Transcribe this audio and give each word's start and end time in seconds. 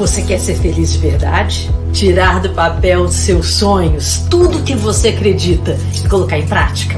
Você 0.00 0.22
quer 0.22 0.40
ser 0.40 0.54
feliz 0.54 0.94
de 0.94 0.98
verdade? 0.98 1.68
Tirar 1.92 2.40
do 2.40 2.54
papel 2.54 3.06
seus 3.08 3.56
sonhos, 3.56 4.20
tudo 4.30 4.64
que 4.64 4.74
você 4.74 5.08
acredita 5.08 5.76
e 5.94 6.08
colocar 6.08 6.38
em 6.38 6.48
prática? 6.48 6.96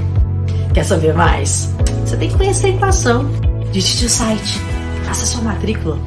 Quer 0.73 0.85
saber 0.85 1.13
mais? 1.13 1.75
Você 2.07 2.17
tem 2.17 2.29
que 2.29 2.37
conhecer 2.37 2.69
a 2.69 2.71
equação. 2.71 3.29
Digite 3.73 4.05
o 4.05 4.09
site, 4.09 4.61
faça 5.05 5.27
sua 5.27 5.43
matrícula. 5.43 5.99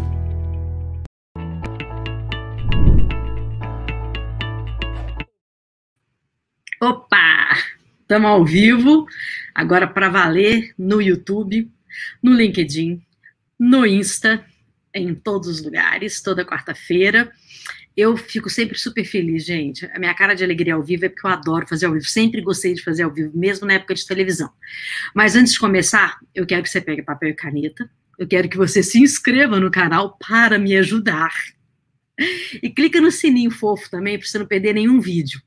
Opa! 6.81 7.57
Estamos 8.03 8.31
ao 8.31 8.45
vivo, 8.45 9.05
agora 9.53 9.85
para 9.85 10.07
valer, 10.07 10.73
no 10.79 11.01
YouTube, 11.01 11.69
no 12.23 12.33
LinkedIn, 12.33 13.01
no 13.59 13.85
Insta, 13.85 14.45
em 14.95 15.13
todos 15.13 15.47
os 15.47 15.61
lugares, 15.61 16.21
toda 16.21 16.45
quarta-feira. 16.45 17.31
Eu 17.95 18.15
fico 18.17 18.49
sempre 18.49 18.77
super 18.77 19.05
feliz, 19.05 19.45
gente. 19.45 19.85
A 19.93 19.99
minha 19.99 20.13
cara 20.13 20.33
de 20.33 20.43
alegria 20.43 20.73
ao 20.73 20.83
vivo 20.83 21.05
é 21.05 21.09
porque 21.09 21.25
eu 21.25 21.31
adoro 21.31 21.67
fazer 21.67 21.85
ao 21.85 21.93
vivo. 21.93 22.05
Sempre 22.05 22.41
gostei 22.41 22.73
de 22.73 22.83
fazer 22.83 23.03
ao 23.03 23.13
vivo, 23.13 23.37
mesmo 23.37 23.67
na 23.67 23.73
época 23.73 23.93
de 23.93 24.05
televisão. 24.05 24.49
Mas 25.13 25.35
antes 25.35 25.53
de 25.53 25.59
começar, 25.59 26.17
eu 26.33 26.45
quero 26.45 26.63
que 26.63 26.69
você 26.69 26.81
pegue 26.81 27.01
papel 27.01 27.29
e 27.29 27.33
caneta. 27.33 27.89
Eu 28.17 28.27
quero 28.27 28.49
que 28.49 28.57
você 28.57 28.81
se 28.81 28.99
inscreva 28.99 29.59
no 29.59 29.69
canal 29.69 30.17
para 30.17 30.57
me 30.57 30.75
ajudar. 30.77 31.31
E 32.61 32.69
clica 32.69 33.01
no 33.01 33.11
sininho 33.11 33.51
fofo 33.51 33.89
também, 33.89 34.17
para 34.17 34.27
você 34.27 34.39
não 34.39 34.45
perder 34.45 34.73
nenhum 34.73 34.99
vídeo. 34.99 35.41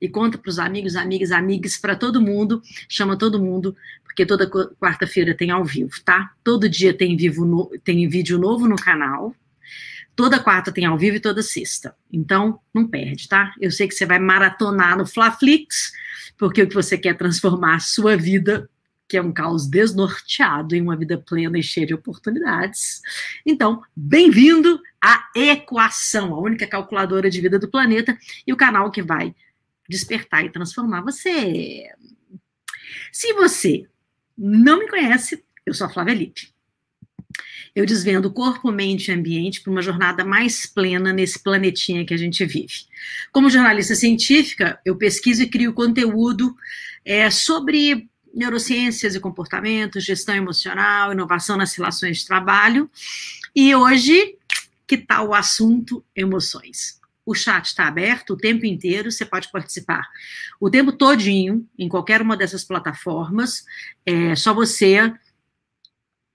E 0.00 0.08
conta 0.08 0.38
para 0.38 0.50
os 0.50 0.58
amigos, 0.58 0.96
amigas, 0.96 1.32
amigas, 1.32 1.76
para 1.76 1.96
todo 1.96 2.20
mundo. 2.20 2.62
Chama 2.88 3.16
todo 3.16 3.40
mundo 3.40 3.76
porque 4.16 4.24
toda 4.24 4.48
quarta-feira 4.48 5.34
tem 5.34 5.50
ao 5.50 5.62
vivo, 5.62 5.90
tá? 6.02 6.32
Todo 6.42 6.70
dia 6.70 6.94
tem, 6.94 7.14
vivo 7.18 7.44
no, 7.44 7.70
tem 7.84 8.08
vídeo 8.08 8.38
novo 8.38 8.66
no 8.66 8.76
canal. 8.76 9.36
Toda 10.16 10.40
quarta 10.40 10.72
tem 10.72 10.86
ao 10.86 10.96
vivo 10.96 11.18
e 11.18 11.20
toda 11.20 11.42
sexta. 11.42 11.94
Então, 12.10 12.58
não 12.72 12.88
perde, 12.88 13.28
tá? 13.28 13.52
Eu 13.60 13.70
sei 13.70 13.86
que 13.86 13.94
você 13.94 14.06
vai 14.06 14.18
maratonar 14.18 14.96
no 14.96 15.04
Flaflix, 15.04 15.92
porque 16.38 16.62
o 16.62 16.66
que 16.66 16.74
você 16.74 16.96
quer 16.96 17.10
é 17.10 17.14
transformar 17.14 17.74
a 17.74 17.80
sua 17.80 18.16
vida, 18.16 18.70
que 19.06 19.18
é 19.18 19.22
um 19.22 19.30
caos 19.30 19.66
desnorteado, 19.66 20.74
em 20.74 20.80
uma 20.80 20.96
vida 20.96 21.18
plena 21.18 21.58
e 21.58 21.62
cheia 21.62 21.86
de 21.86 21.92
oportunidades. 21.92 23.02
Então, 23.44 23.82
bem-vindo 23.94 24.80
à 24.98 25.28
Equação, 25.34 26.34
a 26.34 26.40
única 26.40 26.66
calculadora 26.66 27.28
de 27.28 27.38
vida 27.38 27.58
do 27.58 27.68
planeta 27.68 28.16
e 28.46 28.52
o 28.54 28.56
canal 28.56 28.90
que 28.90 29.02
vai 29.02 29.34
despertar 29.88 30.44
e 30.44 30.50
transformar 30.50 31.02
você. 31.02 31.88
Se 33.12 33.32
você 33.34 33.86
não 34.36 34.78
me 34.78 34.88
conhece, 34.88 35.42
eu 35.64 35.74
sou 35.74 35.86
a 35.86 35.90
Flávia 35.90 36.14
Lippe. 36.14 36.54
Eu 37.74 37.84
desvendo 37.84 38.32
corpo, 38.32 38.72
mente 38.72 39.08
e 39.08 39.14
ambiente 39.14 39.60
para 39.60 39.70
uma 39.70 39.82
jornada 39.82 40.24
mais 40.24 40.64
plena 40.64 41.12
nesse 41.12 41.38
planetinha 41.38 42.06
que 42.06 42.14
a 42.14 42.16
gente 42.16 42.44
vive. 42.46 42.86
Como 43.30 43.50
jornalista 43.50 43.94
científica, 43.94 44.80
eu 44.84 44.96
pesquiso 44.96 45.42
e 45.42 45.48
crio 45.48 45.74
conteúdo 45.74 46.56
é, 47.04 47.30
sobre 47.30 48.08
neurociências 48.34 49.14
e 49.14 49.20
comportamentos, 49.20 50.04
gestão 50.04 50.34
emocional, 50.34 51.12
inovação 51.12 51.56
nas 51.56 51.74
relações 51.74 52.18
de 52.18 52.26
trabalho. 52.26 52.90
E 53.54 53.74
hoje, 53.74 54.36
que 54.86 54.96
tal 54.96 55.28
o 55.28 55.34
assunto 55.34 56.04
emoções? 56.14 57.00
O 57.26 57.34
chat 57.34 57.66
está 57.66 57.88
aberto 57.88 58.34
o 58.34 58.36
tempo 58.36 58.64
inteiro, 58.64 59.10
você 59.10 59.24
pode 59.24 59.50
participar 59.50 60.08
o 60.60 60.70
tempo 60.70 60.92
todinho, 60.92 61.68
em 61.76 61.88
qualquer 61.88 62.22
uma 62.22 62.36
dessas 62.36 62.62
plataformas. 62.62 63.64
É 64.06 64.36
só 64.36 64.54
você 64.54 65.12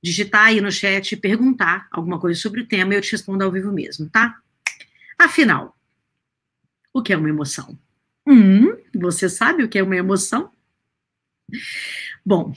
digitar 0.03 0.47
aí 0.47 0.59
no 0.59 0.71
chat 0.71 1.13
e 1.13 1.17
perguntar 1.17 1.87
alguma 1.89 2.19
coisa 2.19 2.39
sobre 2.39 2.61
o 2.61 2.67
tema 2.67 2.93
e 2.93 2.97
eu 2.97 3.01
te 3.01 3.13
respondo 3.13 3.43
ao 3.43 3.51
vivo 3.51 3.71
mesmo, 3.71 4.09
tá? 4.09 4.37
Afinal, 5.17 5.77
o 6.93 7.01
que 7.01 7.13
é 7.13 7.17
uma 7.17 7.29
emoção? 7.29 7.79
Hum, 8.27 8.75
você 8.93 9.29
sabe 9.29 9.63
o 9.63 9.69
que 9.69 9.79
é 9.79 9.83
uma 9.83 9.95
emoção? 9.95 10.51
Bom, 12.25 12.53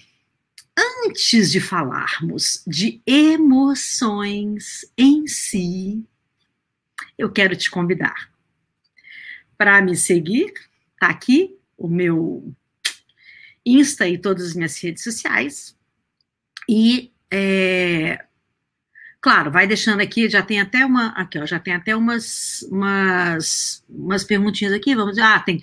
antes 1.07 1.53
de 1.53 1.61
falarmos 1.61 2.65
de 2.67 3.01
emoções 3.07 4.91
em 4.97 5.27
si, 5.27 6.05
eu 7.19 7.31
quero 7.31 7.57
te 7.57 7.71
convidar 7.71 8.31
para 9.57 9.81
me 9.83 9.97
seguir. 9.97 10.53
Tá 10.99 11.09
aqui 11.09 11.57
o 11.77 11.89
meu 11.89 12.55
Insta 13.65 14.07
e 14.07 14.19
todas 14.19 14.49
as 14.49 14.55
minhas 14.55 14.81
redes 14.83 15.03
sociais. 15.03 15.77
E 16.69 17.13
é, 17.31 18.25
claro, 19.21 19.51
vai 19.51 19.67
deixando 19.67 20.01
aqui, 20.01 20.29
já 20.29 20.43
tem 20.43 20.61
até 20.61 20.85
uma, 20.85 21.09
aqui, 21.09 21.39
ó, 21.39 21.47
já 21.47 21.59
tem 21.59 21.75
até 21.75 21.97
umas, 21.97 22.63
umas, 22.71 23.83
umas 23.89 24.23
perguntinhas 24.23 24.73
aqui, 24.73 24.95
vamos 24.95 25.19
ah, 25.19 25.41
tem, 25.41 25.61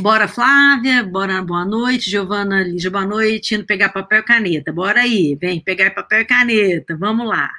bora 0.00 0.26
Flávia, 0.26 1.04
bora, 1.04 1.42
boa 1.42 1.64
noite, 1.64 2.10
Giovana 2.10 2.62
Lígia, 2.62 2.90
boa 2.90 3.06
noite, 3.06 3.54
indo 3.54 3.66
pegar 3.66 3.90
papel 3.90 4.20
e 4.20 4.24
caneta, 4.24 4.72
bora 4.72 5.02
aí, 5.02 5.36
vem, 5.40 5.60
pegar 5.60 5.90
papel 5.90 6.22
e 6.22 6.24
caneta, 6.24 6.96
vamos 6.96 7.26
lá. 7.26 7.50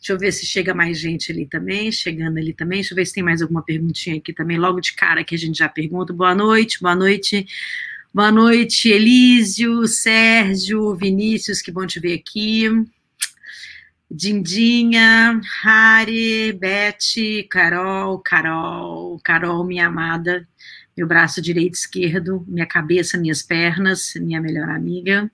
Deixa 0.00 0.14
eu 0.14 0.18
ver 0.18 0.32
se 0.32 0.46
chega 0.46 0.72
mais 0.72 0.98
gente 0.98 1.30
ali 1.30 1.44
também, 1.44 1.92
chegando 1.92 2.38
ali 2.38 2.54
também. 2.54 2.78
Deixa 2.78 2.94
eu 2.94 2.96
ver 2.96 3.04
se 3.04 3.12
tem 3.12 3.22
mais 3.22 3.42
alguma 3.42 3.62
perguntinha 3.62 4.16
aqui 4.16 4.32
também, 4.32 4.56
logo 4.56 4.80
de 4.80 4.94
cara 4.94 5.22
que 5.22 5.34
a 5.34 5.38
gente 5.38 5.58
já 5.58 5.68
pergunta. 5.68 6.10
Boa 6.10 6.34
noite, 6.34 6.80
boa 6.80 6.96
noite. 6.96 7.46
Boa 8.12 8.32
noite, 8.32 8.88
Elísio, 8.88 9.86
Sérgio, 9.86 10.96
Vinícius, 10.96 11.60
que 11.60 11.70
bom 11.70 11.86
te 11.86 12.00
ver 12.00 12.14
aqui. 12.14 12.64
Dindinha, 14.10 15.38
Hari, 15.62 16.54
Beth, 16.54 17.46
Carol, 17.50 18.18
Carol, 18.20 19.20
Carol, 19.22 19.64
minha 19.64 19.86
amada, 19.86 20.48
meu 20.96 21.06
braço 21.06 21.42
direito 21.42 21.74
esquerdo, 21.74 22.42
minha 22.48 22.66
cabeça, 22.66 23.18
minhas 23.18 23.42
pernas, 23.42 24.14
minha 24.16 24.40
melhor 24.40 24.70
amiga. 24.70 25.30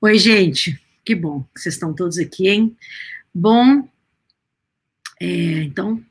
Oi, 0.00 0.18
gente, 0.18 0.80
que 1.04 1.14
bom 1.14 1.44
que 1.54 1.60
vocês 1.60 1.74
estão 1.74 1.94
todos 1.94 2.18
aqui, 2.18 2.48
hein? 2.48 2.76
Bom, 3.40 3.88
é, 5.20 5.62
então, 5.62 6.04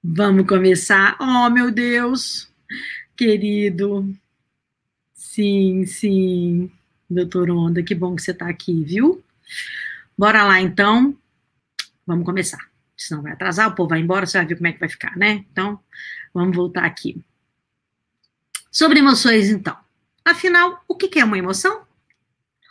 vamos 0.00 0.46
começar. 0.46 1.16
Oh, 1.20 1.50
meu 1.50 1.72
Deus, 1.72 2.48
querido. 3.16 4.08
Sim, 5.12 5.84
sim, 5.84 6.70
doutor 7.10 7.50
Onda, 7.50 7.82
que 7.82 7.92
bom 7.92 8.14
que 8.14 8.22
você 8.22 8.30
está 8.30 8.48
aqui, 8.48 8.84
viu? 8.84 9.20
Bora 10.16 10.44
lá, 10.44 10.60
então. 10.60 11.18
Vamos 12.06 12.24
começar. 12.24 12.70
Senão 12.96 13.20
vai 13.20 13.32
atrasar, 13.32 13.70
o 13.70 13.74
povo 13.74 13.88
vai 13.88 13.98
embora, 13.98 14.24
você 14.24 14.38
vai 14.38 14.46
ver 14.46 14.54
como 14.54 14.68
é 14.68 14.72
que 14.72 14.78
vai 14.78 14.88
ficar, 14.88 15.16
né? 15.16 15.44
Então, 15.50 15.80
vamos 16.32 16.54
voltar 16.54 16.84
aqui. 16.84 17.20
Sobre 18.70 19.00
emoções, 19.00 19.50
então. 19.50 19.76
Afinal, 20.24 20.84
o 20.86 20.94
que 20.94 21.18
é 21.18 21.24
uma 21.24 21.36
emoção? 21.36 21.84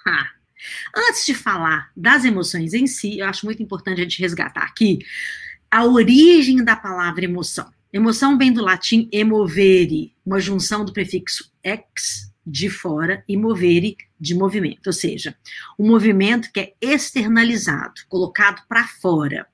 Ah, 0.07 0.31
Antes 0.95 1.25
de 1.25 1.33
falar 1.33 1.91
das 1.95 2.25
emoções 2.25 2.73
em 2.73 2.87
si, 2.87 3.19
eu 3.19 3.27
acho 3.27 3.45
muito 3.45 3.61
importante 3.61 3.99
a 3.99 4.03
gente 4.03 4.21
resgatar 4.21 4.63
aqui 4.63 4.99
a 5.69 5.85
origem 5.85 6.63
da 6.63 6.75
palavra 6.75 7.23
emoção. 7.23 7.71
Emoção 7.93 8.37
vem 8.37 8.51
do 8.51 8.61
latim 8.61 9.09
emovere, 9.11 10.13
uma 10.25 10.39
junção 10.39 10.83
do 10.85 10.93
prefixo 10.93 11.51
ex, 11.63 12.31
de 12.45 12.69
fora, 12.69 13.23
e 13.27 13.37
movere, 13.37 13.97
de 14.19 14.35
movimento, 14.35 14.87
ou 14.87 14.93
seja, 14.93 15.35
um 15.77 15.87
movimento 15.87 16.51
que 16.51 16.59
é 16.59 16.73
externalizado, 16.81 18.01
colocado 18.09 18.61
para 18.67 18.87
fora. 18.87 19.47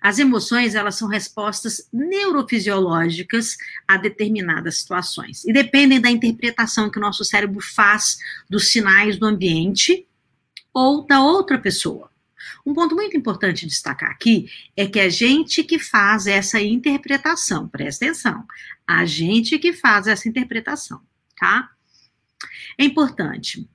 As 0.00 0.18
emoções, 0.18 0.74
elas 0.74 0.96
são 0.96 1.08
respostas 1.08 1.88
neurofisiológicas 1.92 3.56
a 3.86 3.96
determinadas 3.96 4.78
situações 4.78 5.44
e 5.44 5.52
dependem 5.52 6.00
da 6.00 6.10
interpretação 6.10 6.90
que 6.90 6.98
o 6.98 7.00
nosso 7.00 7.24
cérebro 7.24 7.60
faz 7.60 8.18
dos 8.48 8.70
sinais 8.70 9.16
do 9.16 9.26
ambiente 9.26 10.07
ou 10.78 11.04
da 11.04 11.20
outra 11.20 11.58
pessoa. 11.58 12.08
Um 12.64 12.72
ponto 12.72 12.94
muito 12.94 13.16
importante 13.16 13.66
destacar 13.66 14.12
aqui 14.12 14.48
é 14.76 14.86
que 14.86 15.00
a 15.00 15.08
gente 15.08 15.64
que 15.64 15.76
faz 15.76 16.28
essa 16.28 16.60
interpretação, 16.60 17.68
presta 17.68 18.04
atenção, 18.04 18.44
a 18.86 19.04
gente 19.04 19.58
que 19.58 19.72
faz 19.72 20.06
essa 20.06 20.28
interpretação, 20.28 21.00
tá? 21.36 21.68
É 22.78 22.84
importante 22.84 23.68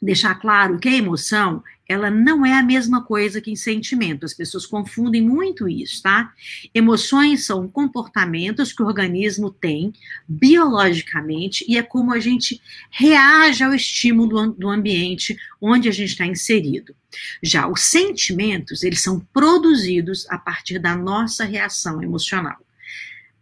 deixar 0.00 0.34
claro 0.36 0.78
que 0.78 0.88
a 0.88 0.96
emoção, 0.96 1.62
ela 1.86 2.10
não 2.10 2.46
é 2.46 2.54
a 2.54 2.62
mesma 2.62 3.04
coisa 3.04 3.40
que 3.40 3.54
sentimento. 3.56 4.24
As 4.24 4.32
pessoas 4.32 4.64
confundem 4.64 5.20
muito 5.20 5.68
isso, 5.68 6.02
tá? 6.02 6.32
Emoções 6.72 7.44
são 7.44 7.68
comportamentos 7.68 8.72
que 8.72 8.82
o 8.82 8.86
organismo 8.86 9.50
tem 9.50 9.92
biologicamente 10.26 11.64
e 11.68 11.76
é 11.76 11.82
como 11.82 12.14
a 12.14 12.20
gente 12.20 12.62
reage 12.90 13.62
ao 13.62 13.74
estímulo 13.74 14.52
do 14.52 14.68
ambiente 14.68 15.36
onde 15.60 15.88
a 15.88 15.92
gente 15.92 16.10
está 16.10 16.24
inserido. 16.24 16.94
Já 17.42 17.68
os 17.68 17.82
sentimentos, 17.82 18.82
eles 18.82 19.02
são 19.02 19.20
produzidos 19.32 20.26
a 20.30 20.38
partir 20.38 20.78
da 20.78 20.96
nossa 20.96 21.44
reação 21.44 22.02
emocional. 22.02 22.56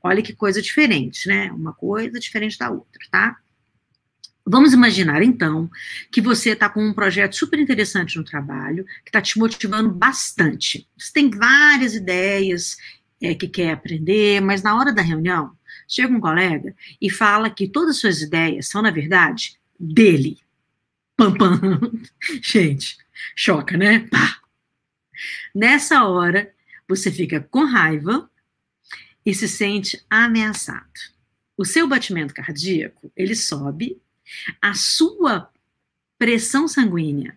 Olha 0.02 0.22
que 0.22 0.32
coisa 0.32 0.62
diferente, 0.62 1.28
né? 1.28 1.52
Uma 1.52 1.72
coisa 1.72 2.18
diferente 2.18 2.58
da 2.58 2.70
outra, 2.70 3.02
tá? 3.10 3.36
Vamos 4.50 4.72
imaginar, 4.72 5.22
então, 5.22 5.70
que 6.10 6.22
você 6.22 6.50
está 6.50 6.70
com 6.70 6.82
um 6.82 6.94
projeto 6.94 7.36
super 7.36 7.58
interessante 7.58 8.16
no 8.16 8.24
trabalho, 8.24 8.86
que 9.04 9.10
está 9.10 9.20
te 9.20 9.38
motivando 9.38 9.90
bastante. 9.90 10.88
Você 10.96 11.12
tem 11.12 11.28
várias 11.28 11.94
ideias 11.94 12.78
é, 13.20 13.34
que 13.34 13.46
quer 13.46 13.72
aprender, 13.72 14.40
mas 14.40 14.62
na 14.62 14.74
hora 14.74 14.90
da 14.90 15.02
reunião, 15.02 15.52
chega 15.86 16.14
um 16.14 16.20
colega 16.20 16.74
e 16.98 17.10
fala 17.10 17.50
que 17.50 17.68
todas 17.68 17.96
as 17.96 18.00
suas 18.00 18.22
ideias 18.22 18.68
são, 18.68 18.80
na 18.80 18.90
verdade, 18.90 19.58
dele. 19.78 20.38
Pam, 21.14 21.34
pam. 21.34 21.60
Gente, 22.42 22.96
choca, 23.36 23.76
né? 23.76 24.08
Pá. 24.10 24.38
Nessa 25.54 26.04
hora, 26.04 26.50
você 26.88 27.12
fica 27.12 27.38
com 27.50 27.66
raiva 27.66 28.30
e 29.26 29.34
se 29.34 29.46
sente 29.46 30.02
ameaçado. 30.08 30.88
O 31.54 31.66
seu 31.66 31.86
batimento 31.86 32.32
cardíaco, 32.32 33.12
ele 33.14 33.36
sobe, 33.36 34.00
a 34.60 34.74
sua 34.74 35.48
pressão 36.18 36.66
sanguínea 36.66 37.36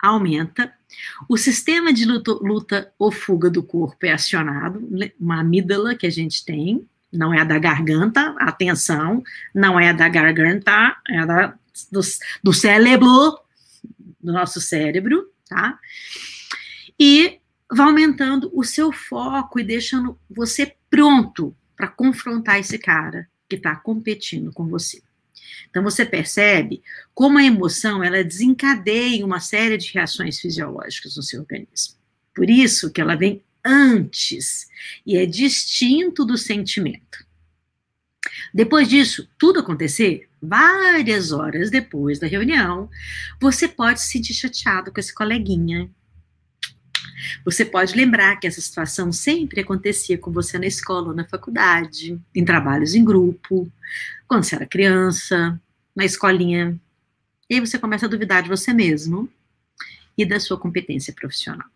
aumenta, 0.00 0.72
o 1.28 1.36
sistema 1.36 1.92
de 1.92 2.04
luta, 2.04 2.32
luta 2.32 2.92
ou 2.98 3.10
fuga 3.10 3.50
do 3.50 3.62
corpo 3.62 4.06
é 4.06 4.12
acionado, 4.12 4.88
uma 5.18 5.40
amígdala 5.40 5.94
que 5.94 6.06
a 6.06 6.10
gente 6.10 6.44
tem, 6.44 6.86
não 7.12 7.32
é 7.32 7.40
a 7.40 7.44
da 7.44 7.58
garganta, 7.58 8.34
atenção, 8.38 9.22
não 9.54 9.78
é 9.78 9.90
a 9.90 9.92
da 9.92 10.08
garganta, 10.08 10.96
é 11.08 11.18
a 11.18 11.26
da, 11.26 11.58
do, 11.90 12.00
do 12.42 12.52
cérebro, 12.52 13.38
do 14.20 14.32
nosso 14.32 14.60
cérebro, 14.60 15.30
tá? 15.48 15.78
E 16.98 17.38
vai 17.70 17.86
aumentando 17.86 18.50
o 18.54 18.64
seu 18.64 18.92
foco 18.92 19.60
e 19.60 19.64
deixando 19.64 20.18
você 20.28 20.74
pronto 20.90 21.54
para 21.76 21.88
confrontar 21.88 22.58
esse 22.58 22.78
cara 22.78 23.28
que 23.48 23.56
está 23.56 23.76
competindo 23.76 24.52
com 24.52 24.66
você. 24.66 25.02
Então 25.70 25.82
você 25.82 26.04
percebe 26.04 26.82
como 27.14 27.38
a 27.38 27.44
emoção 27.44 28.02
ela 28.02 28.24
desencadeia 28.24 29.24
uma 29.24 29.40
série 29.40 29.76
de 29.76 29.92
reações 29.92 30.40
fisiológicas 30.40 31.16
no 31.16 31.22
seu 31.22 31.40
organismo. 31.40 31.96
Por 32.34 32.48
isso 32.48 32.92
que 32.92 33.00
ela 33.00 33.16
vem 33.16 33.42
antes 33.64 34.68
e 35.04 35.16
é 35.16 35.26
distinto 35.26 36.24
do 36.24 36.38
sentimento. 36.38 37.26
Depois 38.52 38.88
disso, 38.88 39.28
tudo 39.38 39.60
acontecer, 39.60 40.28
várias 40.40 41.32
horas 41.32 41.70
depois 41.70 42.18
da 42.18 42.26
reunião, 42.26 42.88
você 43.40 43.68
pode 43.68 44.00
se 44.00 44.08
sentir 44.08 44.34
chateado 44.34 44.92
com 44.92 45.00
esse 45.00 45.14
coleguinha. 45.14 45.90
Você 47.44 47.64
pode 47.64 47.94
lembrar 47.94 48.36
que 48.36 48.46
essa 48.46 48.60
situação 48.60 49.12
sempre 49.12 49.60
acontecia 49.60 50.18
com 50.18 50.30
você 50.30 50.58
na 50.58 50.66
escola 50.66 51.08
ou 51.08 51.14
na 51.14 51.24
faculdade, 51.24 52.20
em 52.34 52.44
trabalhos 52.44 52.94
em 52.94 53.04
grupo, 53.04 53.70
quando 54.26 54.44
você 54.44 54.56
era 54.56 54.66
criança, 54.66 55.60
na 55.94 56.04
escolinha. 56.04 56.78
E 57.48 57.54
aí 57.54 57.60
você 57.60 57.78
começa 57.78 58.06
a 58.06 58.08
duvidar 58.08 58.42
de 58.42 58.48
você 58.48 58.72
mesmo 58.72 59.28
e 60.16 60.24
da 60.24 60.38
sua 60.38 60.58
competência 60.58 61.12
profissional. 61.12 61.68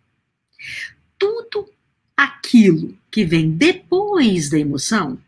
Tudo 1.19 1.69
aquilo 2.17 2.97
que 3.11 3.25
vem 3.25 3.51
depois 3.51 4.51
da 4.51 4.59
emoção, 4.59 5.19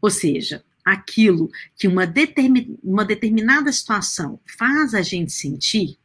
ou 0.00 0.10
seja, 0.10 0.64
aquilo 0.84 1.50
que 1.76 1.86
uma, 1.86 2.06
determin, 2.06 2.78
uma 2.82 3.04
determinada 3.04 3.70
situação 3.72 4.40
faz 4.58 4.94
a 4.94 5.02
gente 5.02 5.32
sentir, 5.32 5.98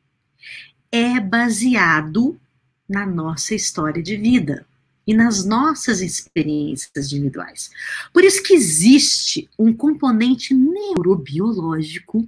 é 0.92 1.20
baseado 1.20 2.40
na 2.88 3.06
nossa 3.06 3.56
história 3.56 4.02
de 4.02 4.16
vida 4.16 4.66
e 5.08 5.14
nas 5.14 5.46
nossas 5.46 6.02
experiências 6.02 7.12
individuais. 7.12 7.70
Por 8.12 8.24
isso 8.24 8.42
que 8.42 8.54
existe 8.54 9.50
um 9.58 9.74
componente 9.74 10.54
neurobiológico 10.54 12.28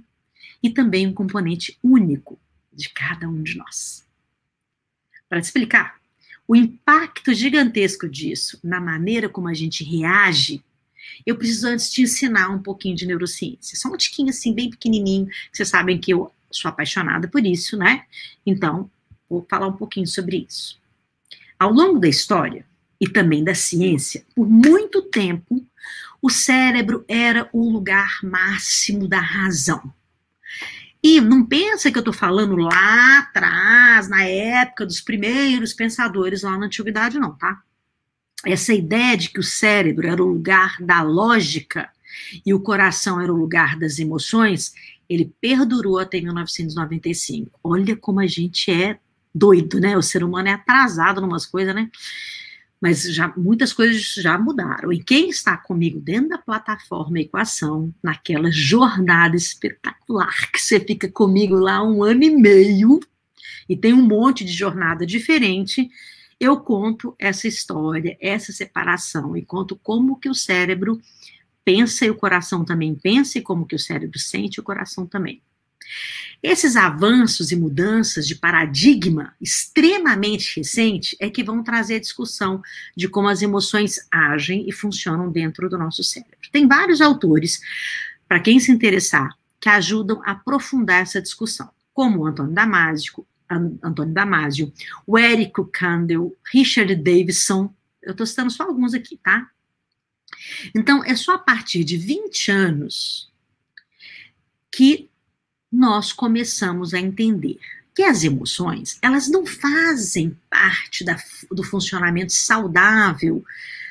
e 0.62 0.70
também 0.70 1.06
um 1.06 1.12
componente 1.12 1.76
único 1.82 2.38
de 2.72 2.88
cada 2.90 3.28
um 3.28 3.42
de 3.42 3.56
nós. 3.56 4.06
Para 5.28 5.40
te 5.40 5.44
explicar, 5.44 5.98
o 6.46 6.56
impacto 6.56 7.34
gigantesco 7.34 8.08
disso 8.08 8.58
na 8.62 8.80
maneira 8.80 9.28
como 9.28 9.48
a 9.48 9.54
gente 9.54 9.84
reage, 9.84 10.64
eu 11.26 11.36
preciso 11.36 11.68
antes 11.68 11.90
te 11.90 12.02
ensinar 12.02 12.48
um 12.48 12.62
pouquinho 12.62 12.96
de 12.96 13.06
neurociência. 13.06 13.76
Só 13.76 13.88
um 13.88 13.96
tiquinho 13.96 14.30
assim, 14.30 14.54
bem 14.54 14.70
pequenininho, 14.70 15.26
que 15.26 15.56
vocês 15.56 15.68
sabem 15.68 15.98
que 15.98 16.12
eu 16.12 16.32
sou 16.50 16.68
apaixonada 16.68 17.28
por 17.28 17.44
isso, 17.44 17.76
né? 17.76 18.06
Então, 18.46 18.90
vou 19.28 19.46
falar 19.48 19.68
um 19.68 19.76
pouquinho 19.76 20.06
sobre 20.06 20.46
isso. 20.48 20.78
Ao 21.58 21.72
longo 21.72 21.98
da 21.98 22.08
história 22.08 22.64
e 23.00 23.08
também 23.08 23.44
da 23.44 23.54
ciência, 23.54 24.24
por 24.34 24.48
muito 24.48 25.02
tempo, 25.02 25.64
o 26.20 26.30
cérebro 26.30 27.04
era 27.06 27.48
o 27.52 27.70
lugar 27.70 28.18
máximo 28.22 29.06
da 29.06 29.20
razão. 29.20 29.92
E 31.02 31.20
não 31.20 31.44
pensa 31.44 31.90
que 31.90 31.98
eu 31.98 32.00
estou 32.00 32.12
falando 32.12 32.56
lá 32.56 33.20
atrás, 33.20 34.08
na 34.08 34.24
época 34.24 34.84
dos 34.84 35.00
primeiros 35.00 35.72
pensadores 35.72 36.42
lá 36.42 36.58
na 36.58 36.66
antiguidade, 36.66 37.18
não, 37.18 37.36
tá? 37.36 37.62
Essa 38.44 38.72
ideia 38.72 39.16
de 39.16 39.30
que 39.30 39.38
o 39.38 39.44
cérebro 39.44 40.06
era 40.06 40.22
o 40.22 40.26
lugar 40.26 40.76
da 40.80 41.02
lógica 41.02 41.88
e 42.44 42.52
o 42.52 42.60
coração 42.60 43.20
era 43.20 43.32
o 43.32 43.36
lugar 43.36 43.78
das 43.78 43.98
emoções, 43.98 44.74
ele 45.08 45.32
perdurou 45.40 45.98
até 45.98 46.20
1995. 46.20 47.58
Olha 47.62 47.96
como 47.96 48.20
a 48.20 48.26
gente 48.26 48.70
é 48.70 48.98
doido, 49.34 49.80
né? 49.80 49.96
O 49.96 50.02
ser 50.02 50.24
humano 50.24 50.48
é 50.48 50.52
atrasado 50.52 51.20
em 51.20 51.24
umas 51.24 51.46
coisas, 51.46 51.74
né? 51.74 51.90
Mas 52.80 53.02
já 53.02 53.32
muitas 53.36 53.72
coisas 53.72 54.14
já 54.14 54.38
mudaram. 54.38 54.92
E 54.92 55.02
quem 55.02 55.28
está 55.28 55.56
comigo 55.56 56.00
dentro 56.00 56.30
da 56.30 56.38
plataforma 56.38 57.20
Equação, 57.20 57.92
naquela 58.02 58.50
jornada 58.52 59.36
espetacular 59.36 60.50
que 60.52 60.60
você 60.60 60.78
fica 60.78 61.10
comigo 61.10 61.56
lá 61.56 61.82
um 61.82 62.02
ano 62.02 62.22
e 62.22 62.30
meio 62.30 63.00
e 63.68 63.76
tem 63.76 63.92
um 63.92 64.02
monte 64.02 64.44
de 64.44 64.52
jornada 64.52 65.04
diferente, 65.04 65.90
eu 66.40 66.58
conto 66.60 67.14
essa 67.18 67.48
história, 67.48 68.16
essa 68.20 68.52
separação 68.52 69.36
e 69.36 69.44
conto 69.44 69.76
como 69.76 70.18
que 70.18 70.28
o 70.28 70.34
cérebro 70.34 71.00
pensa 71.64 72.06
e 72.06 72.10
o 72.10 72.16
coração 72.16 72.64
também 72.64 72.94
pensa 72.94 73.38
e 73.38 73.42
como 73.42 73.66
que 73.66 73.74
o 73.74 73.78
cérebro 73.78 74.18
sente 74.18 74.56
e 74.56 74.60
o 74.60 74.64
coração 74.64 75.04
também. 75.04 75.42
Esses 76.42 76.76
avanços 76.76 77.50
e 77.50 77.56
mudanças 77.56 78.26
de 78.26 78.36
paradigma 78.36 79.34
extremamente 79.40 80.56
recente 80.56 81.16
é 81.18 81.28
que 81.28 81.42
vão 81.42 81.62
trazer 81.62 81.98
discussão 81.98 82.62
de 82.96 83.08
como 83.08 83.28
as 83.28 83.42
emoções 83.42 84.06
agem 84.10 84.68
e 84.68 84.72
funcionam 84.72 85.30
dentro 85.30 85.68
do 85.68 85.76
nosso 85.76 86.04
cérebro. 86.04 86.36
Tem 86.52 86.68
vários 86.68 87.00
autores, 87.00 87.60
para 88.28 88.40
quem 88.40 88.60
se 88.60 88.70
interessar, 88.70 89.36
que 89.60 89.68
ajudam 89.68 90.22
a 90.24 90.32
aprofundar 90.32 91.02
essa 91.02 91.20
discussão, 91.20 91.70
como 91.92 92.20
o 92.20 92.26
Antônio 92.26 92.52
Damasio, 92.52 93.26
Antônio 93.82 94.12
Damasio, 94.12 94.72
o 95.06 95.18
Érico 95.18 95.64
Kandel, 95.66 96.36
Richard 96.52 96.94
Davidson, 96.94 97.74
eu 98.02 98.12
estou 98.12 98.26
citando 98.26 98.50
só 98.50 98.64
alguns 98.64 98.94
aqui, 98.94 99.18
tá? 99.22 99.50
Então, 100.74 101.02
é 101.04 101.16
só 101.16 101.34
a 101.34 101.38
partir 101.38 101.82
de 101.82 101.96
20 101.96 102.50
anos 102.50 103.32
que 104.70 105.07
nós 105.70 106.12
começamos 106.12 106.94
a 106.94 106.98
entender 106.98 107.58
que 107.94 108.02
as 108.02 108.22
emoções, 108.22 108.98
elas 109.02 109.28
não 109.28 109.44
fazem 109.44 110.38
parte 110.48 111.04
da, 111.04 111.16
do 111.50 111.64
funcionamento 111.64 112.32
saudável, 112.32 113.44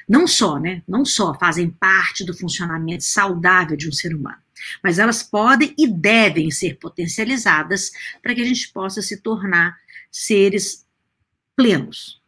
não 0.07 0.25
só, 0.25 0.57
né? 0.57 0.81
Não 0.87 1.03
só 1.03 1.37
fazem 1.37 1.69
parte 1.69 2.23
do 2.23 2.33
funcionamento 2.33 3.03
saudável 3.03 3.75
de 3.75 3.89
um 3.89 3.91
ser 3.91 4.15
humano, 4.15 4.41
mas 4.81 4.97
elas 4.97 5.21
podem 5.21 5.73
e 5.77 5.85
devem 5.85 6.49
ser 6.49 6.77
potencializadas 6.77 7.91
para 8.23 8.33
que 8.33 8.41
a 8.41 8.45
gente 8.45 8.71
possa 8.71 9.01
se 9.01 9.17
tornar 9.17 9.77
seres 10.09 10.85
plenos. 11.55 12.21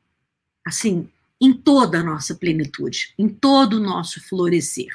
Assim, 0.65 1.09
em 1.39 1.53
toda 1.53 1.99
a 1.99 2.03
nossa 2.03 2.35
plenitude, 2.35 3.13
em 3.17 3.29
todo 3.29 3.75
o 3.75 3.79
nosso 3.79 4.21
florescer. 4.27 4.89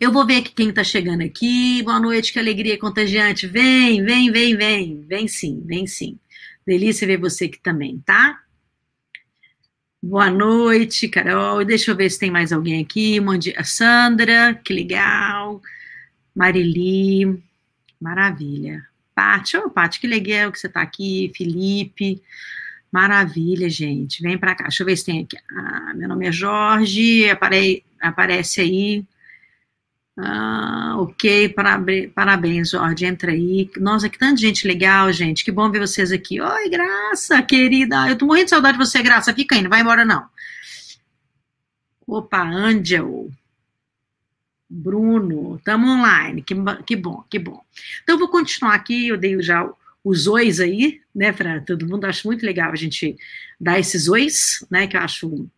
Eu 0.00 0.12
vou 0.12 0.26
ver 0.26 0.38
aqui 0.38 0.52
quem 0.52 0.68
está 0.70 0.82
chegando 0.82 1.22
aqui. 1.22 1.82
Boa 1.82 2.00
noite, 2.00 2.32
que 2.32 2.38
alegria 2.38 2.78
contagiante. 2.78 3.46
Vem, 3.46 4.04
vem, 4.04 4.30
vem, 4.30 4.56
vem. 4.56 5.04
Vem 5.08 5.28
sim, 5.28 5.62
vem 5.64 5.86
sim. 5.86 6.18
Delícia 6.66 7.06
ver 7.06 7.18
você 7.18 7.46
aqui 7.46 7.60
também, 7.60 7.98
tá? 8.04 8.40
Boa 10.02 10.30
noite, 10.30 11.08
Carol. 11.08 11.64
Deixa 11.64 11.90
eu 11.90 11.96
ver 11.96 12.10
se 12.10 12.18
tem 12.18 12.30
mais 12.30 12.52
alguém 12.52 12.82
aqui. 12.82 13.18
A 13.56 13.64
Sandra, 13.64 14.54
que 14.54 14.72
legal. 14.72 15.62
Marili, 16.34 17.40
maravilha. 18.00 18.86
Pati, 19.14 19.56
ô 19.56 19.64
oh, 19.66 19.70
Pati, 19.70 20.00
que 20.00 20.06
legal 20.06 20.50
que 20.50 20.58
você 20.58 20.66
está 20.66 20.82
aqui. 20.82 21.32
Felipe, 21.36 22.20
maravilha, 22.90 23.68
gente. 23.70 24.22
Vem 24.22 24.36
para 24.36 24.54
cá. 24.54 24.64
Deixa 24.64 24.82
eu 24.82 24.86
ver 24.86 24.96
se 24.96 25.04
tem 25.04 25.22
aqui. 25.22 25.36
Ah, 25.50 25.92
meu 25.94 26.08
nome 26.08 26.26
é 26.26 26.32
Jorge, 26.32 27.30
apare, 27.30 27.84
aparece 28.00 28.60
aí. 28.60 29.04
Ah, 30.16 30.96
ok, 30.98 31.54
parabéns, 32.14 32.70
Jorge, 32.70 33.06
entra 33.06 33.32
aí. 33.32 33.70
Nossa, 33.78 34.10
que 34.10 34.18
tanta 34.18 34.36
gente 34.36 34.66
legal, 34.66 35.10
gente. 35.10 35.44
Que 35.44 35.50
bom 35.50 35.70
ver 35.70 35.80
vocês 35.80 36.12
aqui. 36.12 36.40
Oi, 36.40 36.68
Graça, 36.68 37.42
querida. 37.42 38.08
Eu 38.08 38.16
tô 38.16 38.26
morrendo 38.26 38.44
de 38.44 38.50
saudade 38.50 38.76
de 38.78 38.84
você, 38.84 39.02
Graça. 39.02 39.32
Fica 39.32 39.54
aí, 39.54 39.62
não 39.62 39.70
vai 39.70 39.80
embora, 39.80 40.04
não. 40.04 40.28
Opa, 42.06 42.42
Angel. 42.42 43.30
Bruno, 44.68 45.56
estamos 45.56 45.88
online. 45.88 46.42
Que, 46.42 46.54
que 46.86 46.96
bom, 46.96 47.24
que 47.30 47.38
bom. 47.38 47.62
Então, 48.02 48.18
vou 48.18 48.28
continuar 48.28 48.74
aqui. 48.74 49.08
Eu 49.08 49.16
dei 49.16 49.40
já 49.42 49.66
os 50.04 50.26
ois 50.26 50.60
aí, 50.60 51.00
né, 51.14 51.32
para 51.32 51.60
todo 51.62 51.86
mundo. 51.86 52.04
Acho 52.04 52.26
muito 52.26 52.44
legal 52.44 52.70
a 52.70 52.76
gente 52.76 53.16
dar 53.58 53.78
esses 53.78 54.08
ois, 54.08 54.64
né, 54.70 54.86
que 54.86 54.96
eu 54.96 55.00
acho 55.00 55.48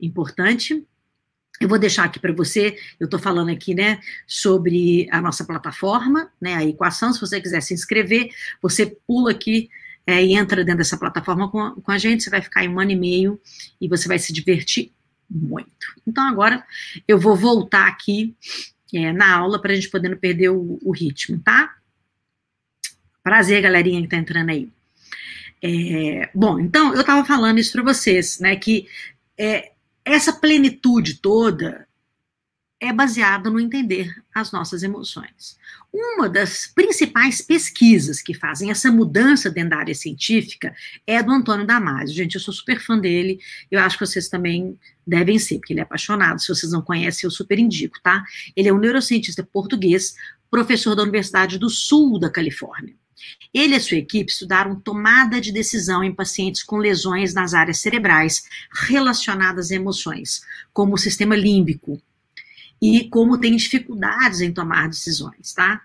importante. 0.00 0.82
Eu 1.60 1.68
vou 1.68 1.78
deixar 1.78 2.04
aqui 2.04 2.18
para 2.18 2.32
você, 2.32 2.76
eu 3.00 3.06
estou 3.06 3.18
falando 3.18 3.50
aqui, 3.50 3.74
né, 3.74 4.00
sobre 4.26 5.08
a 5.10 5.20
nossa 5.20 5.44
plataforma, 5.44 6.30
né, 6.40 6.54
a 6.54 6.64
equação, 6.64 7.12
se 7.12 7.20
você 7.20 7.40
quiser 7.40 7.60
se 7.60 7.74
inscrever, 7.74 8.28
você 8.62 8.86
pula 9.06 9.32
aqui 9.32 9.68
é, 10.06 10.24
e 10.24 10.34
entra 10.34 10.64
dentro 10.64 10.78
dessa 10.78 10.96
plataforma 10.96 11.50
com 11.50 11.72
com 11.82 11.90
a 11.90 11.98
gente, 11.98 12.22
você 12.22 12.30
vai 12.30 12.40
ficar 12.40 12.64
em 12.64 12.68
um 12.68 12.80
ano 12.80 12.92
e 12.92 12.96
meio 12.96 13.40
e 13.80 13.88
você 13.88 14.08
vai 14.08 14.18
se 14.18 14.32
divertir 14.32 14.92
muito. 15.30 15.94
Então 16.06 16.26
agora 16.26 16.64
eu 17.06 17.18
vou 17.18 17.36
voltar 17.36 17.86
aqui 17.86 18.34
é, 18.94 19.12
na 19.12 19.36
aula 19.36 19.60
para 19.60 19.72
a 19.72 19.74
gente 19.74 19.90
poder 19.90 20.08
não 20.08 20.16
perder 20.16 20.48
o, 20.48 20.78
o, 20.82 20.90
ritmo, 20.92 21.38
tá? 21.38 21.74
Prazer, 23.22 23.60
galerinha 23.60 24.00
que 24.00 24.06
está 24.06 24.16
entrando 24.16 24.50
aí. 24.50 24.70
É, 25.62 26.30
bom, 26.34 26.58
então 26.58 26.94
eu 26.94 27.00
estava 27.00 27.24
falando 27.24 27.58
isso 27.58 27.72
para 27.72 27.82
vocês, 27.82 28.38
né? 28.40 28.56
Que 28.56 28.88
é, 29.36 29.72
essa 30.14 30.32
plenitude 30.32 31.14
toda 31.14 31.86
é 32.80 32.92
baseada 32.92 33.50
no 33.50 33.58
entender 33.58 34.14
as 34.32 34.52
nossas 34.52 34.82
emoções. 34.82 35.58
Uma 35.92 36.28
das 36.28 36.66
principais 36.66 37.42
pesquisas 37.42 38.22
que 38.22 38.32
fazem 38.32 38.70
essa 38.70 38.90
mudança 38.90 39.50
dentro 39.50 39.70
da 39.70 39.78
área 39.78 39.94
científica 39.94 40.74
é 41.06 41.20
do 41.22 41.32
Antônio 41.32 41.66
Damasio. 41.66 42.14
Gente, 42.14 42.36
eu 42.36 42.40
sou 42.40 42.54
super 42.54 42.80
fã 42.80 42.96
dele, 42.96 43.40
eu 43.70 43.80
acho 43.80 43.98
que 43.98 44.06
vocês 44.06 44.28
também 44.28 44.78
devem 45.06 45.38
ser, 45.38 45.58
porque 45.58 45.72
ele 45.72 45.80
é 45.80 45.82
apaixonado. 45.82 46.40
Se 46.40 46.48
vocês 46.48 46.70
não 46.70 46.82
conhecem, 46.82 47.26
eu 47.26 47.30
super 47.30 47.58
indico, 47.58 48.00
tá? 48.00 48.22
Ele 48.54 48.68
é 48.68 48.72
um 48.72 48.78
neurocientista 48.78 49.42
português, 49.42 50.14
professor 50.50 50.94
da 50.94 51.02
Universidade 51.02 51.58
do 51.58 51.68
Sul 51.68 52.18
da 52.18 52.30
Califórnia. 52.30 52.94
Ele 53.52 53.74
e 53.74 53.76
a 53.76 53.80
sua 53.80 53.96
equipe 53.96 54.30
estudaram 54.30 54.78
tomada 54.78 55.40
de 55.40 55.52
decisão 55.52 56.04
em 56.04 56.14
pacientes 56.14 56.62
com 56.62 56.76
lesões 56.76 57.34
nas 57.34 57.54
áreas 57.54 57.78
cerebrais 57.78 58.44
relacionadas 58.72 59.70
a 59.70 59.74
emoções, 59.74 60.42
como 60.72 60.94
o 60.94 60.98
sistema 60.98 61.34
límbico, 61.34 62.00
e 62.80 63.08
como 63.08 63.38
tem 63.38 63.56
dificuldades 63.56 64.40
em 64.40 64.52
tomar 64.52 64.88
decisões, 64.88 65.52
tá? 65.52 65.82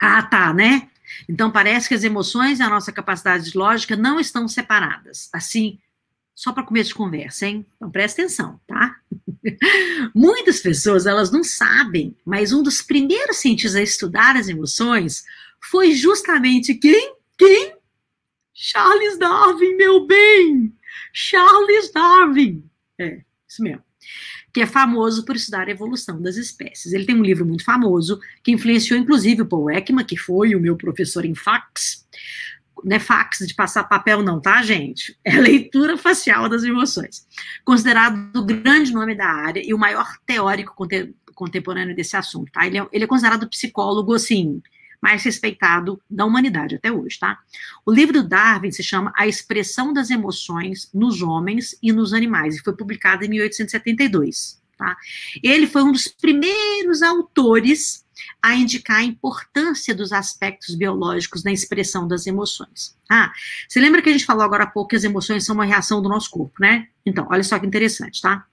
Ah, 0.00 0.22
tá, 0.22 0.52
né? 0.52 0.88
Então 1.28 1.50
parece 1.50 1.88
que 1.88 1.94
as 1.94 2.04
emoções 2.04 2.60
e 2.60 2.62
a 2.62 2.68
nossa 2.68 2.92
capacidade 2.92 3.56
lógica 3.56 3.96
não 3.96 4.20
estão 4.20 4.46
separadas. 4.46 5.28
Assim, 5.32 5.78
só 6.34 6.52
para 6.52 6.62
começo 6.62 6.90
de 6.90 6.94
conversa, 6.94 7.46
hein? 7.46 7.66
Então 7.76 7.90
presta 7.90 8.22
atenção, 8.22 8.60
tá? 8.66 8.96
Muitas 10.14 10.60
pessoas, 10.60 11.06
elas 11.06 11.32
não 11.32 11.42
sabem, 11.42 12.14
mas 12.24 12.52
um 12.52 12.62
dos 12.62 12.82
primeiros 12.82 13.38
cientistas 13.38 13.74
a 13.74 13.82
estudar 13.82 14.36
as 14.36 14.48
emoções 14.48 15.24
foi 15.62 15.92
justamente 15.92 16.74
quem? 16.74 17.14
Quem? 17.36 17.76
Charles 18.52 19.18
Darwin, 19.18 19.76
meu 19.76 20.06
bem! 20.06 20.74
Charles 21.12 21.92
Darwin! 21.92 22.68
É, 22.98 23.22
isso 23.46 23.62
mesmo 23.62 23.82
que 24.52 24.62
é 24.62 24.66
famoso 24.66 25.24
por 25.24 25.36
estudar 25.36 25.68
a 25.68 25.70
evolução 25.70 26.20
das 26.20 26.36
espécies. 26.36 26.92
Ele 26.92 27.04
tem 27.04 27.14
um 27.14 27.22
livro 27.22 27.46
muito 27.46 27.64
famoso, 27.64 28.18
que 28.42 28.50
influenciou 28.50 28.98
inclusive 28.98 29.42
o 29.42 29.46
Paul 29.46 29.70
Ekman, 29.70 30.04
que 30.04 30.16
foi 30.16 30.54
o 30.54 30.60
meu 30.60 30.76
professor 30.76 31.24
em 31.24 31.34
fax. 31.34 32.06
Não 32.82 32.96
é 32.96 32.98
fax 32.98 33.46
de 33.46 33.54
passar 33.54 33.84
papel, 33.84 34.22
não, 34.22 34.40
tá, 34.40 34.60
gente? 34.62 35.16
É 35.24 35.38
leitura 35.38 35.96
facial 35.96 36.48
das 36.48 36.62
emoções. 36.64 37.26
Considerado 37.64 38.36
o 38.36 38.44
grande 38.44 38.92
nome 38.92 39.14
da 39.14 39.26
área 39.26 39.62
e 39.64 39.74
o 39.74 39.78
maior 39.78 40.08
teórico 40.26 40.74
contemporâneo 41.34 41.94
desse 41.94 42.16
assunto, 42.16 42.50
tá? 42.50 42.66
Ele 42.66 42.78
é, 42.78 42.88
ele 42.92 43.04
é 43.04 43.06
considerado 43.06 43.48
psicólogo, 43.48 44.14
assim, 44.14 44.60
mais 45.00 45.22
respeitado 45.22 46.00
da 46.10 46.24
humanidade 46.24 46.74
até 46.74 46.90
hoje, 46.90 47.18
tá? 47.18 47.38
O 47.86 47.92
livro 47.92 48.22
do 48.22 48.28
Darwin 48.28 48.70
se 48.70 48.82
chama 48.82 49.12
A 49.16 49.26
Expressão 49.26 49.92
das 49.92 50.10
Emoções 50.10 50.90
nos 50.92 51.22
Homens 51.22 51.76
e 51.82 51.92
nos 51.92 52.12
Animais 52.12 52.56
e 52.56 52.60
foi 52.60 52.76
publicado 52.76 53.24
em 53.24 53.28
1872, 53.28 54.60
tá? 54.76 54.96
Ele 55.42 55.66
foi 55.66 55.82
um 55.82 55.92
dos 55.92 56.08
primeiros 56.08 57.02
autores 57.02 58.04
a 58.42 58.54
indicar 58.54 58.98
a 58.98 59.04
importância 59.04 59.94
dos 59.94 60.12
aspectos 60.12 60.74
biológicos 60.74 61.44
na 61.44 61.52
expressão 61.52 62.06
das 62.06 62.26
emoções. 62.26 62.96
Ah, 63.10 63.32
você 63.68 63.80
lembra 63.80 64.02
que 64.02 64.08
a 64.08 64.12
gente 64.12 64.26
falou 64.26 64.42
agora 64.42 64.64
há 64.64 64.66
pouco 64.66 64.90
que 64.90 64.96
as 64.96 65.04
emoções 65.04 65.44
são 65.44 65.54
uma 65.54 65.64
reação 65.64 66.02
do 66.02 66.08
nosso 66.08 66.30
corpo, 66.30 66.54
né? 66.60 66.88
Então, 67.06 67.26
olha 67.30 67.44
só 67.44 67.58
que 67.58 67.66
interessante, 67.66 68.20
tá? 68.20 68.44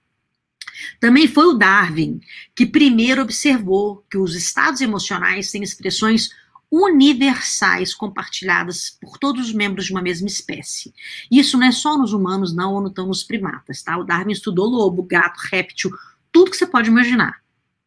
Também 1.00 1.26
foi 1.26 1.46
o 1.46 1.54
Darwin 1.54 2.20
que 2.54 2.66
primeiro 2.66 3.22
observou 3.22 4.04
que 4.10 4.18
os 4.18 4.34
estados 4.34 4.80
emocionais 4.80 5.50
têm 5.50 5.62
expressões 5.62 6.30
universais 6.70 7.94
compartilhadas 7.94 8.96
por 9.00 9.18
todos 9.18 9.46
os 9.46 9.54
membros 9.54 9.86
de 9.86 9.92
uma 9.92 10.02
mesma 10.02 10.26
espécie. 10.26 10.92
Isso 11.30 11.56
não 11.56 11.66
é 11.66 11.72
só 11.72 11.96
nos 11.96 12.12
humanos, 12.12 12.54
não, 12.54 12.74
ou 12.74 12.80
não 12.80 13.06
nos 13.06 13.22
primatas, 13.22 13.82
tá? 13.82 13.96
O 13.96 14.04
Darwin 14.04 14.32
estudou 14.32 14.66
lobo, 14.66 15.02
gato, 15.02 15.38
réptil, 15.50 15.90
tudo 16.32 16.50
que 16.50 16.56
você 16.56 16.66
pode 16.66 16.90
imaginar. 16.90 17.40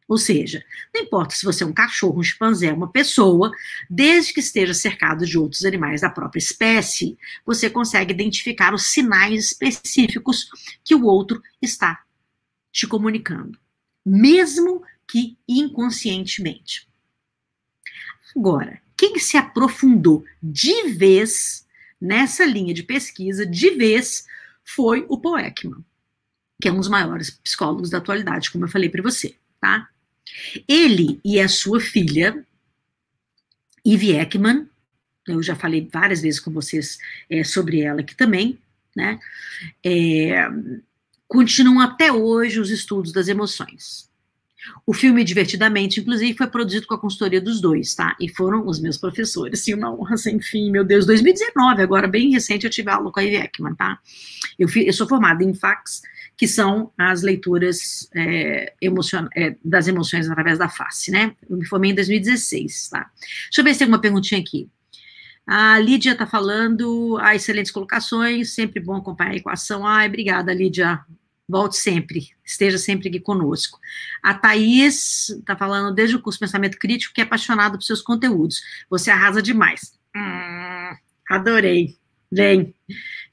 Ou 0.07 0.17
seja, 0.17 0.63
não 0.93 1.01
importa 1.01 1.35
se 1.35 1.45
você 1.45 1.63
é 1.63 1.67
um 1.67 1.73
cachorro, 1.73 2.19
um 2.19 2.23
chimpanzé, 2.23 2.73
uma 2.73 2.91
pessoa, 2.91 3.51
desde 3.87 4.33
que 4.33 4.39
esteja 4.39 4.73
cercado 4.73 5.23
de 5.23 5.37
outros 5.37 5.63
animais 5.63 6.01
da 6.01 6.09
própria 6.09 6.39
espécie, 6.39 7.15
você 7.45 7.69
consegue 7.69 8.11
identificar 8.11 8.73
os 8.73 8.87
sinais 8.87 9.51
específicos 9.51 10.49
que 10.83 10.95
o 10.95 11.05
outro 11.05 11.39
está 11.61 12.01
te 12.79 12.87
comunicando, 12.87 13.59
mesmo 14.05 14.81
que 15.05 15.37
inconscientemente. 15.45 16.87
Agora, 18.33 18.81
quem 18.95 19.19
se 19.19 19.35
aprofundou 19.35 20.23
de 20.41 20.89
vez 20.93 21.67
nessa 21.99 22.45
linha 22.45 22.73
de 22.73 22.83
pesquisa, 22.83 23.45
de 23.45 23.71
vez, 23.71 24.25
foi 24.63 25.05
o 25.09 25.19
Paul 25.19 25.39
Ekman, 25.39 25.83
que 26.61 26.69
é 26.69 26.71
um 26.71 26.77
dos 26.77 26.87
maiores 26.87 27.31
psicólogos 27.31 27.89
da 27.89 27.97
atualidade, 27.97 28.49
como 28.49 28.63
eu 28.63 28.69
falei 28.69 28.87
para 28.87 29.03
você, 29.03 29.35
tá? 29.59 29.89
Ele 30.65 31.19
e 31.25 31.37
a 31.37 31.49
sua 31.49 31.81
filha, 31.81 32.45
Eve 33.85 34.15
Ekman, 34.15 34.69
eu 35.27 35.43
já 35.43 35.55
falei 35.55 35.89
várias 35.91 36.21
vezes 36.21 36.39
com 36.39 36.51
vocês 36.51 36.97
é, 37.29 37.43
sobre 37.43 37.81
ela 37.81 37.99
aqui 37.99 38.15
também, 38.15 38.57
né? 38.95 39.19
É, 39.83 40.47
continuam 41.29 41.79
até 41.79 42.11
hoje 42.11 42.59
os 42.59 42.71
estudos 42.71 43.13
das 43.13 43.27
emoções. 43.27 44.09
O 44.85 44.93
filme 44.93 45.23
Divertidamente, 45.23 46.01
inclusive, 46.01 46.35
foi 46.37 46.47
produzido 46.47 46.85
com 46.87 46.95
a 46.95 46.99
consultoria 46.99 47.39
dos 47.39 47.61
dois, 47.61 47.93
tá? 47.95 48.15
E 48.19 48.27
foram 48.27 48.67
os 48.67 48.79
meus 48.79 48.97
professores. 48.97 49.61
Sim, 49.61 49.75
uma 49.75 49.93
honra 49.93 50.17
sem 50.17 50.41
fim, 50.41 50.69
meu 50.69 50.83
Deus. 50.83 51.05
2019, 51.05 51.81
agora 51.81 52.07
bem 52.07 52.31
recente, 52.31 52.65
eu 52.65 52.69
tive 52.69 52.89
aula 52.89 53.11
com 53.11 53.19
a 53.19 53.23
Ivy 53.23 53.37
Ekman, 53.37 53.75
tá? 53.75 53.99
Eu, 54.57 54.67
fui, 54.67 54.87
eu 54.87 54.91
sou 54.91 55.07
formada 55.07 55.43
em 55.43 55.53
fax, 55.53 56.01
que 56.35 56.47
são 56.47 56.91
as 56.97 57.21
leituras 57.21 58.09
é, 58.13 58.73
emocion, 58.81 59.27
é, 59.35 59.55
das 59.63 59.87
emoções 59.87 60.29
através 60.29 60.57
da 60.57 60.67
face, 60.67 61.11
né? 61.11 61.35
Eu 61.47 61.55
me 61.55 61.65
formei 61.65 61.91
em 61.91 61.95
2016, 61.95 62.89
tá? 62.89 63.09
Deixa 63.45 63.61
eu 63.61 63.63
ver 63.63 63.73
se 63.73 63.79
tem 63.79 63.85
alguma 63.85 64.01
perguntinha 64.01 64.41
aqui. 64.41 64.67
A 65.47 65.79
Lídia 65.79 66.11
está 66.11 66.27
falando, 66.27 67.17
ah, 67.21 67.33
excelentes 67.35 67.71
colocações, 67.71 68.53
sempre 68.53 68.79
bom 68.79 68.95
acompanhar 68.95 69.31
a 69.31 69.37
equação. 69.37 69.85
Ai, 69.85 70.07
obrigada, 70.07 70.53
Lídia. 70.53 70.99
Volte 71.49 71.77
sempre, 71.77 72.29
esteja 72.45 72.77
sempre 72.77 73.09
aqui 73.09 73.19
conosco. 73.19 73.79
A 74.21 74.35
Thaís 74.35 75.29
está 75.31 75.57
falando 75.57 75.91
desde 75.95 76.15
o 76.15 76.21
curso 76.21 76.39
Pensamento 76.39 76.77
Crítico 76.77 77.11
que 77.11 77.21
é 77.21 77.23
apaixonado 77.23 77.79
por 77.79 77.83
seus 77.83 78.03
conteúdos. 78.03 78.61
Você 78.87 79.09
arrasa 79.09 79.41
demais. 79.41 79.99
Hum, 80.15 80.95
adorei. 81.27 81.97
Vem. 82.31 82.75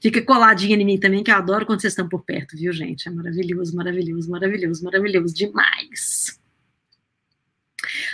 Fica 0.00 0.22
coladinha 0.22 0.74
em 0.74 0.84
mim 0.86 0.98
também, 0.98 1.22
que 1.22 1.30
eu 1.30 1.34
adoro 1.34 1.66
quando 1.66 1.82
vocês 1.82 1.92
estão 1.92 2.08
por 2.08 2.22
perto, 2.24 2.56
viu, 2.56 2.72
gente? 2.72 3.06
É 3.06 3.10
maravilhoso, 3.10 3.76
maravilhoso, 3.76 4.30
maravilhoso, 4.30 4.82
maravilhoso 4.82 5.34
demais. 5.34 6.40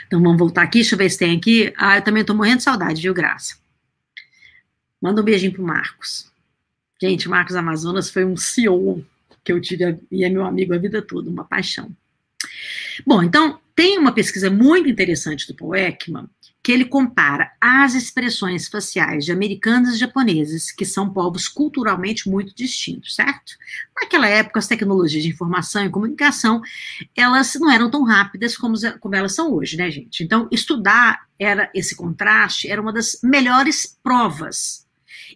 Então 0.09 0.21
vamos 0.21 0.37
voltar 0.37 0.63
aqui, 0.63 0.81
deixa 0.81 0.97
eu 0.97 0.99
ver 0.99 1.11
se 1.11 1.19
tem 1.19 1.37
aqui. 1.37 1.73
Ah, 1.77 1.99
eu 1.99 2.03
também 2.03 2.23
estou 2.23 2.35
morrendo 2.35 2.57
de 2.57 2.65
saudade, 2.65 3.01
viu, 3.01 3.15
Graça? 3.15 3.57
Manda 5.01 5.23
um 5.23 5.25
beijinho 5.25 5.53
pro 5.53 5.63
Marcos. 5.63 6.29
Gente, 7.01 7.29
Marcos 7.29 7.55
Amazonas 7.55 8.11
foi 8.11 8.25
um 8.25 8.37
CEO 8.37 9.07
que 9.45 9.53
eu 9.53 9.61
tive 9.61 9.99
e 10.11 10.25
é 10.25 10.29
meu 10.29 10.45
amigo 10.45 10.75
a 10.75 10.79
vida 10.79 11.03
toda, 11.03 11.31
uma 11.31 11.45
paixão. 11.45 11.95
Bom, 13.07 13.23
então, 13.23 13.61
tem 13.75 13.99
uma 13.99 14.13
pesquisa 14.13 14.51
muito 14.51 14.89
interessante 14.89 15.47
do 15.47 15.55
Paul 15.55 15.75
Ekman, 15.75 16.29
que 16.63 16.71
ele 16.71 16.85
compara 16.85 17.51
as 17.61 17.95
expressões 17.95 18.69
faciais 18.69 19.25
de 19.25 19.33
americanos 19.33 19.95
e 19.95 19.99
japoneses, 19.99 20.71
que 20.71 20.85
são 20.85 21.13
povos 21.13 21.49
culturalmente 21.49 22.29
muito 22.29 22.55
distintos, 22.55 23.17
certo? 23.17 23.55
Naquela 24.01 24.29
época, 24.29 24.61
as 24.61 24.69
tecnologias 24.69 25.25
de 25.25 25.31
informação 25.31 25.85
e 25.85 25.91
comunicação, 25.91 26.63
elas 27.17 27.55
não 27.57 27.71
eram 27.71 27.91
tão 27.91 28.05
rápidas 28.05 28.57
como, 28.57 28.75
como 29.01 29.15
elas 29.15 29.35
são 29.35 29.53
hoje, 29.53 29.77
né, 29.77 29.91
gente? 29.91 30.23
Então, 30.23 30.49
estudar 30.53 31.27
era 31.37 31.69
esse 31.75 31.97
contraste 31.97 32.69
era 32.69 32.81
uma 32.81 32.93
das 32.93 33.19
melhores 33.25 33.99
provas 34.01 34.87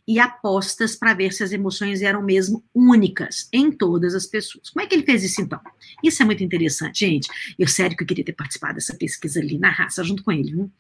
e 0.06 0.20
apostas 0.20 0.94
para 0.94 1.14
ver 1.14 1.32
se 1.32 1.42
as 1.42 1.52
emoções 1.52 2.00
eram 2.00 2.22
mesmo 2.22 2.64
únicas 2.75 3.48
em 3.52 3.72
todas 3.72 4.14
as 4.14 4.26
pessoas. 4.26 4.70
Como 4.70 4.84
é 4.84 4.86
que 4.86 4.94
ele 4.94 5.04
fez 5.04 5.25
isso 5.25 5.40
então? 5.40 5.60
Isso 6.02 6.22
é 6.22 6.25
muito 6.25 6.44
interessante, 6.44 7.00
gente. 7.00 7.28
Eu 7.58 7.66
sério 7.66 7.96
que 7.96 8.02
eu 8.04 8.06
queria 8.06 8.25
ter 8.25 8.32
participado 8.32 8.75
dessa 8.75 8.94
pesquisa 8.94 9.40
ali 9.40 9.58
na 9.58 9.70
raça 9.70 10.04
junto 10.04 10.22
com 10.22 10.30
ele. 10.30 10.52
Viu? 10.52 10.70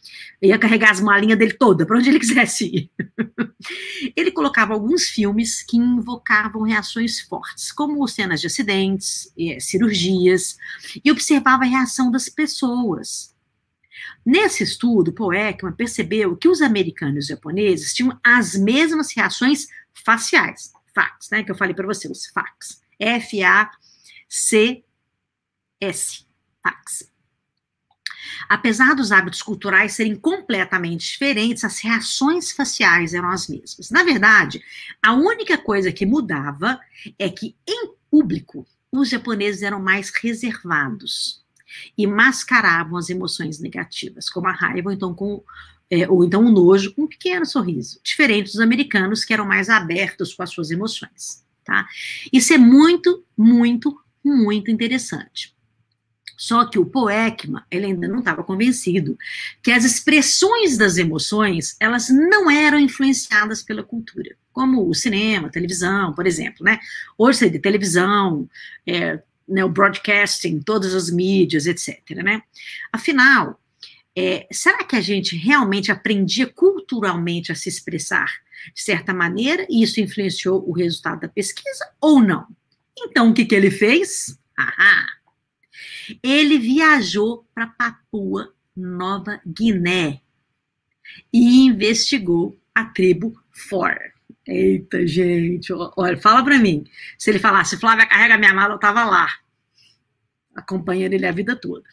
Eu 0.40 0.50
ia 0.50 0.58
carregar 0.58 0.90
as 0.90 1.00
malinhas 1.00 1.38
dele 1.38 1.54
toda 1.54 1.84
para 1.84 1.98
onde 1.98 2.08
ele 2.08 2.18
quisesse 2.20 2.66
ir. 2.66 2.90
ele 4.14 4.30
colocava 4.30 4.74
alguns 4.74 5.04
filmes 5.04 5.62
que 5.62 5.76
invocavam 5.76 6.62
reações 6.62 7.20
fortes, 7.20 7.72
como 7.72 8.06
cenas 8.06 8.40
de 8.40 8.46
acidentes, 8.46 9.32
eh, 9.38 9.58
cirurgias, 9.58 10.56
e 11.04 11.10
observava 11.10 11.64
a 11.64 11.66
reação 11.66 12.10
das 12.10 12.28
pessoas. 12.28 13.35
Nesse 14.24 14.62
estudo, 14.64 15.12
Paul 15.12 15.34
Ekman 15.34 15.72
percebeu 15.72 16.36
que 16.36 16.48
os 16.48 16.60
americanos 16.60 17.16
e 17.16 17.18
os 17.18 17.26
japoneses 17.26 17.94
tinham 17.94 18.18
as 18.24 18.56
mesmas 18.56 19.14
reações 19.14 19.68
faciais, 19.92 20.72
FACS, 20.94 21.30
né, 21.30 21.42
que 21.42 21.50
eu 21.50 21.56
falei 21.56 21.74
para 21.74 21.86
você, 21.86 22.08
os 22.08 22.26
FACS, 22.26 22.80
F-A-C-S, 22.98 23.76
FACS. 26.62 27.10
Apesar 28.48 28.94
dos 28.94 29.12
hábitos 29.12 29.42
culturais 29.42 29.92
serem 29.92 30.16
completamente 30.16 31.06
diferentes, 31.12 31.64
as 31.64 31.78
reações 31.78 32.52
faciais 32.52 33.14
eram 33.14 33.30
as 33.30 33.48
mesmas. 33.48 33.90
Na 33.90 34.02
verdade, 34.02 34.62
a 35.02 35.12
única 35.12 35.56
coisa 35.58 35.92
que 35.92 36.06
mudava 36.06 36.80
é 37.18 37.28
que, 37.28 37.56
em 37.66 37.94
público, 38.10 38.66
os 38.90 39.08
japoneses 39.08 39.62
eram 39.62 39.80
mais 39.80 40.10
reservados 40.10 41.45
e 41.96 42.06
mascaravam 42.06 42.96
as 42.96 43.10
emoções 43.10 43.58
negativas, 43.60 44.28
como 44.28 44.48
a 44.48 44.52
raiva, 44.52 44.90
ou 44.90 44.94
então, 44.94 45.14
com, 45.14 45.42
é, 45.90 46.08
ou 46.08 46.24
então 46.24 46.44
o 46.44 46.50
nojo, 46.50 46.94
com 46.94 47.02
um 47.02 47.06
pequeno 47.06 47.46
sorriso, 47.46 48.00
diferente 48.02 48.52
dos 48.52 48.60
americanos, 48.60 49.24
que 49.24 49.32
eram 49.32 49.46
mais 49.46 49.68
abertos 49.68 50.34
com 50.34 50.42
as 50.42 50.50
suas 50.50 50.70
emoções. 50.70 51.44
Tá? 51.64 51.86
Isso 52.32 52.52
é 52.52 52.58
muito, 52.58 53.24
muito, 53.36 54.00
muito 54.24 54.70
interessante. 54.70 55.56
Só 56.36 56.66
que 56.66 56.78
o 56.78 56.84
Poekman, 56.84 57.62
ele 57.70 57.86
ainda 57.86 58.06
não 58.06 58.18
estava 58.18 58.44
convencido 58.44 59.18
que 59.62 59.72
as 59.72 59.84
expressões 59.84 60.76
das 60.76 60.98
emoções, 60.98 61.76
elas 61.80 62.10
não 62.10 62.50
eram 62.50 62.78
influenciadas 62.78 63.62
pela 63.62 63.82
cultura, 63.82 64.36
como 64.52 64.86
o 64.86 64.94
cinema, 64.94 65.48
televisão, 65.48 66.12
por 66.12 66.26
exemplo, 66.26 66.64
né? 66.64 66.78
Hoje 67.16 67.38
você 67.38 67.50
de 67.50 67.58
televisão, 67.58 68.48
é, 68.86 69.22
né, 69.48 69.64
o 69.64 69.68
broadcasting, 69.68 70.60
todas 70.60 70.94
as 70.94 71.10
mídias, 71.10 71.66
etc. 71.66 72.02
Né? 72.22 72.42
Afinal, 72.92 73.60
é, 74.16 74.46
será 74.50 74.82
que 74.84 74.96
a 74.96 75.00
gente 75.00 75.36
realmente 75.36 75.92
aprendia 75.92 76.46
culturalmente 76.46 77.52
a 77.52 77.54
se 77.54 77.68
expressar 77.68 78.40
de 78.74 78.82
certa 78.82 79.12
maneira 79.12 79.66
e 79.68 79.82
isso 79.82 80.00
influenciou 80.00 80.66
o 80.68 80.72
resultado 80.72 81.20
da 81.20 81.28
pesquisa 81.28 81.86
ou 82.00 82.20
não? 82.20 82.46
Então, 82.98 83.30
o 83.30 83.34
que, 83.34 83.44
que 83.44 83.54
ele 83.54 83.70
fez? 83.70 84.38
Ahá! 84.56 85.06
Ele 86.22 86.58
viajou 86.58 87.46
para 87.54 87.66
Papua 87.66 88.54
Nova 88.74 89.40
Guiné 89.46 90.22
e 91.32 91.66
investigou 91.66 92.58
a 92.74 92.84
tribo 92.84 93.38
For. 93.50 94.15
Eita, 94.46 95.06
gente, 95.06 95.72
olha, 95.72 96.16
fala 96.16 96.44
para 96.44 96.58
mim. 96.58 96.84
Se 97.18 97.30
ele 97.30 97.38
falasse, 97.38 97.76
Flávia, 97.76 98.06
carrega 98.06 98.38
minha 98.38 98.54
mala, 98.54 98.74
eu 98.74 98.78
tava 98.78 99.04
lá, 99.04 99.28
acompanhando 100.54 101.14
ele 101.14 101.26
a 101.26 101.32
vida 101.32 101.56
toda. 101.56 101.88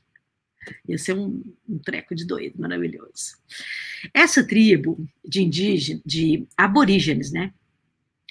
Ia 0.87 0.97
ser 0.97 1.13
um, 1.13 1.43
um 1.67 1.79
treco 1.79 2.15
de 2.15 2.25
doido, 2.25 2.59
maravilhoso. 2.59 3.37
Essa 4.13 4.45
tribo 4.45 5.03
de 5.25 5.41
indígenas, 5.41 6.01
de 6.05 6.47
aborígenes, 6.55 7.31
né, 7.31 7.53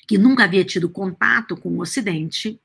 que 0.06 0.16
nunca 0.18 0.44
havia 0.44 0.64
tido 0.64 0.88
contato 0.88 1.56
com 1.56 1.71
o 1.71 1.80
Ocidente, 1.80 2.61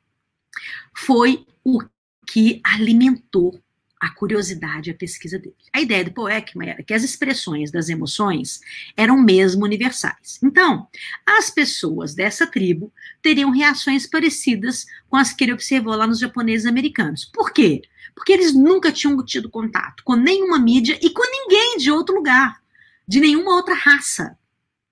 foi 0.96 1.46
o 1.63 1.82
que 2.27 2.62
alimentou 2.63 3.62
a 4.00 4.10
curiosidade 4.10 4.92
a 4.92 4.96
pesquisa 4.96 5.39
dele. 5.39 5.56
A 5.74 5.82
ideia 5.82 6.06
do 6.06 6.12
Paul 6.12 6.30
Ekman 6.30 6.70
era 6.70 6.84
que 6.84 6.94
as 6.94 7.04
expressões 7.04 7.72
das 7.72 7.89
emoções 7.89 8.62
eram 8.96 9.18
mesmo 9.18 9.66
universais. 9.66 10.39
Então, 10.44 10.88
as 11.25 11.50
pessoas 11.50 12.13
dessa 12.13 12.46
tribo 12.46 12.94
teriam 13.22 13.50
reações 13.50 14.06
parecidas 14.06 14.86
com 15.10 15.18
as 15.18 15.34
que 15.34 15.44
ele 15.44 15.54
observou 15.54 15.96
lá 15.96 16.06
nos 16.06 16.20
japoneses 16.20 16.66
americanos. 16.66 17.26
Por 17.26 17.52
quê? 17.52 17.82
Porque 18.13 18.34
eles 18.34 18.54
nunca 18.54 18.91
tinham 18.91 19.24
tido 19.26 19.50
contato 19.50 20.04
com 20.04 20.15
nenhuma 20.15 20.60
mídia 20.60 20.98
e 21.02 21.10
com 21.10 21.24
ninguém 21.24 21.78
de 21.78 21.91
outro 21.91 22.15
lugar, 22.15 22.62
de 23.08 23.19
nenhuma 23.19 23.56
outra 23.56 23.74
raça, 23.74 24.38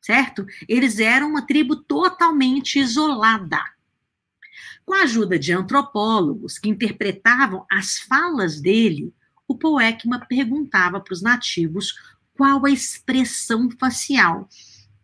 certo? 0.01 0.45
Eles 0.67 0.99
eram 0.99 1.29
uma 1.29 1.45
tribo 1.45 1.75
totalmente 1.75 2.79
isolada 2.79 3.74
com 4.85 4.93
a 4.93 5.03
ajuda 5.03 5.39
de 5.39 5.51
antropólogos 5.51 6.59
que 6.59 6.69
interpretavam 6.69 7.65
as 7.71 7.97
falas 7.97 8.61
dele, 8.61 9.13
o 9.47 9.57
Paul 9.57 9.79
perguntava 10.29 10.99
para 10.99 11.13
os 11.13 11.21
nativos 11.21 11.93
qual 12.35 12.65
a 12.65 12.71
expressão 12.71 13.69
facial 13.71 14.47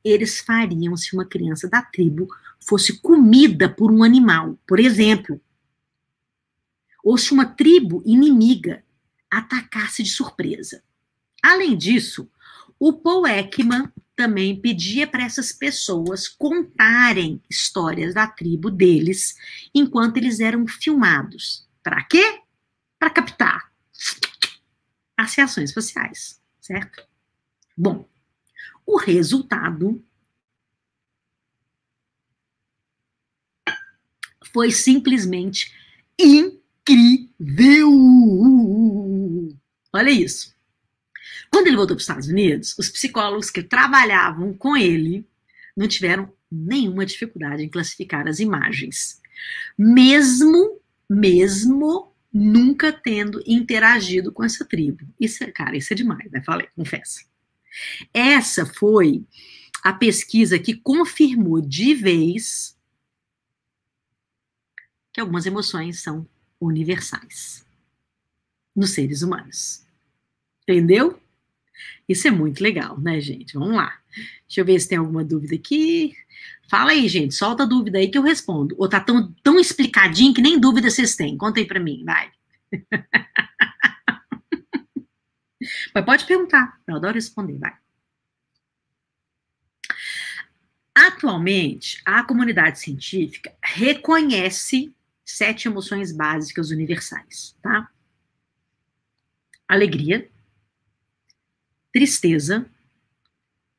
eles 0.04 0.39
fariam 0.39 0.96
se 0.98 1.13
uma 1.13 1.26
criança 1.26 1.67
da 1.70 1.82
tribo 1.82 2.28
fosse 2.60 3.00
comida 3.02 3.70
por 3.70 3.91
um 3.91 4.04
animal, 4.04 4.58
por 4.67 4.80
exemplo. 4.80 5.39
Ou 7.04 7.17
se 7.17 7.34
uma 7.34 7.46
tribo 7.46 8.04
inimiga 8.06 8.84
atacasse 9.30 10.04
de 10.04 10.10
surpresa. 10.10 10.84
Além 11.41 11.78
disso, 11.78 12.30
o 12.80 12.94
Paul 12.94 13.26
também 14.21 14.55
pedia 14.55 15.07
para 15.07 15.23
essas 15.23 15.51
pessoas 15.51 16.27
contarem 16.27 17.41
histórias 17.49 18.13
da 18.13 18.27
tribo 18.27 18.69
deles 18.69 19.36
enquanto 19.73 20.17
eles 20.17 20.39
eram 20.39 20.67
filmados. 20.67 21.67
Para 21.81 22.03
quê? 22.03 22.43
Para 22.99 23.10
captar 23.10 23.73
as 25.17 25.34
reações 25.34 25.73
faciais, 25.73 26.39
certo? 26.60 27.03
Bom, 27.75 28.07
o 28.86 28.95
resultado 28.95 30.05
foi 34.53 34.69
simplesmente 34.69 35.73
incrível. 36.19 37.89
Olha 39.91 40.12
isso. 40.12 40.55
Quando 41.52 41.68
ele 41.68 41.76
voltou 41.76 41.96
para 41.96 42.02
os 42.02 42.04
Estados 42.04 42.28
Unidos, 42.28 42.76
os 42.80 42.90
psicólogos 42.90 43.50
que 43.50 43.62
trabalhavam 43.62 44.54
com 44.54 44.76
ele 44.76 45.28
não 45.76 45.88
tiveram 45.88 46.34
nenhuma 46.52 47.06
dificuldade 47.06 47.64
em 47.64 47.70
classificar 47.70 48.28
as 48.28 48.40
imagens, 48.40 49.22
mesmo, 49.78 50.80
mesmo 51.10 52.14
nunca 52.34 52.94
tendo 52.94 53.44
interagido 53.46 54.32
com 54.32 54.44
essa 54.44 54.64
tribo. 54.64 55.06
Isso, 55.20 55.44
é, 55.44 55.52
cara, 55.52 55.76
isso 55.76 55.94
é 55.94 55.96
demais, 55.96 56.32
né? 56.32 56.42
Falei, 56.42 56.68
confessa. 56.76 57.22
Essa 58.14 58.66
foi 58.66 59.26
a 59.84 59.94
pesquisa 59.94 60.58
que 60.58 60.76
confirmou 60.76 61.62
de 61.62 61.94
vez 61.94 62.78
que 65.14 65.20
algumas 65.20 65.46
emoções 65.46 66.02
são 66.02 66.28
universais 66.60 67.66
nos 68.76 68.92
seres 68.92 69.22
humanos. 69.22 69.86
Entendeu? 70.64 71.20
Isso 72.08 72.28
é 72.28 72.32
muito 72.32 72.62
legal, 72.62 73.00
né, 73.00 73.20
gente? 73.22 73.54
Vamos 73.54 73.76
lá. 73.76 74.00
Deixa 74.48 74.62
eu 74.62 74.65
ver 74.65 74.80
se 74.80 74.89
tem 74.89 74.98
alguma 74.98 75.24
dúvida 75.24 75.56
aqui. 75.56 76.15
Fala 76.70 76.91
aí, 76.91 77.08
gente. 77.08 77.36
Solta 77.36 77.63
a 77.63 77.65
dúvida 77.65 77.98
aí 77.98 78.10
que 78.10 78.17
eu 78.17 78.24
respondo. 78.24 78.76
Ou 78.78 78.89
tá 78.89 79.00
tão, 79.00 79.34
tão 79.44 79.60
explicadinho 79.60 80.34
que 80.34 80.41
nem 80.41 80.60
dúvida 80.60 80.89
vocês 80.89 81.15
têm. 81.15 81.38
Conta 81.38 81.60
aí 81.60 81.65
pra 81.65 81.80
mim, 81.80 82.04
vai. 82.04 82.32
Mas 85.94 86.06
pode 86.06 86.26
perguntar. 86.26 86.80
Eu 86.88 86.96
adoro 86.96 87.15
responder, 87.15 87.58
vai. 87.58 87.74
Atualmente, 90.94 92.02
a 92.06 92.24
comunidade 92.24 92.80
científica 92.80 93.54
reconhece 93.63 94.94
sete 95.24 95.67
emoções 95.67 96.12
básicas 96.12 96.70
universais, 96.70 97.56
tá? 97.62 97.89
Alegria, 99.67 100.30
tristeza, 101.91 102.65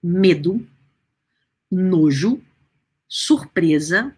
medo, 0.02 0.66
nojo, 1.70 2.42
surpresa, 3.08 4.14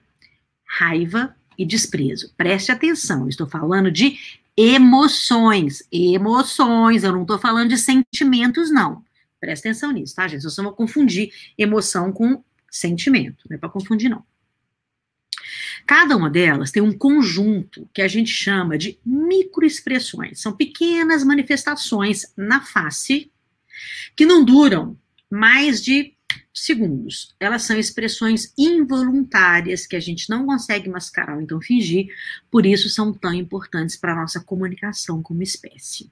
raiva 0.64 1.34
e 1.58 1.64
desprezo. 1.64 2.32
Preste 2.36 2.72
atenção, 2.72 3.28
estou 3.28 3.46
falando 3.46 3.90
de 3.90 4.18
emoções. 4.56 5.82
Emoções, 5.90 7.04
eu 7.04 7.12
não 7.12 7.22
estou 7.22 7.38
falando 7.38 7.70
de 7.70 7.78
sentimentos, 7.78 8.70
não. 8.70 9.04
Preste 9.38 9.68
atenção 9.68 9.92
nisso, 9.92 10.14
tá, 10.14 10.26
gente? 10.26 10.42
Vocês 10.42 10.56
não 10.56 10.64
vão 10.64 10.74
confundir 10.74 11.32
emoção 11.58 12.12
com 12.12 12.42
sentimento, 12.70 13.44
não 13.48 13.56
é 13.56 13.58
para 13.58 13.68
confundir, 13.68 14.08
não. 14.08 14.24
Cada 15.86 16.16
uma 16.16 16.30
delas 16.30 16.70
tem 16.70 16.82
um 16.82 16.96
conjunto 16.96 17.88
que 17.92 18.00
a 18.00 18.08
gente 18.08 18.30
chama 18.30 18.78
de 18.78 18.98
microexpressões. 19.04 20.40
São 20.40 20.52
pequenas 20.52 21.22
manifestações 21.22 22.32
na 22.36 22.62
face 22.62 23.30
que 24.16 24.26
não 24.26 24.44
duram 24.44 24.96
mais 25.30 25.82
de 25.82 26.14
segundos. 26.54 27.34
Elas 27.40 27.62
são 27.62 27.76
expressões 27.76 28.52
involuntárias 28.56 29.86
que 29.86 29.96
a 29.96 30.00
gente 30.00 30.30
não 30.30 30.46
consegue 30.46 30.88
mascarar 30.88 31.36
ou 31.36 31.42
então 31.42 31.60
fingir, 31.60 32.06
por 32.50 32.64
isso 32.64 32.88
são 32.88 33.12
tão 33.12 33.34
importantes 33.34 33.96
para 33.96 34.12
a 34.12 34.16
nossa 34.16 34.40
comunicação 34.40 35.20
como 35.20 35.42
espécie. 35.42 36.10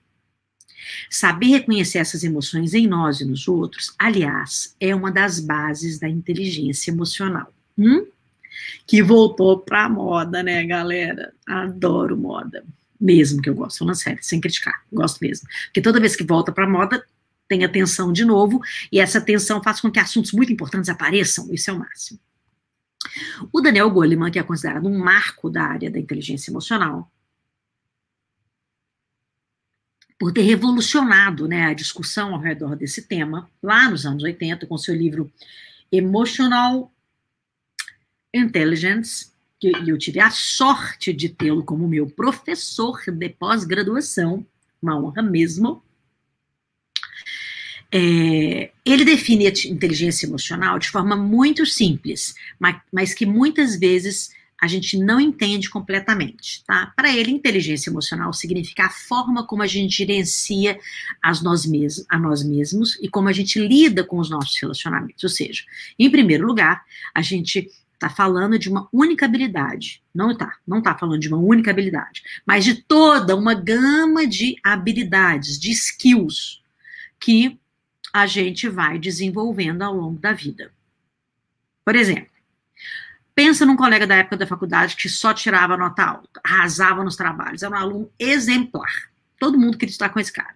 Saber 1.09 1.47
reconhecer 1.47 1.99
essas 1.99 2.25
emoções 2.25 2.75
em 2.75 2.89
nós 2.89 3.21
e 3.21 3.25
nos 3.25 3.47
outros, 3.47 3.95
aliás, 3.97 4.75
é 4.81 4.93
uma 4.93 5.13
das 5.13 5.39
bases 5.39 6.01
da 6.01 6.09
inteligência 6.09 6.91
emocional. 6.91 7.53
Hum? 7.79 8.07
Que 8.85 9.01
voltou 9.01 9.61
para 9.61 9.85
a 9.85 9.89
moda, 9.89 10.43
né, 10.43 10.65
galera? 10.67 11.33
Adoro 11.47 12.17
moda. 12.17 12.65
Mesmo 13.01 13.41
que 13.41 13.49
eu 13.49 13.55
gosto, 13.55 13.79
falando 13.79 13.95
sério, 13.95 14.23
sem 14.23 14.41
criticar, 14.41 14.83
gosto 14.93 15.19
mesmo. 15.21 15.49
Porque 15.67 15.81
toda 15.81 16.01
vez 16.01 16.15
que 16.15 16.25
volta 16.25 16.53
para 16.53 16.69
moda, 16.69 17.05
tem 17.53 17.65
atenção 17.65 18.11
de 18.11 18.25
novo, 18.25 18.62
e 18.91 18.99
essa 18.99 19.19
atenção 19.19 19.62
faz 19.62 19.79
com 19.79 19.91
que 19.91 20.01
assuntos 20.01 20.33
muito 20.33 20.51
importantes 20.51 20.88
apareçam, 20.88 21.53
isso 21.53 21.71
é 21.71 21.75
o 21.75 21.79
máximo. 21.79 22.19
O 23.53 23.61
Daniel 23.61 23.91
Goleman, 23.91 24.31
que 24.31 24.38
é 24.38 24.43
considerado 24.43 24.88
um 24.88 24.99
marco 24.99 25.51
da 25.51 25.65
área 25.65 25.91
da 25.91 25.99
inteligência 25.99 26.51
emocional, 26.51 27.12
por 30.19 30.33
ter 30.33 30.43
revolucionado 30.43 31.47
né, 31.47 31.67
a 31.67 31.75
discussão 31.75 32.33
ao 32.33 32.41
redor 32.41 32.75
desse 32.75 33.03
tema, 33.03 33.51
lá 33.62 33.91
nos 33.91 34.07
anos 34.07 34.23
80, 34.23 34.67
com 34.67 34.79
seu 34.79 34.95
livro 34.95 35.31
Emotional 35.91 36.91
Intelligence, 38.33 39.31
que 39.61 39.73
eu 39.87 39.99
tive 39.99 40.21
a 40.21 40.31
sorte 40.31 41.12
de 41.12 41.29
tê-lo 41.29 41.62
como 41.62 41.87
meu 41.87 42.09
professor 42.09 43.03
de 43.07 43.29
pós-graduação, 43.29 44.47
uma 44.81 44.99
honra 44.99 45.21
mesmo. 45.21 45.83
É, 47.95 48.71
ele 48.87 49.05
define 49.05 49.47
a 49.47 49.51
inteligência 49.51 50.27
emocional 50.27 50.79
de 50.79 50.89
forma 50.89 51.15
muito 51.15 51.67
simples, 51.67 52.35
mas, 52.59 52.77
mas 52.91 53.13
que 53.13 53.27
muitas 53.27 53.79
vezes 53.79 54.31
a 54.63 54.69
gente 54.69 54.97
não 54.97 55.21
entende 55.21 55.69
completamente, 55.69 56.63
tá? 56.65 56.93
Para 56.95 57.13
ele, 57.13 57.33
inteligência 57.33 57.91
emocional 57.91 58.33
significa 58.33 58.87
a 58.87 58.91
forma 58.91 59.45
como 59.45 59.61
a 59.61 59.67
gente 59.67 59.99
gerencia 59.99 60.79
as 61.21 61.43
nós 61.43 61.67
mesmos, 61.67 62.07
a 62.09 62.17
nós 62.17 62.45
mesmos 62.45 62.97
e 63.03 63.09
como 63.09 63.29
a 63.29 63.33
gente 63.33 63.59
lida 63.59 64.05
com 64.05 64.21
os 64.21 64.31
nossos 64.31 64.57
relacionamentos. 64.61 65.25
Ou 65.25 65.31
seja, 65.31 65.65
em 65.99 66.09
primeiro 66.09 66.47
lugar, 66.47 66.85
a 67.13 67.21
gente 67.21 67.69
está 67.93 68.09
falando 68.09 68.57
de 68.57 68.69
uma 68.69 68.89
única 68.93 69.27
habilidade. 69.27 70.01
Não 70.15 70.31
está, 70.31 70.57
não 70.65 70.79
está 70.79 70.97
falando 70.97 71.21
de 71.21 71.27
uma 71.27 71.39
única 71.39 71.73
habilidade, 71.73 72.23
mas 72.47 72.65
de 72.65 72.75
toda 72.75 73.35
uma 73.35 73.55
gama 73.55 74.29
de 74.29 74.55
habilidades, 74.63 75.59
de 75.59 75.73
skills 75.73 76.63
que 77.19 77.59
a 78.12 78.27
gente 78.27 78.68
vai 78.68 78.98
desenvolvendo 78.98 79.83
ao 79.83 79.94
longo 79.94 80.18
da 80.18 80.33
vida. 80.33 80.72
Por 81.85 81.96
exemplo, 81.96 82.33
Pensa 83.35 83.64
num 83.64 83.77
colega 83.77 84.07
da 84.07 84.16
época 84.16 84.37
da 84.37 84.46
faculdade 84.46 84.94
que 84.94 85.09
só 85.09 85.33
tirava 85.33 85.77
nota 85.77 86.05
alta, 86.05 86.40
arrasava 86.44 87.03
nos 87.03 87.16
trabalhos, 87.16 87.62
era 87.62 87.75
um 87.75 87.79
aluno 87.79 88.12
exemplar. 88.18 89.11
Todo 89.38 89.59
mundo 89.59 89.79
queria 89.79 89.92
estar 89.92 90.11
com 90.11 90.20
esse 90.20 90.33
cara. 90.33 90.55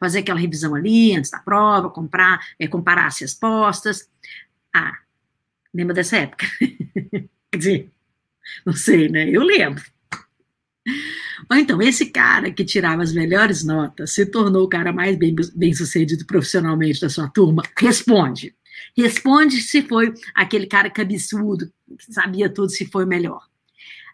Fazer 0.00 0.20
aquela 0.20 0.40
revisão 0.40 0.74
ali 0.74 1.14
antes 1.14 1.30
da 1.30 1.38
prova, 1.38 1.90
comprar, 1.90 2.40
é, 2.58 2.66
comparar 2.66 3.06
as 3.06 3.20
respostas. 3.20 4.08
Ah, 4.74 4.98
lembra 5.74 5.94
dessa 5.94 6.16
época? 6.16 6.46
Quer 7.52 7.58
dizer, 7.58 7.90
não 8.64 8.72
sei, 8.72 9.08
né? 9.08 9.28
Eu 9.28 9.42
lembro. 9.42 9.84
Ou 11.50 11.56
então, 11.56 11.80
esse 11.82 12.06
cara 12.06 12.50
que 12.50 12.64
tirava 12.64 13.02
as 13.02 13.12
melhores 13.12 13.62
notas 13.62 14.12
se 14.12 14.26
tornou 14.26 14.64
o 14.64 14.68
cara 14.68 14.92
mais 14.92 15.16
bem, 15.16 15.34
bem 15.54 15.74
sucedido 15.74 16.24
profissionalmente 16.26 17.00
da 17.00 17.08
sua 17.08 17.28
turma? 17.28 17.62
Responde. 17.78 18.54
Responde 18.96 19.60
se 19.60 19.82
foi 19.82 20.14
aquele 20.34 20.66
cara 20.66 20.90
cabeçudo, 20.90 21.72
que 21.98 22.12
sabia 22.12 22.48
tudo, 22.48 22.70
se 22.70 22.86
foi 22.86 23.04
melhor. 23.04 23.46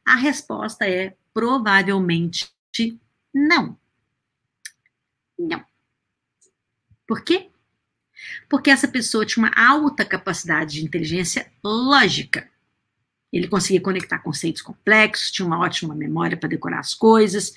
A 0.04 0.16
resposta 0.16 0.84
é 0.84 1.14
provavelmente 1.32 2.52
não. 3.32 3.78
Não. 5.38 5.64
Por 7.06 7.22
quê? 7.22 7.50
Porque 8.48 8.70
essa 8.70 8.86
pessoa 8.86 9.26
tinha 9.26 9.44
uma 9.44 9.54
alta 9.56 10.04
capacidade 10.04 10.74
de 10.74 10.84
inteligência 10.84 11.50
lógica. 11.62 12.48
Ele 13.32 13.48
conseguia 13.48 13.80
conectar 13.80 14.18
conceitos 14.18 14.62
complexos, 14.62 15.30
tinha 15.30 15.46
uma 15.46 15.58
ótima 15.58 15.94
memória 15.94 16.36
para 16.36 16.48
decorar 16.48 16.80
as 16.80 16.94
coisas 16.94 17.54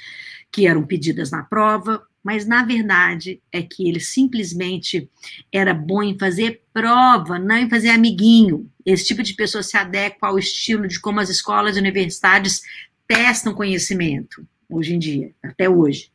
que 0.52 0.66
eram 0.66 0.86
pedidas 0.86 1.32
na 1.32 1.44
prova, 1.44 2.02
mas 2.24 2.46
na 2.46 2.64
verdade 2.64 3.42
é 3.52 3.62
que 3.62 3.88
ele 3.88 4.00
simplesmente 4.00 5.10
era 5.52 5.74
bom 5.74 6.02
em 6.02 6.18
fazer 6.18 6.64
prova, 6.74 7.38
não 7.38 7.58
em 7.58 7.70
fazer 7.70 7.90
amiguinho. 7.90 8.72
Esse 8.86 9.06
tipo 9.06 9.22
de 9.22 9.34
pessoa 9.34 9.62
se 9.62 9.76
adequa 9.76 10.30
ao 10.30 10.40
estilo 10.40 10.88
de 10.88 11.00
como 11.00 11.20
as 11.20 11.30
escolas 11.30 11.76
e 11.76 11.80
universidades 11.80 12.62
testam 13.08 13.54
conhecimento 13.54 14.48
hoje 14.70 14.96
em 14.96 15.00
dia, 15.00 15.32
até 15.44 15.70
hoje, 15.70 16.10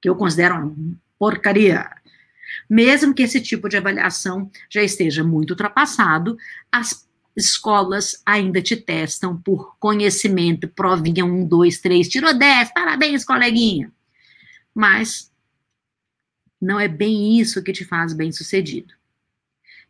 que 0.00 0.08
eu 0.08 0.14
considero 0.14 0.54
uma 0.54 0.76
porcaria. 1.18 1.90
Mesmo 2.68 3.14
que 3.14 3.22
esse 3.22 3.40
tipo 3.40 3.68
de 3.68 3.76
avaliação 3.76 4.50
já 4.70 4.82
esteja 4.82 5.24
muito 5.24 5.50
ultrapassado, 5.50 6.36
as 6.70 7.07
escolas 7.38 8.20
ainda 8.26 8.60
te 8.60 8.76
testam 8.76 9.36
por 9.36 9.76
conhecimento, 9.78 10.68
provinha 10.68 11.24
um, 11.24 11.46
dois, 11.46 11.78
três, 11.78 12.08
tirou 12.08 12.36
dez, 12.36 12.72
parabéns, 12.72 13.24
coleguinha. 13.24 13.92
Mas 14.74 15.30
não 16.60 16.78
é 16.78 16.88
bem 16.88 17.38
isso 17.38 17.62
que 17.62 17.72
te 17.72 17.84
faz 17.84 18.12
bem 18.12 18.32
sucedido. 18.32 18.92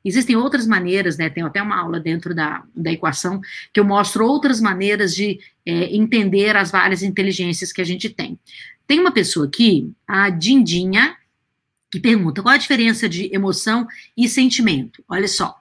Existem 0.05 0.37
outras 0.37 0.67
maneiras, 0.67 1.19
né? 1.19 1.29
Tem 1.29 1.43
até 1.43 1.61
uma 1.61 1.77
aula 1.77 1.99
dentro 1.99 2.35
da, 2.35 2.63
da 2.75 2.93
equação 2.93 3.41
que 3.73 3.81
eu 3.81 3.85
mostro 3.85 4.25
outras 4.25 4.61
maneiras 4.61 5.15
de 5.15 5.41
é, 5.67 5.95
entender 5.95 6.57
as 6.57 6.71
várias 6.71 7.03
inteligências 7.03 7.73
que 7.73 7.81
a 7.81 7.85
gente 7.85 8.09
tem. 8.09 8.39
Tem 8.87 9.01
uma 9.01 9.11
pessoa 9.11 9.47
aqui, 9.47 9.93
a 10.07 10.31
Dindinha, 10.31 11.17
que 11.91 11.99
pergunta 11.99 12.43
qual 12.43 12.55
a 12.55 12.59
diferença 12.59 13.09
de 13.09 13.35
emoção 13.35 13.87
e 14.17 14.29
sentimento. 14.29 15.03
Olha 15.09 15.27
só. 15.27 15.61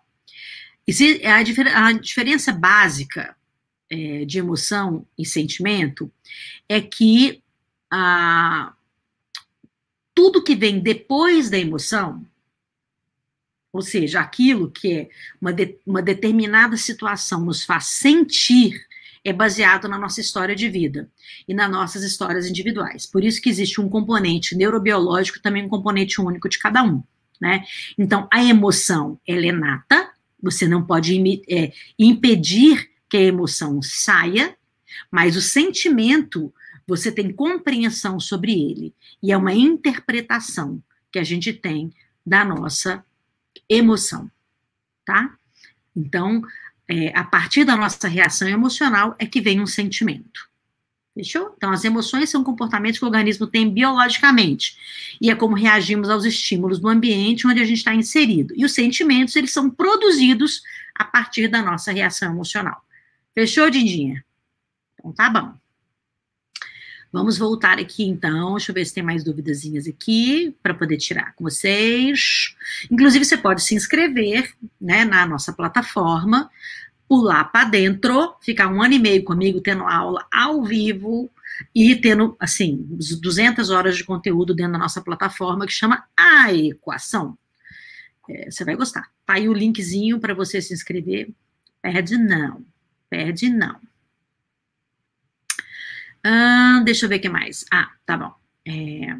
A, 1.26 1.44
difer 1.44 1.68
a 1.68 1.92
diferença 1.92 2.54
básica 2.54 3.36
é, 3.90 4.24
de 4.26 4.40
emoção 4.40 5.06
e 5.18 5.26
sentimento 5.26 6.12
é 6.68 6.80
que 6.80 7.44
a, 7.92 8.74
tudo 10.16 10.44
que 10.44 10.56
vem 10.56 10.80
depois 10.80 11.50
da 11.50 11.58
emoção, 11.58 12.26
ou 13.72 13.82
seja, 13.82 14.22
aquilo 14.22 14.72
que 14.72 14.94
é 14.94 15.10
uma, 15.42 15.54
de, 15.54 15.78
uma 15.86 16.02
determinada 16.02 16.78
situação 16.78 17.42
nos 17.42 17.64
faz 17.64 17.88
sentir, 17.88 18.74
é 19.24 19.34
baseado 19.34 19.90
na 19.90 19.98
nossa 19.98 20.22
história 20.22 20.56
de 20.56 20.70
vida 20.70 21.10
e 21.48 21.54
nas 21.54 21.70
nossas 21.70 22.02
histórias 22.02 22.48
individuais. 22.48 23.06
Por 23.06 23.24
isso 23.26 23.42
que 23.42 23.50
existe 23.50 23.82
um 23.82 23.90
componente 23.90 24.56
neurobiológico, 24.56 25.42
também 25.42 25.66
um 25.66 25.70
componente 25.70 26.22
único 26.22 26.48
de 26.48 26.58
cada 26.58 26.82
um. 26.82 27.04
Né? 27.40 27.66
Então, 27.98 28.28
a 28.32 28.44
emoção, 28.44 29.20
ela 29.28 29.46
é 29.46 29.52
nata, 29.52 30.10
você 30.42 30.68
não 30.68 30.86
pode 30.86 31.20
é, 31.50 31.74
impedir 31.98 32.90
que 33.10 33.18
a 33.18 33.22
emoção 33.22 33.82
saia, 33.82 34.56
mas 35.12 35.36
o 35.36 35.42
sentimento 35.42 36.54
você 36.88 37.12
tem 37.12 37.34
compreensão 37.34 38.20
sobre 38.20 38.52
ele. 38.54 38.94
E 39.22 39.32
é 39.32 39.38
uma 39.38 39.54
interpretação 39.54 40.82
que 41.12 41.20
a 41.20 41.24
gente 41.24 41.52
tem 41.52 41.92
da 42.26 42.46
nossa 42.46 43.04
emoção, 43.70 44.32
tá? 45.06 45.36
Então, 45.96 46.42
é, 46.88 47.18
a 47.18 47.24
partir 47.24 47.66
da 47.66 47.76
nossa 47.76 48.08
reação 48.08 48.48
emocional 48.48 49.16
é 49.20 49.26
que 49.26 49.42
vem 49.42 49.60
um 49.60 49.68
sentimento. 49.68 50.48
Fechou? 51.18 51.52
Então, 51.58 51.72
as 51.72 51.84
emoções 51.84 52.30
são 52.30 52.44
comportamentos 52.44 53.00
que 53.00 53.04
o 53.04 53.08
organismo 53.08 53.48
tem 53.48 53.68
biologicamente. 53.68 54.78
E 55.20 55.32
é 55.32 55.36
como 55.36 55.56
reagimos 55.56 56.12
aos 56.12 56.26
estímulos 56.26 56.78
do 56.78 56.88
ambiente 56.88 57.48
onde 57.48 57.60
a 57.60 57.66
gente 57.66 57.80
está 57.80 57.96
inserido. 57.96 58.54
E 58.56 58.64
os 58.64 58.76
sentimentos, 58.76 59.36
eles 59.36 59.52
são 59.52 59.68
produzidos 59.68 60.62
a 60.94 61.04
partir 61.04 61.48
da 61.48 61.64
nossa 61.64 61.92
reação 61.92 62.32
emocional. 62.32 62.86
Fechou, 63.34 63.68
Dindinha? 63.68 64.24
Então, 64.94 65.12
tá 65.12 65.28
bom. 65.28 65.56
Vamos 67.12 67.40
voltar 67.40 67.80
aqui 67.80 68.04
então, 68.04 68.52
deixa 68.52 68.70
eu 68.70 68.76
ver 68.76 68.86
se 68.86 68.94
tem 68.94 69.02
mais 69.02 69.24
duvidazinhas 69.24 69.88
aqui 69.88 70.56
para 70.62 70.76
poder 70.76 70.98
tirar 70.98 71.34
com 71.34 71.46
vocês. 71.46 72.56
Inclusive, 72.92 73.26
você 73.26 73.38
pode 73.38 73.64
se 73.64 73.74
inscrever 73.74 74.54
né, 74.80 75.04
na 75.04 75.26
nossa 75.26 75.52
plataforma, 75.52 76.48
pular 77.08 77.46
para 77.46 77.70
dentro, 77.70 78.36
ficar 78.42 78.68
um 78.68 78.82
ano 78.82 78.96
e 78.96 79.00
meio 79.00 79.24
comigo 79.24 79.62
tendo 79.62 79.84
aula 79.84 80.28
ao 80.32 80.64
vivo 80.64 81.30
e 81.74 81.96
tendo, 81.96 82.36
assim, 82.40 82.86
200 82.90 83.70
horas 83.70 83.96
de 83.96 84.04
conteúdo 84.04 84.54
dentro 84.54 84.74
da 84.74 84.78
nossa 84.80 85.02
plataforma 85.02 85.66
que 85.66 85.72
chama 85.74 86.06
A 86.16 86.54
Equação. 86.54 87.38
É, 88.30 88.52
você 88.52 88.66
vai 88.66 88.76
gostar. 88.76 89.10
Tá 89.26 89.34
aí 89.34 89.48
o 89.48 89.54
linkzinho 89.54 90.20
para 90.20 90.34
você 90.34 90.62
se 90.62 90.74
inscrever. 90.74 91.30
Perde 91.82 92.18
não, 92.18 92.64
perde 93.10 93.50
não. 93.50 93.80
Ah, 96.24 96.82
deixa 96.84 97.06
eu 97.06 97.10
ver 97.10 97.18
o 97.18 97.22
que 97.22 97.30
mais. 97.30 97.66
Ah, 97.72 97.90
tá 98.06 98.18
bom. 98.18 98.34
É... 98.66 99.16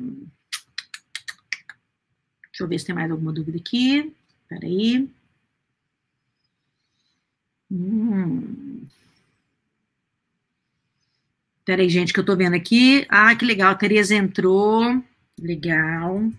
Deixa 2.52 2.64
eu 2.64 2.68
ver 2.68 2.80
se 2.80 2.86
tem 2.86 2.96
mais 2.96 3.10
alguma 3.10 3.32
dúvida 3.32 3.58
aqui. 3.58 4.14
Peraí. 4.50 5.10
Hum. 7.72 8.88
Peraí, 11.66 11.90
gente, 11.90 12.14
que 12.14 12.20
eu 12.20 12.26
tô 12.26 12.36
vendo 12.36 12.56
aqui. 12.56 13.06
Ah, 13.10 13.36
que 13.36 13.44
legal, 13.46 13.72
a 13.72 13.76
Tereza 13.76 14.16
entrou. 14.16 15.04
Legal. 15.40 16.32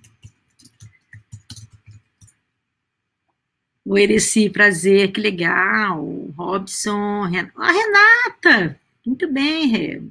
O 3.85 3.97
Ereci, 3.99 4.51
prazer, 4.51 5.13
que 5.13 5.21
legal. 5.21 6.05
Robson, 6.37 7.23
Ren... 7.25 7.51
a 7.57 7.73
Renata, 7.73 8.81
muito 9.05 9.31
bem, 9.33 9.67
Rê. 9.69 10.03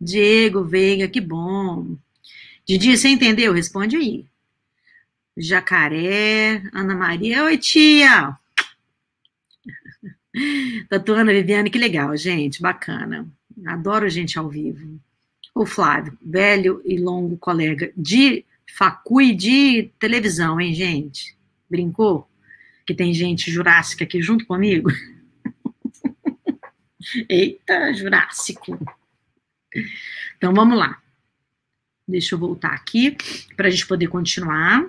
Diego 0.00 0.64
Veiga, 0.64 1.08
que 1.08 1.20
bom. 1.20 1.96
Didi, 2.66 2.96
você 2.96 3.08
entendeu? 3.08 3.52
Responde 3.52 3.96
aí. 3.96 4.26
Jacaré, 5.36 6.62
Ana 6.72 6.94
Maria, 6.94 7.44
oi 7.44 7.58
tia. 7.58 8.38
Tatuana 10.88 11.32
Viviane, 11.32 11.70
que 11.70 11.78
legal, 11.78 12.16
gente, 12.16 12.60
bacana. 12.60 13.28
Adoro 13.66 14.08
gente 14.08 14.38
ao 14.38 14.48
vivo. 14.48 15.00
O 15.54 15.64
Flávio, 15.64 16.18
velho 16.20 16.82
e 16.84 16.98
longo 16.98 17.36
colega 17.36 17.92
de 17.96 18.44
facu 18.76 19.20
e 19.20 19.34
de 19.34 19.90
televisão, 19.98 20.60
hein, 20.60 20.74
gente? 20.74 21.36
Brincou? 21.70 22.28
Que 22.84 22.94
tem 22.94 23.14
gente 23.14 23.50
jurássica 23.50 24.04
aqui 24.04 24.20
junto 24.20 24.44
comigo? 24.46 24.90
Eita, 27.28 27.94
jurássico. 27.94 28.78
Então, 30.36 30.52
vamos 30.52 30.76
lá. 30.76 31.00
Deixa 32.06 32.34
eu 32.34 32.38
voltar 32.38 32.72
aqui 32.72 33.16
para 33.56 33.68
a 33.68 33.70
gente 33.70 33.86
poder 33.86 34.08
continuar. 34.08 34.84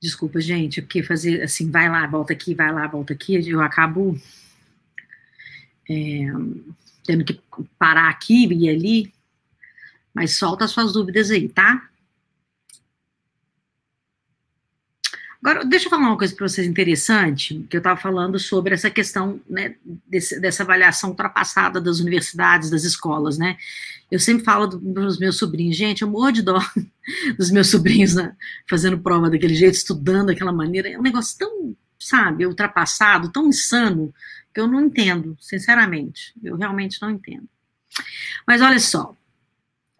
Desculpa, 0.00 0.40
gente, 0.40 0.82
porque 0.82 1.02
fazer 1.02 1.42
assim, 1.42 1.70
vai 1.70 1.88
lá, 1.88 2.06
volta 2.06 2.32
aqui, 2.32 2.54
vai 2.54 2.72
lá, 2.72 2.86
volta 2.86 3.14
aqui, 3.14 3.48
eu 3.48 3.60
acabo 3.60 4.18
é, 5.88 6.26
tendo 7.04 7.24
que 7.24 7.40
parar 7.78 8.08
aqui 8.08 8.46
e 8.52 8.68
ali, 8.68 9.12
mas 10.12 10.36
solta 10.36 10.64
as 10.64 10.70
suas 10.70 10.92
dúvidas 10.92 11.30
aí, 11.30 11.48
tá? 11.48 11.88
Agora, 15.46 15.64
deixa 15.64 15.86
eu 15.86 15.90
falar 15.90 16.08
uma 16.08 16.18
coisa 16.18 16.34
para 16.34 16.48
vocês 16.48 16.66
interessante, 16.66 17.64
que 17.70 17.76
eu 17.76 17.78
estava 17.78 17.96
falando 17.96 18.36
sobre 18.36 18.74
essa 18.74 18.90
questão 18.90 19.40
né, 19.48 19.76
desse, 20.04 20.40
dessa 20.40 20.64
avaliação 20.64 21.10
ultrapassada 21.10 21.80
das 21.80 22.00
universidades, 22.00 22.68
das 22.68 22.82
escolas, 22.82 23.38
né? 23.38 23.56
Eu 24.10 24.18
sempre 24.18 24.42
falo 24.42 24.68
para 24.68 25.04
os 25.04 25.20
meus 25.20 25.38
sobrinhos, 25.38 25.76
gente, 25.76 26.02
eu 26.02 26.10
morro 26.10 26.32
de 26.32 26.42
dó 26.42 26.60
dos 27.38 27.52
meus 27.52 27.68
sobrinhos 27.70 28.16
né, 28.16 28.34
fazendo 28.68 28.98
prova 28.98 29.30
daquele 29.30 29.54
jeito, 29.54 29.74
estudando 29.74 30.26
daquela 30.26 30.50
maneira. 30.50 30.88
É 30.88 30.98
um 30.98 31.02
negócio 31.02 31.38
tão, 31.38 31.76
sabe, 31.96 32.44
ultrapassado, 32.44 33.30
tão 33.30 33.46
insano, 33.46 34.12
que 34.52 34.60
eu 34.60 34.66
não 34.66 34.80
entendo, 34.80 35.36
sinceramente. 35.40 36.34
Eu 36.42 36.56
realmente 36.56 37.00
não 37.00 37.10
entendo. 37.10 37.48
Mas 38.44 38.60
olha 38.60 38.80
só, 38.80 39.16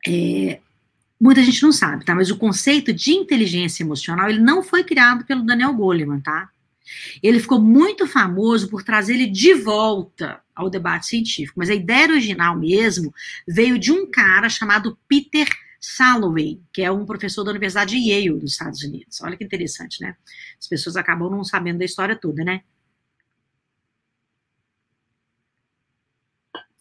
é, 0.09 0.59
muita 1.21 1.43
gente 1.43 1.63
não 1.63 1.73
sabe, 1.73 2.05
tá? 2.05 2.15
Mas 2.15 2.31
o 2.31 2.37
conceito 2.37 2.93
de 2.93 3.13
inteligência 3.13 3.83
emocional, 3.83 4.29
ele 4.29 4.41
não 4.41 4.63
foi 4.63 4.85
criado 4.85 5.25
pelo 5.25 5.45
Daniel 5.45 5.75
Goleman, 5.75 6.21
tá? 6.21 6.51
Ele 7.23 7.41
ficou 7.41 7.61
muito 7.61 8.07
famoso 8.07 8.69
por 8.69 8.83
trazer 8.83 9.15
ele 9.15 9.27
de 9.27 9.55
volta 9.55 10.41
ao 10.55 10.71
debate 10.71 11.07
científico, 11.07 11.59
mas 11.59 11.69
a 11.69 11.75
ideia 11.75 12.09
original 12.09 12.57
mesmo 12.59 13.13
veio 13.47 13.79
de 13.79 13.91
um 13.93 14.09
cara 14.11 14.49
chamado 14.49 14.97
Peter 15.09 15.49
Salovey, 15.81 16.61
que 16.73 16.83
é 16.83 16.91
um 16.91 17.05
professor 17.05 17.45
da 17.45 17.51
Universidade 17.51 17.97
de 17.99 18.11
Yale, 18.11 18.41
dos 18.41 18.53
Estados 18.53 18.83
Unidos. 18.83 19.21
Olha 19.21 19.37
que 19.37 19.45
interessante, 19.45 20.01
né? 20.01 20.17
As 20.59 20.67
pessoas 20.67 20.97
acabam 20.97 21.31
não 21.31 21.45
sabendo 21.45 21.79
da 21.79 21.85
história 21.85 22.17
toda, 22.17 22.45
né? 22.45 22.63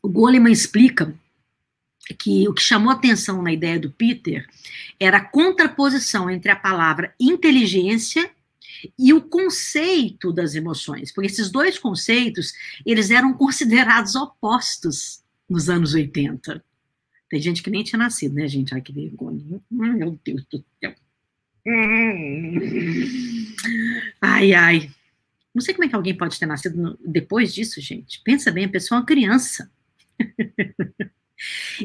O 0.01 0.09
Goleman 0.09 0.51
explica 0.51 1.13
que 2.13 2.47
o 2.47 2.53
que 2.53 2.61
chamou 2.61 2.91
atenção 2.91 3.41
na 3.41 3.51
ideia 3.51 3.79
do 3.79 3.91
Peter 3.91 4.47
era 4.99 5.17
a 5.17 5.25
contraposição 5.25 6.29
entre 6.29 6.51
a 6.51 6.55
palavra 6.55 7.13
inteligência 7.19 8.29
e 8.97 9.13
o 9.13 9.21
conceito 9.21 10.31
das 10.31 10.53
emoções, 10.53 11.11
porque 11.11 11.27
esses 11.27 11.49
dois 11.49 11.79
conceitos, 11.79 12.53
eles 12.85 13.09
eram 13.09 13.33
considerados 13.33 14.15
opostos 14.15 15.23
nos 15.49 15.69
anos 15.69 15.93
80. 15.93 16.63
Tem 17.29 17.41
gente 17.41 17.63
que 17.63 17.71
nem 17.71 17.83
tinha 17.83 17.97
nascido, 17.97 18.35
né, 18.35 18.47
gente? 18.47 18.73
Ai, 18.73 18.81
que 18.81 18.93
vergonha. 18.93 19.59
Meu 19.71 20.19
Deus 20.23 20.45
do 20.45 20.63
céu. 20.79 20.93
Ai, 24.21 24.53
ai. 24.53 24.91
Não 25.53 25.61
sei 25.61 25.73
como 25.73 25.85
é 25.85 25.89
que 25.89 25.95
alguém 25.95 26.15
pode 26.15 26.37
ter 26.37 26.45
nascido 26.45 26.99
depois 27.03 27.53
disso, 27.53 27.81
gente. 27.81 28.21
Pensa 28.23 28.51
bem, 28.51 28.65
a 28.65 28.69
pessoa 28.69 28.97
é 28.97 28.99
uma 28.99 29.05
criança. 29.05 29.71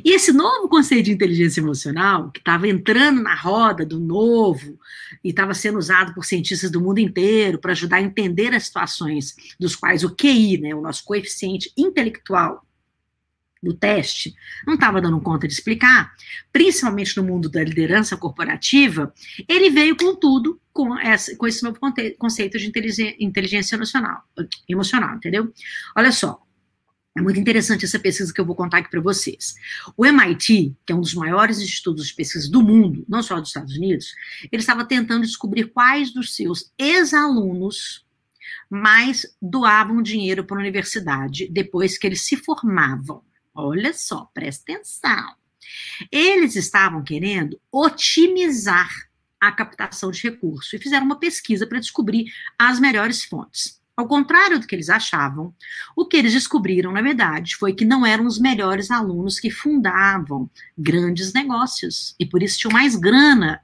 E 0.04 0.12
esse 0.14 0.32
novo 0.32 0.68
conceito 0.68 1.06
de 1.06 1.12
inteligência 1.12 1.60
emocional, 1.60 2.30
que 2.30 2.38
estava 2.38 2.68
entrando 2.68 3.20
na 3.22 3.34
roda 3.34 3.84
do 3.84 3.98
novo 3.98 4.78
e 5.24 5.30
estava 5.30 5.54
sendo 5.54 5.78
usado 5.78 6.14
por 6.14 6.24
cientistas 6.24 6.70
do 6.70 6.80
mundo 6.80 6.98
inteiro 6.98 7.58
para 7.58 7.72
ajudar 7.72 7.96
a 7.96 8.02
entender 8.02 8.54
as 8.54 8.64
situações 8.64 9.34
dos 9.58 9.74
quais 9.74 10.04
o 10.04 10.14
QI, 10.14 10.58
né, 10.58 10.74
o 10.74 10.80
nosso 10.80 11.04
coeficiente 11.04 11.72
intelectual 11.76 12.64
do 13.62 13.74
teste, 13.74 14.34
não 14.66 14.74
estava 14.74 15.00
dando 15.00 15.20
conta 15.20 15.46
de 15.46 15.52
explicar, 15.52 16.14
principalmente 16.50 17.16
no 17.16 17.24
mundo 17.24 17.48
da 17.48 17.62
liderança 17.62 18.16
corporativa, 18.16 19.12
ele 19.46 19.68
veio 19.68 19.96
com 19.96 20.16
tudo, 20.16 20.58
com, 20.72 20.98
essa, 20.98 21.36
com 21.36 21.46
esse 21.46 21.62
novo 21.62 21.78
conceito 22.18 22.58
de 22.58 22.66
inteligência, 23.20 23.74
emocional, 23.74 24.22
emocional, 24.66 25.14
entendeu? 25.16 25.52
Olha 25.94 26.10
só, 26.10 26.40
é 27.16 27.20
muito 27.20 27.40
interessante 27.40 27.84
essa 27.84 27.98
pesquisa 27.98 28.32
que 28.32 28.40
eu 28.40 28.46
vou 28.46 28.54
contar 28.54 28.78
aqui 28.78 28.90
para 28.90 29.00
vocês. 29.00 29.54
O 29.96 30.06
MIT, 30.06 30.76
que 30.86 30.92
é 30.92 30.96
um 30.96 31.00
dos 31.00 31.14
maiores 31.14 31.58
institutos 31.58 32.06
de 32.06 32.14
pesquisa 32.14 32.48
do 32.50 32.62
mundo, 32.62 33.04
não 33.08 33.22
só 33.22 33.38
dos 33.40 33.48
Estados 33.48 33.76
Unidos, 33.76 34.14
ele 34.50 34.60
estava 34.60 34.84
tentando 34.84 35.26
descobrir 35.26 35.64
quais 35.72 36.12
dos 36.12 36.34
seus 36.36 36.72
ex-alunos 36.78 38.06
mais 38.68 39.26
doavam 39.42 40.00
dinheiro 40.00 40.44
para 40.44 40.56
a 40.56 40.60
universidade 40.60 41.48
depois 41.50 41.98
que 41.98 42.06
eles 42.06 42.22
se 42.22 42.36
formavam. 42.36 43.24
Olha 43.52 43.92
só, 43.92 44.30
presta 44.32 44.72
atenção. 44.72 45.34
Eles 46.12 46.54
estavam 46.54 47.02
querendo 47.02 47.60
otimizar 47.72 48.88
a 49.40 49.50
captação 49.50 50.10
de 50.10 50.22
recursos 50.22 50.72
e 50.72 50.78
fizeram 50.78 51.06
uma 51.06 51.18
pesquisa 51.18 51.66
para 51.66 51.80
descobrir 51.80 52.32
as 52.58 52.78
melhores 52.78 53.24
fontes. 53.24 53.79
Ao 54.00 54.08
contrário 54.08 54.58
do 54.58 54.66
que 54.66 54.74
eles 54.74 54.88
achavam, 54.88 55.54
o 55.94 56.06
que 56.06 56.16
eles 56.16 56.32
descobriram, 56.32 56.90
na 56.90 57.02
verdade, 57.02 57.54
foi 57.54 57.74
que 57.74 57.84
não 57.84 58.06
eram 58.06 58.24
os 58.24 58.38
melhores 58.38 58.90
alunos 58.90 59.38
que 59.38 59.50
fundavam 59.50 60.50
grandes 60.76 61.34
negócios 61.34 62.16
e 62.18 62.24
por 62.24 62.42
isso 62.42 62.58
tinham 62.58 62.72
mais 62.72 62.96
grana 62.96 63.60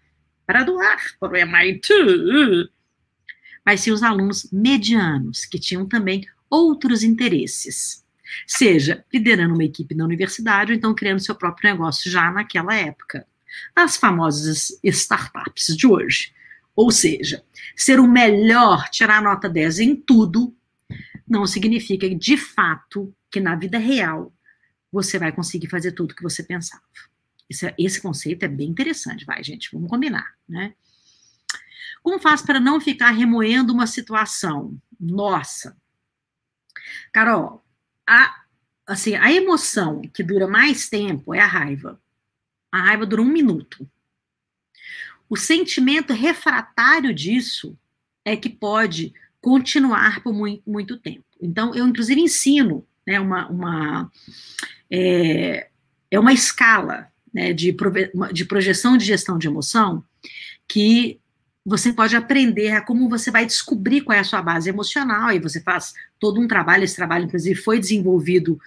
para 0.46 0.62
doar 0.62 0.98
para 1.18 1.32
o 1.32 1.36
MIT, 1.36 1.90
mas 3.64 3.80
sim 3.80 3.90
os 3.90 4.02
alunos 4.02 4.46
medianos, 4.52 5.46
que 5.46 5.58
tinham 5.58 5.88
também 5.88 6.22
outros 6.50 7.02
interesses. 7.02 8.04
Seja 8.46 9.02
liderando 9.10 9.54
uma 9.54 9.64
equipe 9.64 9.94
na 9.94 10.04
universidade 10.04 10.70
ou 10.70 10.76
então 10.76 10.94
criando 10.94 11.20
seu 11.20 11.34
próprio 11.34 11.70
negócio 11.70 12.10
já 12.10 12.30
naquela 12.30 12.74
época. 12.74 13.26
As 13.74 13.96
famosas 13.96 14.78
startups 14.84 15.74
de 15.74 15.86
hoje. 15.86 16.34
Ou 16.76 16.90
seja, 16.90 17.42
ser 17.74 17.98
o 17.98 18.06
melhor, 18.06 18.90
tirar 18.90 19.22
nota 19.22 19.48
10 19.48 19.78
em 19.80 19.96
tudo, 19.96 20.54
não 21.26 21.46
significa 21.46 22.08
de 22.14 22.36
fato 22.36 23.12
que 23.30 23.40
na 23.40 23.56
vida 23.56 23.78
real 23.78 24.32
você 24.92 25.18
vai 25.18 25.32
conseguir 25.32 25.68
fazer 25.68 25.92
tudo 25.92 26.14
que 26.14 26.22
você 26.22 26.42
pensava. 26.42 26.82
Esse, 27.48 27.74
esse 27.78 28.00
conceito 28.00 28.44
é 28.44 28.48
bem 28.48 28.68
interessante, 28.68 29.24
vai, 29.24 29.42
gente, 29.42 29.70
vamos 29.72 29.88
combinar, 29.88 30.34
né? 30.48 30.74
Como 32.02 32.20
faz 32.20 32.42
para 32.42 32.60
não 32.60 32.80
ficar 32.80 33.10
remoendo 33.10 33.72
uma 33.72 33.86
situação? 33.86 34.78
Nossa. 35.00 35.76
Carol, 37.12 37.64
a, 38.06 38.44
assim, 38.86 39.14
a 39.16 39.32
emoção 39.32 40.02
que 40.02 40.22
dura 40.22 40.46
mais 40.46 40.88
tempo 40.88 41.34
é 41.34 41.40
a 41.40 41.46
raiva. 41.46 42.00
A 42.70 42.78
raiva 42.78 43.06
dura 43.06 43.22
um 43.22 43.26
minuto. 43.26 43.88
O 45.28 45.36
sentimento 45.36 46.12
refratário 46.12 47.12
disso 47.14 47.76
é 48.24 48.36
que 48.36 48.48
pode 48.48 49.12
continuar 49.40 50.22
por 50.22 50.32
muito, 50.32 50.62
muito 50.66 50.96
tempo. 50.96 51.24
Então, 51.40 51.74
eu, 51.74 51.86
inclusive, 51.86 52.20
ensino 52.20 52.84
né, 53.06 53.20
uma, 53.20 53.48
uma, 53.48 54.12
é, 54.90 55.68
é 56.10 56.18
uma 56.18 56.32
escala 56.32 57.08
né, 57.32 57.52
de, 57.52 57.74
de 58.32 58.44
projeção 58.44 58.96
de 58.96 59.04
gestão 59.04 59.38
de 59.38 59.46
emoção 59.46 60.02
que 60.68 61.20
você 61.64 61.92
pode 61.92 62.14
aprender 62.14 62.70
a 62.70 62.80
como 62.80 63.08
você 63.08 63.30
vai 63.30 63.44
descobrir 63.44 64.02
qual 64.02 64.16
é 64.16 64.20
a 64.20 64.24
sua 64.24 64.40
base 64.40 64.68
emocional, 64.68 65.32
e 65.32 65.40
você 65.40 65.60
faz 65.60 65.94
todo 66.20 66.40
um 66.40 66.46
trabalho, 66.46 66.84
esse 66.84 66.94
trabalho, 66.94 67.24
inclusive, 67.24 67.60
foi 67.60 67.80
desenvolvido 67.80 68.58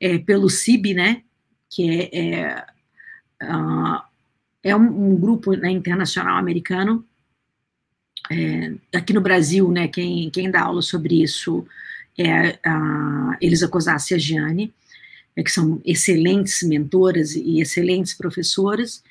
é, 0.00 0.18
pelo 0.18 0.50
CIB, 0.50 0.92
né, 0.92 1.22
que 1.70 2.10
é, 2.12 2.18
é 2.18 2.66
uh, 3.44 4.02
é 4.62 4.74
um, 4.74 5.12
um 5.12 5.16
grupo 5.16 5.52
né, 5.52 5.70
internacional 5.70 6.36
americano. 6.36 7.04
É, 8.30 8.74
aqui 8.94 9.12
no 9.12 9.20
Brasil, 9.20 9.70
né, 9.70 9.88
quem, 9.88 10.28
quem 10.30 10.50
dá 10.50 10.62
aula 10.62 10.82
sobre 10.82 11.22
isso 11.22 11.66
é 12.18 12.58
a 12.64 13.36
Elisa 13.40 13.68
Cosassi 13.68 14.12
e 14.12 14.16
a 14.16 14.18
Gianni, 14.18 14.74
é, 15.36 15.42
que 15.42 15.50
são 15.50 15.80
excelentes 15.84 16.62
mentoras 16.62 17.34
e 17.34 17.60
excelentes 17.60 18.12
professoras. 18.12 19.02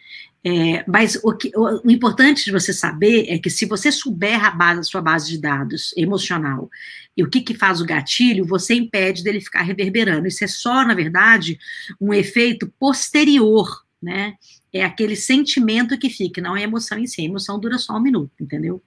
É, 0.44 0.84
mas 0.88 1.20
o, 1.24 1.34
que, 1.34 1.52
o, 1.56 1.88
o, 1.88 1.92
importante 1.92 2.46
de 2.46 2.52
você 2.52 2.72
saber 2.72 3.26
é 3.28 3.40
que 3.40 3.50
se 3.50 3.66
você 3.66 3.92
souber 3.92 4.46
a, 4.46 4.52
base, 4.52 4.80
a 4.80 4.84
sua 4.84 5.02
base 5.02 5.30
de 5.30 5.40
dados 5.40 5.94
emocional 5.98 6.70
e 7.16 7.24
o 7.24 7.30
que, 7.30 7.42
que 7.42 7.56
faz 7.56 7.82
o 7.82 7.86
gatilho, 7.86 8.46
você 8.46 8.76
impede 8.76 9.24
dele 9.24 9.42
ficar 9.42 9.64
reverberando. 9.64 10.28
Isso 10.28 10.44
é 10.44 10.48
só, 10.48 10.86
na 10.86 10.94
verdade, 10.94 11.60
um 12.00 12.14
efeito 12.14 12.72
posterior, 12.80 13.84
né? 14.02 14.36
É 14.78 14.86
aquele 14.86 15.16
sentimento 15.16 15.98
que 15.98 16.10
fica, 16.10 16.42
não 16.42 16.56
é 16.56 16.64
emoção 16.64 16.98
em 16.98 17.08
si, 17.08 17.22
a 17.22 17.26
emoção 17.26 17.60
dura 17.60 17.78
só 17.78 17.98
um 17.98 18.02
minuto, 18.02 18.32
entendeu? 18.40 18.82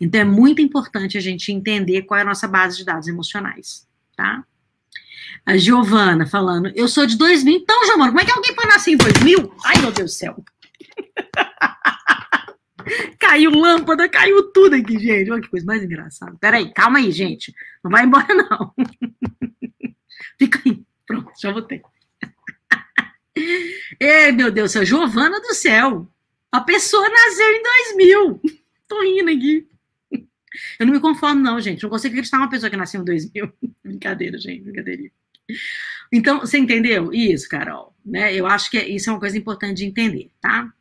Então 0.00 0.20
é 0.20 0.24
muito 0.24 0.60
importante 0.60 1.18
a 1.18 1.20
gente 1.20 1.52
entender 1.52 2.02
qual 2.02 2.18
é 2.18 2.22
a 2.22 2.26
nossa 2.26 2.46
base 2.46 2.76
de 2.76 2.84
dados 2.84 3.08
emocionais, 3.08 3.86
tá? 4.16 4.44
A 5.44 5.56
Giovana 5.56 6.26
falando, 6.26 6.70
eu 6.74 6.88
sou 6.88 7.06
de 7.06 7.16
2000, 7.16 7.56
então, 7.56 7.86
Giovana, 7.86 8.08
como 8.08 8.20
é 8.20 8.24
que 8.24 8.32
alguém 8.32 8.54
pode 8.54 8.68
nascer 8.68 8.92
em 8.92 8.96
2000? 8.96 9.54
Ai, 9.64 9.80
meu 9.80 9.92
Deus 9.92 10.12
do 10.12 10.14
céu. 10.14 10.44
caiu 13.18 13.50
lâmpada, 13.50 14.08
caiu 14.08 14.50
tudo 14.52 14.74
aqui, 14.74 14.98
gente. 14.98 15.30
Olha 15.30 15.40
que 15.40 15.48
coisa 15.48 15.64
mais 15.64 15.82
engraçada. 15.82 16.36
Peraí, 16.40 16.72
calma 16.72 16.98
aí, 16.98 17.12
gente. 17.12 17.54
Não 17.82 17.90
vai 17.90 18.04
embora, 18.04 18.26
não. 18.34 18.74
Fica 20.38 20.60
aí. 20.66 20.82
Pronto, 21.06 21.30
já 21.40 21.52
voltei. 21.52 21.82
Ei, 23.98 24.32
meu 24.32 24.50
Deus 24.50 24.70
do 24.70 24.72
céu, 24.72 24.84
Giovana 24.84 25.40
do 25.40 25.54
céu. 25.54 26.08
A 26.52 26.60
pessoa 26.60 27.08
nasceu 27.08 27.46
em 27.46 27.62
2000. 27.96 28.40
Tô 28.88 29.02
rindo 29.02 29.30
aqui. 29.30 29.66
Eu 30.78 30.86
não 30.86 30.92
me 30.92 31.00
conformo, 31.00 31.40
não, 31.40 31.60
gente. 31.60 31.82
Não 31.82 31.90
consigo 31.90 32.12
acreditar 32.12 32.38
uma 32.38 32.50
pessoa 32.50 32.68
que 32.68 32.76
nasceu 32.76 33.00
em 33.00 33.04
2000. 33.04 33.52
Brincadeira, 33.84 34.38
gente, 34.38 34.62
brincadeira. 34.62 35.10
Então, 36.12 36.40
você 36.40 36.58
entendeu? 36.58 37.12
Isso, 37.12 37.48
Carol. 37.48 37.94
Né? 38.04 38.34
Eu 38.34 38.46
acho 38.46 38.70
que 38.70 38.78
é, 38.78 38.88
isso 38.88 39.10
é 39.10 39.12
uma 39.12 39.20
coisa 39.20 39.38
importante 39.38 39.78
de 39.78 39.84
entender, 39.84 40.30
tá? 40.40 40.72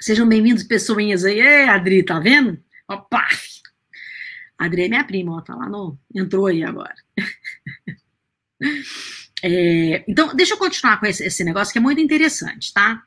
Sejam 0.00 0.28
bem-vindos, 0.28 0.62
pessoinhas 0.62 1.24
aí. 1.24 1.40
Ei, 1.40 1.68
Adri, 1.68 2.02
tá 2.02 2.18
vendo? 2.18 2.62
Opa! 2.88 3.26
A 4.58 4.66
Adri 4.66 4.84
é 4.84 4.88
minha 4.88 5.04
prima, 5.04 5.36
ó, 5.36 5.40
tá 5.40 5.54
lá 5.54 5.68
no. 5.68 5.98
Entrou 6.14 6.46
aí 6.46 6.62
agora. 6.62 6.94
É, 9.42 10.04
então, 10.08 10.34
deixa 10.34 10.54
eu 10.54 10.58
continuar 10.58 10.98
com 10.98 11.06
esse, 11.06 11.24
esse, 11.24 11.44
negócio 11.44 11.72
que 11.72 11.78
é 11.78 11.82
muito 11.82 12.00
interessante, 12.00 12.72
tá? 12.72 13.02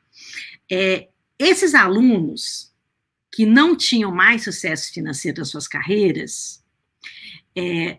É, 0.70 1.08
esses 1.38 1.74
alunos 1.74 2.70
que 3.32 3.46
não 3.46 3.76
tinham 3.76 4.12
mais 4.12 4.44
sucesso 4.44 4.92
financeiro 4.92 5.38
nas 5.38 5.48
suas 5.48 5.66
carreiras, 5.66 6.62
é, 7.56 7.98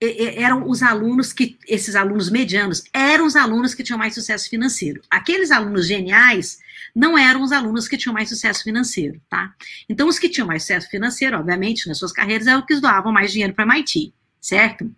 eram 0.00 0.68
os 0.68 0.82
alunos 0.82 1.32
que, 1.32 1.58
esses 1.66 1.94
alunos 1.94 2.28
medianos, 2.30 2.84
eram 2.92 3.26
os 3.26 3.34
alunos 3.34 3.74
que 3.74 3.82
tinham 3.82 3.98
mais 3.98 4.14
sucesso 4.14 4.48
financeiro. 4.48 5.00
Aqueles 5.10 5.50
alunos 5.50 5.86
geniais 5.86 6.58
não 6.94 7.16
eram 7.16 7.42
os 7.42 7.52
alunos 7.52 7.88
que 7.88 7.96
tinham 7.96 8.12
mais 8.12 8.28
sucesso 8.28 8.62
financeiro, 8.62 9.20
tá? 9.28 9.54
Então, 9.88 10.06
os 10.08 10.18
que 10.18 10.28
tinham 10.28 10.46
mais 10.46 10.62
sucesso 10.62 10.88
financeiro, 10.90 11.38
obviamente, 11.38 11.88
nas 11.88 11.98
suas 11.98 12.12
carreiras, 12.12 12.46
eram 12.46 12.60
os 12.60 12.66
que 12.66 12.78
doavam 12.78 13.12
mais 13.12 13.32
dinheiro 13.32 13.54
para 13.54 13.64
MIT, 13.64 14.12
certo? 14.40 14.90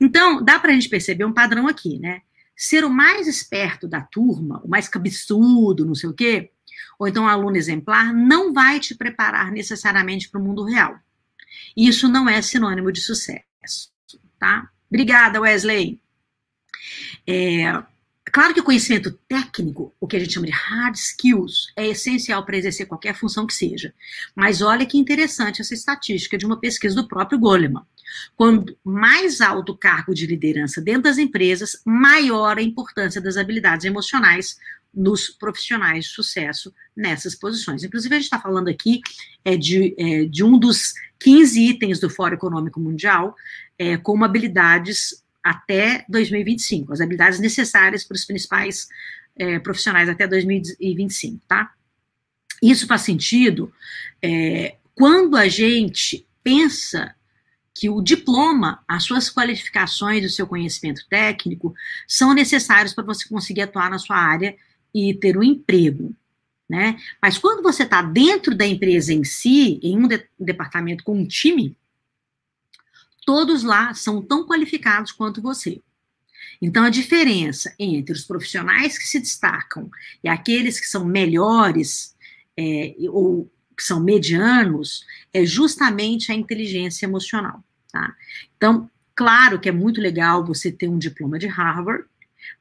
Então, 0.00 0.42
dá 0.42 0.58
para 0.58 0.70
a 0.70 0.74
gente 0.74 0.88
perceber 0.88 1.24
um 1.24 1.32
padrão 1.32 1.66
aqui, 1.66 1.98
né? 1.98 2.22
Ser 2.56 2.84
o 2.84 2.90
mais 2.90 3.26
esperto 3.26 3.88
da 3.88 4.00
turma, 4.00 4.60
o 4.64 4.68
mais 4.68 4.88
cabeçudo, 4.88 5.84
não 5.84 5.94
sei 5.94 6.08
o 6.08 6.14
quê, 6.14 6.52
ou 6.98 7.08
então 7.08 7.24
um 7.24 7.28
aluno 7.28 7.56
exemplar, 7.56 8.12
não 8.12 8.52
vai 8.52 8.78
te 8.78 8.94
preparar 8.94 9.50
necessariamente 9.50 10.30
para 10.30 10.40
o 10.40 10.44
mundo 10.44 10.64
real. 10.64 10.96
Isso 11.76 12.08
não 12.08 12.28
é 12.28 12.40
sinônimo 12.40 12.92
de 12.92 13.00
sucesso 13.00 13.94
tá? 14.44 14.68
Obrigada, 14.90 15.40
Wesley. 15.40 15.98
É, 17.26 17.82
claro 18.30 18.52
que 18.52 18.60
o 18.60 18.64
conhecimento 18.64 19.10
técnico, 19.26 19.94
o 19.98 20.06
que 20.06 20.16
a 20.16 20.20
gente 20.20 20.34
chama 20.34 20.46
de 20.46 20.52
hard 20.52 20.94
skills, 20.94 21.72
é 21.74 21.86
essencial 21.86 22.44
para 22.44 22.58
exercer 22.58 22.86
qualquer 22.86 23.14
função 23.14 23.46
que 23.46 23.54
seja. 23.54 23.94
Mas 24.34 24.60
olha 24.60 24.84
que 24.84 24.98
interessante 24.98 25.62
essa 25.62 25.72
estatística 25.72 26.36
de 26.36 26.44
uma 26.44 26.60
pesquisa 26.60 26.94
do 26.94 27.08
próprio 27.08 27.38
Goleman. 27.38 27.82
Quando 28.36 28.76
mais 28.84 29.40
alto 29.40 29.72
o 29.72 29.76
cargo 29.76 30.14
de 30.14 30.26
liderança 30.26 30.80
dentro 30.80 31.02
das 31.02 31.18
empresas, 31.18 31.80
maior 31.84 32.58
a 32.58 32.62
importância 32.62 33.20
das 33.20 33.36
habilidades 33.36 33.84
emocionais 33.84 34.56
nos 34.92 35.28
profissionais 35.28 36.04
de 36.04 36.10
sucesso 36.12 36.72
nessas 36.96 37.34
posições. 37.34 37.82
Inclusive, 37.82 38.14
a 38.14 38.18
gente 38.18 38.26
está 38.26 38.40
falando 38.40 38.68
aqui 38.68 39.00
é, 39.44 39.56
de, 39.56 39.94
é, 39.98 40.24
de 40.24 40.44
um 40.44 40.58
dos 40.58 40.94
15 41.18 41.60
itens 41.60 41.98
do 41.98 42.08
Fórum 42.08 42.34
Econômico 42.34 42.78
Mundial, 42.78 43.34
é, 43.78 43.96
como 43.96 44.24
habilidades 44.24 45.24
até 45.42 46.04
2025, 46.08 46.92
as 46.92 47.00
habilidades 47.00 47.38
necessárias 47.38 48.04
para 48.04 48.14
os 48.14 48.24
principais 48.24 48.88
é, 49.36 49.58
profissionais 49.58 50.08
até 50.08 50.26
2025, 50.26 51.42
tá? 51.46 51.72
Isso 52.62 52.86
faz 52.86 53.02
sentido 53.02 53.72
é, 54.22 54.76
quando 54.94 55.36
a 55.36 55.48
gente 55.48 56.26
pensa 56.42 57.14
que 57.74 57.90
o 57.90 58.00
diploma, 58.00 58.82
as 58.86 59.02
suas 59.02 59.28
qualificações, 59.28 60.24
o 60.24 60.34
seu 60.34 60.46
conhecimento 60.46 61.04
técnico 61.08 61.74
são 62.06 62.32
necessários 62.32 62.94
para 62.94 63.04
você 63.04 63.28
conseguir 63.28 63.62
atuar 63.62 63.90
na 63.90 63.98
sua 63.98 64.16
área 64.16 64.56
e 64.94 65.12
ter 65.12 65.36
um 65.36 65.42
emprego. 65.42 66.14
Né? 66.68 66.96
Mas 67.20 67.36
quando 67.36 67.62
você 67.62 67.82
está 67.82 68.00
dentro 68.00 68.54
da 68.54 68.64
empresa 68.64 69.12
em 69.12 69.24
si, 69.24 69.80
em 69.82 69.98
um 69.98 70.06
de 70.06 70.24
departamento 70.38 71.02
com 71.02 71.18
um 71.18 71.26
time, 71.26 71.76
todos 73.26 73.64
lá 73.64 73.92
são 73.92 74.22
tão 74.22 74.46
qualificados 74.46 75.10
quanto 75.10 75.42
você. 75.42 75.82
Então, 76.62 76.84
a 76.84 76.90
diferença 76.90 77.74
entre 77.78 78.14
os 78.14 78.24
profissionais 78.24 78.96
que 78.96 79.04
se 79.04 79.18
destacam 79.18 79.90
e 80.22 80.28
aqueles 80.28 80.78
que 80.78 80.86
são 80.86 81.04
melhores 81.04 82.14
é, 82.56 82.94
ou 83.10 83.50
que 83.76 83.82
são 83.82 84.00
medianos 84.00 85.04
é 85.32 85.44
justamente 85.44 86.30
a 86.30 86.34
inteligência 86.34 87.06
emocional. 87.06 87.62
Tá? 87.92 88.14
Então, 88.56 88.90
claro 89.14 89.58
que 89.58 89.68
é 89.68 89.72
muito 89.72 90.00
legal 90.00 90.44
você 90.44 90.70
ter 90.70 90.88
um 90.88 90.98
diploma 90.98 91.38
de 91.38 91.46
Harvard, 91.46 92.04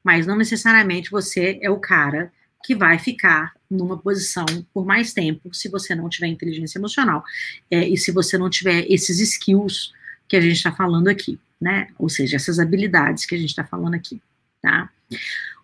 mas 0.04 0.26
não 0.26 0.36
necessariamente 0.36 1.12
você 1.12 1.60
é 1.62 1.70
o 1.70 1.80
cara 1.80 2.32
que 2.64 2.74
vai 2.74 2.98
ficar 2.98 3.54
numa 3.70 3.98
posição 3.98 4.46
por 4.74 4.86
mais 4.86 5.14
tempo 5.14 5.54
se 5.54 5.68
você 5.68 5.94
não 5.94 6.08
tiver 6.08 6.28
inteligência 6.28 6.78
emocional 6.80 7.24
é, 7.70 7.88
e 7.88 7.98
se 7.98 8.12
você 8.12 8.38
não 8.38 8.50
tiver 8.50 8.86
esses 8.90 9.20
skills 9.20 9.92
que 10.28 10.38
a 10.38 10.42
gente 10.42 10.56
está 10.56 10.72
falando 10.72 11.10
aqui, 11.10 11.38
né? 11.60 11.90
Ou 12.00 12.08
seja, 12.08 12.38
essas 12.38 12.60
habilidades 12.60 13.26
que 13.26 13.36
a 13.36 13.38
gente 13.38 13.50
está 13.50 13.64
falando 13.64 13.96
aqui, 13.96 14.22
tá? 14.62 14.90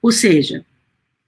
Ou 0.01 0.11
seja, 0.11 0.65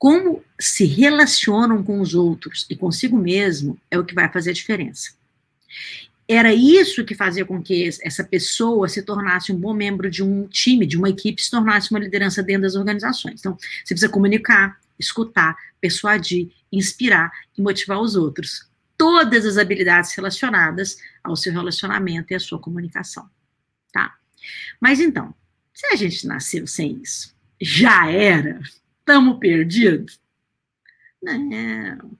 como 0.01 0.43
se 0.59 0.83
relacionam 0.83 1.83
com 1.83 2.01
os 2.01 2.15
outros 2.15 2.65
e 2.67 2.75
consigo 2.75 3.15
mesmo 3.15 3.79
é 3.91 3.99
o 3.99 4.03
que 4.03 4.15
vai 4.15 4.27
fazer 4.33 4.49
a 4.49 4.53
diferença. 4.53 5.11
Era 6.27 6.51
isso 6.51 7.05
que 7.05 7.13
fazia 7.13 7.45
com 7.45 7.61
que 7.61 7.87
essa 8.01 8.23
pessoa 8.23 8.89
se 8.89 9.03
tornasse 9.03 9.51
um 9.51 9.55
bom 9.55 9.75
membro 9.75 10.09
de 10.09 10.23
um 10.23 10.47
time, 10.47 10.87
de 10.87 10.97
uma 10.97 11.07
equipe, 11.07 11.39
se 11.39 11.51
tornasse 11.51 11.91
uma 11.91 11.99
liderança 11.99 12.41
dentro 12.41 12.63
das 12.63 12.73
organizações. 12.73 13.41
Então, 13.41 13.55
você 13.55 13.93
precisa 13.93 14.09
comunicar, 14.09 14.75
escutar, 14.97 15.55
persuadir, 15.79 16.49
inspirar 16.71 17.31
e 17.55 17.61
motivar 17.61 18.01
os 18.01 18.15
outros. 18.15 18.67
Todas 18.97 19.45
as 19.45 19.59
habilidades 19.59 20.15
relacionadas 20.15 20.97
ao 21.23 21.35
seu 21.35 21.53
relacionamento 21.53 22.33
e 22.33 22.35
à 22.35 22.39
sua 22.39 22.57
comunicação, 22.57 23.29
tá? 23.93 24.15
Mas 24.79 24.99
então, 24.99 25.31
se 25.71 25.85
a 25.85 25.95
gente 25.95 26.25
nasceu 26.25 26.65
sem 26.65 26.99
isso, 27.03 27.35
já 27.61 28.09
era, 28.09 28.59
estamos 29.11 29.39
perdidos? 29.39 30.19
Não, 31.21 32.17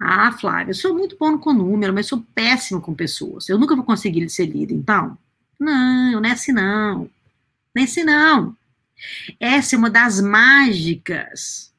ah, 0.00 0.32
Flávia, 0.32 0.70
eu 0.70 0.74
sou 0.74 0.94
muito 0.94 1.16
bom 1.18 1.38
com 1.38 1.52
número, 1.52 1.92
mas 1.92 2.06
sou 2.06 2.20
péssimo 2.34 2.80
com 2.80 2.94
pessoas. 2.94 3.48
Eu 3.48 3.58
nunca 3.58 3.74
vou 3.74 3.84
conseguir 3.84 4.28
ser 4.28 4.46
líder, 4.46 4.74
então? 4.74 5.16
Não, 5.58 6.20
não 6.20 6.28
é 6.28 6.32
assim 6.32 6.52
não. 6.52 7.10
Não 7.74 7.82
é 7.82 7.84
assim 7.84 8.04
não. 8.04 8.56
Essa 9.40 9.74
é 9.74 9.78
uma 9.78 9.88
das 9.88 10.20
mágicas 10.20 11.72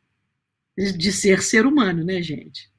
de 0.75 1.11
ser 1.11 1.43
ser 1.43 1.65
humano, 1.65 2.03
né, 2.03 2.21
gente? 2.21 2.71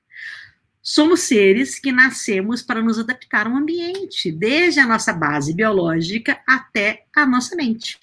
Somos 0.82 1.20
seres 1.20 1.78
que 1.78 1.92
nascemos 1.92 2.62
para 2.62 2.82
nos 2.82 2.98
adaptar 2.98 3.46
ao 3.46 3.56
ambiente, 3.56 4.32
desde 4.32 4.80
a 4.80 4.86
nossa 4.86 5.12
base 5.12 5.54
biológica 5.54 6.40
até 6.46 7.04
a 7.14 7.26
nossa 7.26 7.54
mente. 7.54 8.00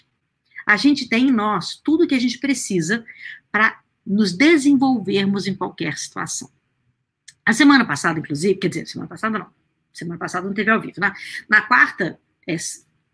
A 0.65 0.77
gente 0.77 1.07
tem 1.07 1.27
em 1.27 1.31
nós 1.31 1.75
tudo 1.75 2.03
o 2.03 2.07
que 2.07 2.15
a 2.15 2.19
gente 2.19 2.39
precisa 2.39 3.05
para 3.51 3.79
nos 4.05 4.33
desenvolvermos 4.33 5.47
em 5.47 5.55
qualquer 5.55 5.97
situação. 5.97 6.49
A 7.45 7.53
semana 7.53 7.85
passada, 7.85 8.19
inclusive, 8.19 8.55
quer 8.55 8.69
dizer, 8.69 8.87
semana 8.87 9.07
passada 9.07 9.39
não, 9.39 9.47
semana 9.93 10.19
passada 10.19 10.47
não 10.47 10.53
teve 10.53 10.71
ao 10.71 10.81
vivo, 10.81 10.99
né? 10.99 11.13
Na 11.49 11.61
quarta, 11.61 12.19
é, 12.47 12.55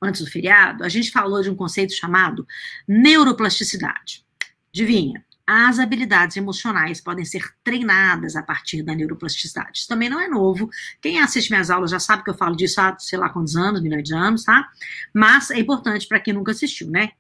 antes 0.02 0.22
do 0.22 0.30
feriado, 0.30 0.84
a 0.84 0.90
gente 0.90 1.12
falou 1.12 1.42
de 1.42 1.50
um 1.50 1.56
conceito 1.56 1.94
chamado 1.94 2.48
neuroplasticidade. 2.88 4.26
Adivinha? 4.74 5.24
as 5.54 5.80
habilidades 5.80 6.38
emocionais 6.38 7.02
podem 7.02 7.26
ser 7.26 7.44
treinadas 7.62 8.38
a 8.38 8.42
partir 8.42 8.84
da 8.84 8.96
neuroplasticidade. 8.96 9.80
Isso 9.80 9.88
também 9.88 10.10
não 10.10 10.18
é 10.18 10.28
novo. 10.28 10.70
Quem 11.02 11.20
assiste 11.20 11.50
minhas 11.50 11.70
aulas 11.70 11.92
já 11.92 12.00
sabe 12.00 12.24
que 12.24 12.30
eu 12.30 12.34
falo 12.34 12.56
disso 12.56 12.80
há 12.80 12.98
sei 12.98 13.20
lá 13.20 13.28
quantos 13.28 13.58
anos, 13.58 13.82
milhões 13.82 14.04
de 14.04 14.14
anos, 14.14 14.46
tá? 14.46 14.70
Mas 15.14 15.52
é 15.52 15.60
importante 15.60 16.08
para 16.08 16.22
quem 16.22 16.34
nunca 16.34 16.54
assistiu, 16.54 16.90
né? 16.90 17.12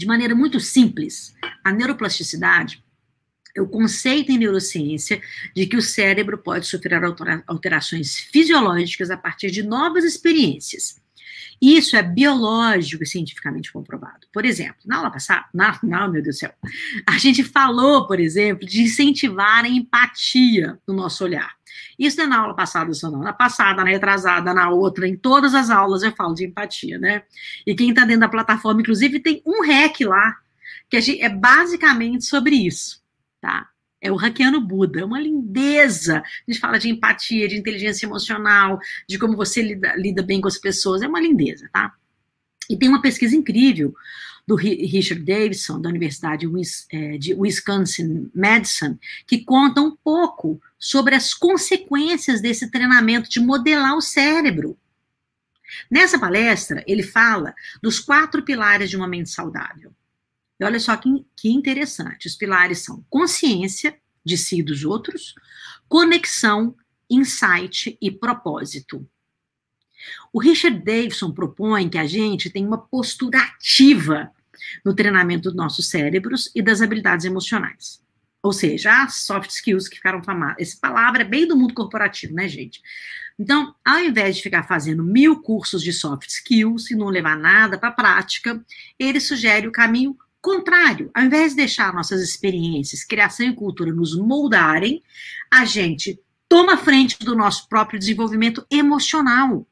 De 0.00 0.06
maneira 0.06 0.34
muito 0.34 0.58
simples, 0.58 1.34
a 1.62 1.70
neuroplasticidade 1.70 2.82
é 3.54 3.60
o 3.60 3.68
conceito 3.68 4.32
em 4.32 4.38
neurociência 4.38 5.20
de 5.54 5.66
que 5.66 5.76
o 5.76 5.82
cérebro 5.82 6.38
pode 6.38 6.66
sofrer 6.66 7.02
alterações 7.46 8.16
fisiológicas 8.16 9.10
a 9.10 9.16
partir 9.18 9.50
de 9.50 9.62
novas 9.62 10.02
experiências. 10.02 10.98
Isso 11.60 11.96
é 11.96 12.02
biológico 12.02 13.02
e 13.02 13.06
cientificamente 13.06 13.70
comprovado. 13.70 14.26
Por 14.32 14.46
exemplo, 14.46 14.80
na 14.86 14.96
aula 14.96 15.10
passada, 15.10 15.44
não, 15.52 16.10
meu 16.10 16.22
Deus 16.22 16.36
do 16.36 16.38
céu, 16.38 16.54
a 17.06 17.18
gente 17.18 17.44
falou, 17.44 18.06
por 18.06 18.18
exemplo, 18.18 18.66
de 18.66 18.80
incentivar 18.80 19.66
a 19.66 19.68
empatia 19.68 20.78
no 20.88 20.94
nosso 20.94 21.22
olhar. 21.22 21.59
Isso 21.98 22.16
não 22.18 22.24
é 22.24 22.26
na 22.26 22.38
aula 22.40 22.54
passada 22.54 22.92
só 22.94 23.10
não, 23.10 23.20
na 23.20 23.32
passada, 23.32 23.82
na 23.82 23.90
retrasada, 23.90 24.54
na 24.54 24.70
outra, 24.70 25.06
em 25.06 25.16
todas 25.16 25.54
as 25.54 25.70
aulas 25.70 26.02
eu 26.02 26.12
falo 26.12 26.34
de 26.34 26.46
empatia, 26.46 26.98
né? 26.98 27.22
E 27.66 27.74
quem 27.74 27.90
está 27.90 28.04
dentro 28.04 28.20
da 28.20 28.28
plataforma, 28.28 28.80
inclusive, 28.80 29.20
tem 29.20 29.42
um 29.46 29.62
REC 29.62 30.00
lá, 30.00 30.36
que 30.88 30.96
é 31.20 31.28
basicamente 31.28 32.24
sobre 32.24 32.56
isso, 32.56 33.02
tá? 33.40 33.68
É 34.00 34.10
o 34.10 34.16
Hackeando 34.16 34.60
Buda, 34.60 35.00
é 35.00 35.04
uma 35.04 35.20
lindeza. 35.20 36.18
A 36.18 36.50
gente 36.50 36.58
fala 36.58 36.78
de 36.78 36.88
empatia, 36.88 37.46
de 37.46 37.56
inteligência 37.56 38.06
emocional, 38.06 38.78
de 39.06 39.18
como 39.18 39.36
você 39.36 39.60
lida, 39.60 39.94
lida 39.94 40.22
bem 40.22 40.40
com 40.40 40.48
as 40.48 40.56
pessoas, 40.56 41.02
é 41.02 41.08
uma 41.08 41.20
lindeza, 41.20 41.68
tá? 41.70 41.92
E 42.68 42.78
tem 42.78 42.88
uma 42.88 43.02
pesquisa 43.02 43.36
incrível 43.36 43.94
do 44.50 44.56
Richard 44.56 45.22
Davidson, 45.22 45.80
da 45.80 45.88
Universidade 45.88 46.44
é, 46.90 47.16
de 47.16 47.32
Wisconsin 47.34 48.28
Madison, 48.34 48.98
que 49.24 49.44
conta 49.44 49.80
um 49.80 49.94
pouco 49.94 50.60
sobre 50.76 51.14
as 51.14 51.32
consequências 51.32 52.40
desse 52.40 52.68
treinamento 52.68 53.30
de 53.30 53.38
modelar 53.38 53.96
o 53.96 54.00
cérebro. 54.00 54.76
Nessa 55.88 56.18
palestra, 56.18 56.82
ele 56.84 57.04
fala 57.04 57.54
dos 57.80 58.00
quatro 58.00 58.42
pilares 58.42 58.90
de 58.90 58.96
uma 58.96 59.06
mente 59.06 59.30
saudável. 59.30 59.94
E 60.58 60.64
olha 60.64 60.80
só 60.80 60.96
que, 60.96 61.24
que 61.36 61.48
interessante: 61.48 62.26
os 62.26 62.34
pilares 62.34 62.80
são 62.80 63.04
consciência 63.08 63.96
de 64.24 64.36
si 64.36 64.58
e 64.58 64.62
dos 64.64 64.84
outros, 64.84 65.32
conexão, 65.88 66.74
insight 67.08 67.96
e 68.02 68.10
propósito. 68.10 69.08
O 70.32 70.40
Richard 70.40 70.76
Davidson 70.80 71.30
propõe 71.30 71.88
que 71.88 71.98
a 71.98 72.06
gente 72.06 72.50
tenha 72.50 72.66
uma 72.66 72.78
postura 72.78 73.38
ativa 73.38 74.32
no 74.84 74.94
treinamento 74.94 75.48
dos 75.48 75.56
nossos 75.56 75.88
cérebros 75.88 76.50
e 76.54 76.62
das 76.62 76.80
habilidades 76.80 77.26
emocionais. 77.26 78.00
Ou 78.42 78.52
seja, 78.52 79.02
as 79.02 79.16
soft 79.22 79.50
skills 79.50 79.88
que 79.88 79.96
ficaram 79.96 80.22
famadas. 80.22 80.56
Essa 80.58 80.78
palavra 80.80 81.22
é 81.22 81.24
bem 81.24 81.46
do 81.46 81.56
mundo 81.56 81.74
corporativo, 81.74 82.34
né, 82.34 82.48
gente? 82.48 82.80
Então, 83.38 83.74
ao 83.84 84.00
invés 84.00 84.36
de 84.36 84.42
ficar 84.42 84.62
fazendo 84.62 85.02
mil 85.02 85.40
cursos 85.40 85.82
de 85.82 85.92
soft 85.92 86.28
skills 86.28 86.90
e 86.90 86.94
não 86.94 87.08
levar 87.08 87.36
nada 87.36 87.78
para 87.78 87.88
a 87.88 87.92
prática, 87.92 88.62
ele 88.98 89.20
sugere 89.20 89.66
o 89.66 89.72
caminho 89.72 90.16
contrário, 90.40 91.10
ao 91.14 91.24
invés 91.24 91.50
de 91.50 91.56
deixar 91.56 91.92
nossas 91.92 92.22
experiências, 92.22 93.04
criação 93.04 93.46
e 93.46 93.54
cultura 93.54 93.92
nos 93.92 94.16
moldarem, 94.16 95.02
a 95.50 95.64
gente 95.64 96.18
toma 96.48 96.76
frente 96.76 97.18
do 97.20 97.36
nosso 97.36 97.68
próprio 97.68 97.98
desenvolvimento 97.98 98.66
emocional. 98.70 99.66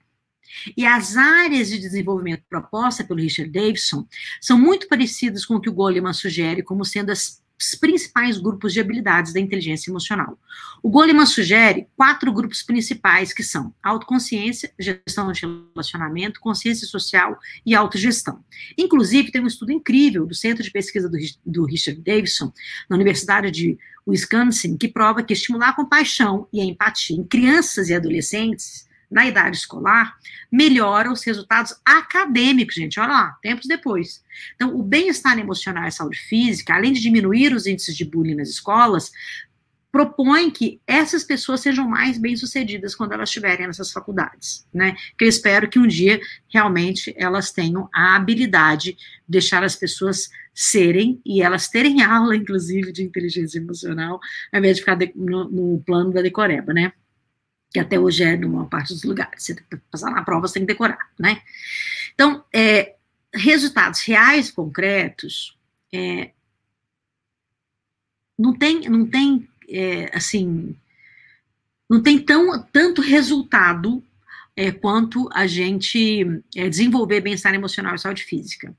E 0.76 0.86
as 0.86 1.16
áreas 1.16 1.68
de 1.68 1.78
desenvolvimento 1.78 2.42
propostas 2.48 3.06
pelo 3.06 3.20
Richard 3.20 3.50
Davidson 3.50 4.06
são 4.40 4.58
muito 4.58 4.88
parecidas 4.88 5.44
com 5.44 5.56
o 5.56 5.60
que 5.60 5.70
o 5.70 5.74
Goleman 5.74 6.12
sugere 6.12 6.62
como 6.62 6.84
sendo 6.84 7.10
as 7.10 7.42
os 7.60 7.74
principais 7.74 8.38
grupos 8.38 8.72
de 8.72 8.80
habilidades 8.80 9.32
da 9.32 9.40
inteligência 9.40 9.90
emocional. 9.90 10.38
O 10.80 10.88
Goleman 10.88 11.26
sugere 11.26 11.88
quatro 11.96 12.32
grupos 12.32 12.62
principais 12.62 13.32
que 13.32 13.42
são 13.42 13.74
autoconsciência, 13.82 14.72
gestão 14.78 15.32
de 15.32 15.42
relacionamento, 15.74 16.40
consciência 16.40 16.86
social 16.86 17.36
e 17.66 17.74
autogestão. 17.74 18.44
Inclusive, 18.76 19.32
tem 19.32 19.42
um 19.42 19.46
estudo 19.46 19.72
incrível 19.72 20.24
do 20.24 20.34
Centro 20.34 20.62
de 20.62 20.70
Pesquisa 20.70 21.08
do, 21.08 21.18
do 21.44 21.64
Richard 21.64 22.00
Davidson, 22.00 22.52
na 22.88 22.94
Universidade 22.94 23.50
de 23.50 23.76
Wisconsin, 24.06 24.76
que 24.76 24.86
prova 24.86 25.22
que 25.22 25.32
estimular 25.32 25.70
a 25.70 25.76
compaixão 25.76 26.46
e 26.52 26.60
a 26.60 26.64
empatia 26.64 27.16
em 27.16 27.24
crianças 27.24 27.88
e 27.88 27.94
adolescentes 27.94 28.87
na 29.10 29.26
idade 29.26 29.56
escolar, 29.56 30.16
melhora 30.52 31.10
os 31.10 31.22
resultados 31.24 31.74
acadêmicos, 31.84 32.74
gente. 32.74 33.00
Olha 33.00 33.08
lá, 33.08 33.38
tempos 33.42 33.66
depois. 33.66 34.22
Então, 34.54 34.76
o 34.76 34.82
bem-estar 34.82 35.38
emocional 35.38 35.84
e 35.84 35.88
a 35.88 35.90
saúde 35.90 36.18
física, 36.18 36.74
além 36.74 36.92
de 36.92 37.00
diminuir 37.00 37.54
os 37.54 37.66
índices 37.66 37.96
de 37.96 38.04
bullying 38.04 38.34
nas 38.34 38.48
escolas, 38.48 39.10
propõe 39.90 40.50
que 40.50 40.80
essas 40.86 41.24
pessoas 41.24 41.60
sejam 41.60 41.88
mais 41.88 42.18
bem-sucedidas 42.18 42.94
quando 42.94 43.12
elas 43.12 43.30
estiverem 43.30 43.66
nessas 43.66 43.90
faculdades, 43.90 44.66
né? 44.72 44.94
Que 45.16 45.24
eu 45.24 45.28
espero 45.28 45.68
que 45.68 45.78
um 45.78 45.86
dia 45.86 46.20
realmente 46.52 47.14
elas 47.16 47.50
tenham 47.50 47.88
a 47.94 48.14
habilidade 48.14 48.92
de 48.92 48.98
deixar 49.26 49.64
as 49.64 49.74
pessoas 49.74 50.28
serem 50.54 51.20
e 51.24 51.40
elas 51.40 51.68
terem 51.68 52.02
aula, 52.04 52.36
inclusive, 52.36 52.92
de 52.92 53.02
inteligência 53.02 53.58
emocional, 53.58 54.20
ao 54.52 54.58
invés 54.58 54.76
de 54.76 54.82
ficar 54.82 54.98
no, 55.14 55.48
no 55.48 55.82
plano 55.84 56.12
da 56.12 56.20
decoreba, 56.20 56.74
né? 56.74 56.92
Que 57.72 57.78
até 57.78 57.98
hoje 57.98 58.22
é 58.24 58.36
numa 58.36 58.66
parte 58.66 58.92
dos 58.92 59.04
lugares. 59.04 59.42
Você 59.42 59.54
tem 59.54 59.64
que 59.68 59.76
passar 59.90 60.10
na 60.10 60.24
prova, 60.24 60.46
você 60.46 60.54
tem 60.54 60.62
que 60.66 60.72
decorar, 60.72 61.10
né? 61.18 61.42
Então, 62.14 62.44
é, 62.52 62.96
resultados 63.32 64.00
reais, 64.02 64.50
concretos, 64.50 65.56
é, 65.92 66.30
não 68.38 68.56
tem, 68.56 68.88
não 68.88 69.06
tem, 69.06 69.48
é, 69.68 70.16
assim, 70.16 70.76
não 71.88 72.02
tem 72.02 72.18
tão, 72.18 72.62
tanto 72.72 73.02
resultado 73.02 74.02
é, 74.54 74.70
quanto 74.70 75.28
a 75.32 75.46
gente 75.46 76.42
é, 76.54 76.68
desenvolver 76.68 77.20
bem-estar 77.20 77.54
emocional 77.54 77.94
e 77.94 77.98
saúde 77.98 78.24
física. 78.24 78.74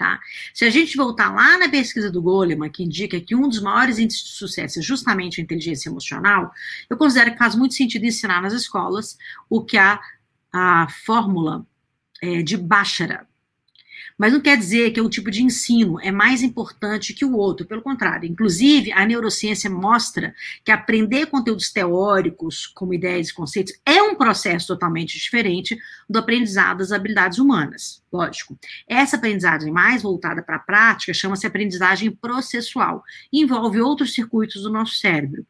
Tá? 0.00 0.18
Se 0.54 0.64
a 0.64 0.70
gente 0.70 0.96
voltar 0.96 1.30
lá 1.30 1.58
na 1.58 1.68
pesquisa 1.68 2.10
do 2.10 2.22
Goleman, 2.22 2.70
que 2.70 2.82
indica 2.82 3.20
que 3.20 3.34
um 3.34 3.46
dos 3.46 3.60
maiores 3.60 3.98
índices 3.98 4.24
de 4.24 4.30
sucesso 4.30 4.78
é 4.78 4.82
justamente 4.82 5.38
a 5.38 5.44
inteligência 5.44 5.90
emocional, 5.90 6.50
eu 6.88 6.96
considero 6.96 7.32
que 7.32 7.36
faz 7.36 7.54
muito 7.54 7.74
sentido 7.74 8.06
ensinar 8.06 8.40
nas 8.40 8.54
escolas 8.54 9.18
o 9.50 9.62
que 9.62 9.76
a, 9.76 10.00
a 10.50 10.88
fórmula 11.04 11.66
é, 12.22 12.42
de 12.42 12.56
Bachara, 12.56 13.28
mas 14.16 14.32
não 14.32 14.40
quer 14.40 14.56
dizer 14.56 14.90
que 14.92 15.02
o 15.02 15.10
tipo 15.10 15.30
de 15.30 15.42
ensino 15.42 16.00
é 16.00 16.10
mais 16.10 16.42
importante 16.42 17.12
que 17.12 17.24
o 17.26 17.36
outro, 17.36 17.66
pelo 17.66 17.82
contrário. 17.82 18.26
Inclusive, 18.26 18.90
a 18.92 19.04
neurociência 19.04 19.68
mostra 19.68 20.34
que 20.64 20.72
aprender 20.72 21.26
conteúdos 21.26 21.70
teóricos, 21.70 22.66
como 22.66 22.94
ideias 22.94 23.28
e 23.28 23.34
conceitos, 23.34 23.78
é 23.84 23.99
um 23.99 23.99
processo 24.20 24.66
totalmente 24.66 25.18
diferente 25.18 25.78
do 26.08 26.18
aprendizado 26.18 26.78
das 26.78 26.92
habilidades 26.92 27.38
humanas. 27.38 28.02
Lógico. 28.12 28.58
Essa 28.86 29.16
aprendizagem 29.16 29.72
mais 29.72 30.02
voltada 30.02 30.42
para 30.42 30.56
a 30.56 30.58
prática 30.58 31.14
chama-se 31.14 31.46
aprendizagem 31.46 32.10
processual 32.10 33.02
e 33.32 33.40
envolve 33.40 33.80
outros 33.80 34.12
circuitos 34.12 34.62
do 34.62 34.70
nosso 34.70 34.96
cérebro. 34.96 35.46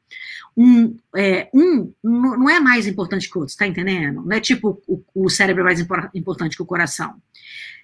Um, 0.56 0.96
é, 1.16 1.50
um 1.52 1.92
não 2.04 2.48
é 2.48 2.60
mais 2.60 2.86
importante 2.86 3.28
que 3.28 3.36
o 3.36 3.40
outro, 3.40 3.50
está 3.50 3.66
entendendo? 3.66 4.22
Não 4.24 4.36
é 4.36 4.40
tipo 4.40 4.80
o, 4.86 5.02
o 5.12 5.28
cérebro 5.28 5.62
é 5.62 5.64
mais 5.64 5.84
importante 6.14 6.54
que 6.54 6.62
o 6.62 6.66
coração. 6.66 7.20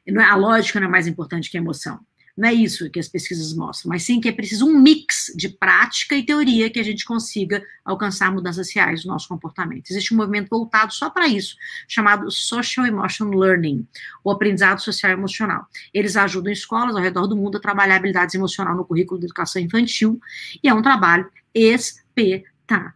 É, 0.06 0.22
a 0.22 0.36
lógica 0.36 0.78
não 0.78 0.86
é 0.86 0.90
mais 0.90 1.08
importante 1.08 1.50
que 1.50 1.58
a 1.58 1.60
emoção. 1.60 1.98
Não 2.36 2.48
é 2.50 2.52
isso 2.52 2.90
que 2.90 3.00
as 3.00 3.08
pesquisas 3.08 3.54
mostram, 3.54 3.88
mas 3.88 4.02
sim 4.02 4.20
que 4.20 4.28
é 4.28 4.32
preciso 4.32 4.68
um 4.68 4.78
mix 4.78 5.32
de 5.34 5.48
prática 5.48 6.14
e 6.14 6.22
teoria 6.22 6.68
que 6.68 6.78
a 6.78 6.82
gente 6.82 7.02
consiga 7.06 7.64
alcançar 7.82 8.30
mudanças 8.30 8.70
reais 8.74 9.06
no 9.06 9.12
nosso 9.12 9.26
comportamento. 9.26 9.90
Existe 9.90 10.12
um 10.12 10.18
movimento 10.18 10.50
voltado 10.50 10.92
só 10.92 11.08
para 11.08 11.26
isso, 11.26 11.56
chamado 11.88 12.30
Social 12.30 12.84
Emotion 12.84 13.30
Learning, 13.30 13.88
o 14.22 14.30
aprendizado 14.30 14.80
social 14.80 15.12
emocional. 15.12 15.66
Eles 15.94 16.14
ajudam 16.14 16.52
escolas 16.52 16.94
ao 16.94 17.02
redor 17.02 17.26
do 17.26 17.34
mundo 17.34 17.56
a 17.56 17.60
trabalhar 17.60 17.96
habilidades 17.96 18.34
emocionais 18.34 18.76
no 18.76 18.84
currículo 18.84 19.18
de 19.18 19.24
educação 19.24 19.62
infantil, 19.62 20.20
e 20.62 20.68
é 20.68 20.74
um 20.74 20.82
trabalho 20.82 21.30
espetacular. 21.54 22.92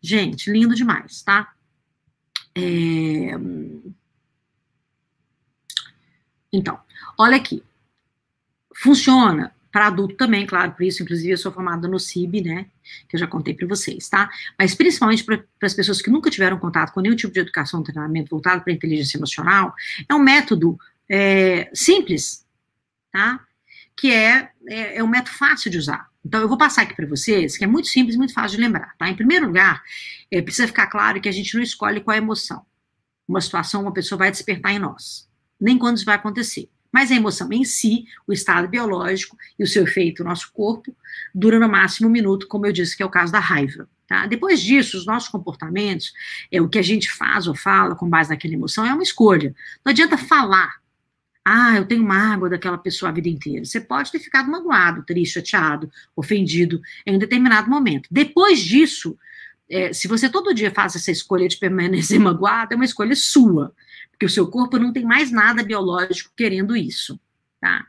Gente, 0.00 0.50
lindo 0.50 0.74
demais, 0.74 1.20
tá? 1.20 1.52
É... 2.54 3.32
Então, 6.50 6.78
olha 7.18 7.36
aqui. 7.36 7.62
Funciona 8.84 9.50
para 9.72 9.86
adulto 9.86 10.14
também, 10.14 10.46
claro, 10.46 10.72
por 10.72 10.82
isso, 10.82 11.02
inclusive, 11.02 11.30
eu 11.30 11.38
sou 11.38 11.50
formada 11.50 11.88
no 11.88 11.98
CIB, 11.98 12.42
né? 12.42 12.66
Que 13.08 13.16
eu 13.16 13.20
já 13.20 13.26
contei 13.26 13.54
para 13.54 13.66
vocês, 13.66 14.10
tá? 14.10 14.28
Mas 14.58 14.74
principalmente 14.74 15.24
para 15.24 15.42
as 15.62 15.72
pessoas 15.72 16.02
que 16.02 16.10
nunca 16.10 16.28
tiveram 16.28 16.58
contato 16.58 16.92
com 16.92 17.00
nenhum 17.00 17.16
tipo 17.16 17.32
de 17.32 17.40
educação 17.40 17.82
treinamento 17.82 18.28
voltado 18.28 18.62
para 18.62 18.74
inteligência 18.74 19.16
emocional, 19.16 19.74
é 20.06 20.14
um 20.14 20.18
método 20.18 20.78
é, 21.08 21.70
simples, 21.72 22.46
tá? 23.10 23.40
Que 23.96 24.12
é, 24.12 24.50
é, 24.68 24.98
é 24.98 25.02
um 25.02 25.08
método 25.08 25.34
fácil 25.38 25.70
de 25.70 25.78
usar. 25.78 26.10
Então, 26.22 26.42
eu 26.42 26.48
vou 26.48 26.58
passar 26.58 26.82
aqui 26.82 26.94
para 26.94 27.06
vocês, 27.06 27.56
que 27.56 27.64
é 27.64 27.66
muito 27.66 27.88
simples, 27.88 28.16
muito 28.16 28.34
fácil 28.34 28.58
de 28.58 28.62
lembrar, 28.62 28.94
tá? 28.98 29.08
Em 29.08 29.16
primeiro 29.16 29.46
lugar, 29.46 29.82
é, 30.30 30.42
precisa 30.42 30.68
ficar 30.68 30.88
claro 30.88 31.22
que 31.22 31.28
a 31.28 31.32
gente 31.32 31.56
não 31.56 31.62
escolhe 31.62 32.02
qual 32.02 32.14
é 32.14 32.18
a 32.18 32.22
emoção. 32.22 32.66
Uma 33.26 33.40
situação, 33.40 33.80
uma 33.80 33.94
pessoa 33.94 34.18
vai 34.18 34.30
despertar 34.30 34.72
em 34.72 34.78
nós 34.78 35.26
nem 35.60 35.78
quando 35.78 35.96
isso 35.96 36.04
vai 36.04 36.16
acontecer. 36.16 36.68
Mas 36.94 37.10
a 37.10 37.16
emoção 37.16 37.52
em 37.52 37.64
si, 37.64 38.04
o 38.24 38.32
estado 38.32 38.68
biológico 38.68 39.36
e 39.58 39.64
o 39.64 39.66
seu 39.66 39.82
efeito 39.82 40.22
no 40.22 40.28
nosso 40.28 40.52
corpo, 40.52 40.96
dura 41.34 41.58
no 41.58 41.68
máximo 41.68 42.08
um 42.08 42.12
minuto, 42.12 42.46
como 42.46 42.66
eu 42.66 42.72
disse, 42.72 42.96
que 42.96 43.02
é 43.02 43.06
o 43.06 43.10
caso 43.10 43.32
da 43.32 43.40
raiva. 43.40 43.88
Tá? 44.06 44.28
Depois 44.28 44.60
disso, 44.60 44.96
os 44.96 45.04
nossos 45.04 45.28
comportamentos, 45.28 46.12
é 46.52 46.62
o 46.62 46.68
que 46.68 46.78
a 46.78 46.82
gente 46.82 47.10
faz 47.10 47.48
ou 47.48 47.54
fala 47.56 47.96
com 47.96 48.08
base 48.08 48.30
naquela 48.30 48.54
emoção, 48.54 48.86
é 48.86 48.94
uma 48.94 49.02
escolha. 49.02 49.52
Não 49.84 49.90
adianta 49.90 50.16
falar. 50.16 50.76
Ah, 51.44 51.74
eu 51.74 51.84
tenho 51.84 52.04
mágoa 52.04 52.48
daquela 52.48 52.78
pessoa 52.78 53.10
a 53.10 53.12
vida 53.12 53.28
inteira. 53.28 53.64
Você 53.64 53.80
pode 53.80 54.12
ter 54.12 54.20
ficado 54.20 54.48
magoado, 54.48 55.02
triste, 55.02 55.34
chateado, 55.34 55.90
ofendido 56.14 56.80
em 57.04 57.16
um 57.16 57.18
determinado 57.18 57.68
momento. 57.68 58.08
Depois 58.08 58.60
disso, 58.60 59.18
é, 59.70 59.92
se 59.92 60.06
você 60.08 60.28
todo 60.28 60.54
dia 60.54 60.70
faz 60.70 60.96
essa 60.96 61.10
escolha 61.10 61.48
de 61.48 61.56
permanecer 61.56 62.18
magoado, 62.20 62.74
é 62.74 62.76
uma 62.76 62.84
escolha 62.84 63.16
sua 63.16 63.74
porque 64.14 64.26
o 64.26 64.30
seu 64.30 64.46
corpo 64.46 64.78
não 64.78 64.92
tem 64.92 65.04
mais 65.04 65.30
nada 65.30 65.62
biológico 65.62 66.32
querendo 66.36 66.76
isso, 66.76 67.20
tá? 67.60 67.84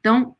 Então, 0.00 0.36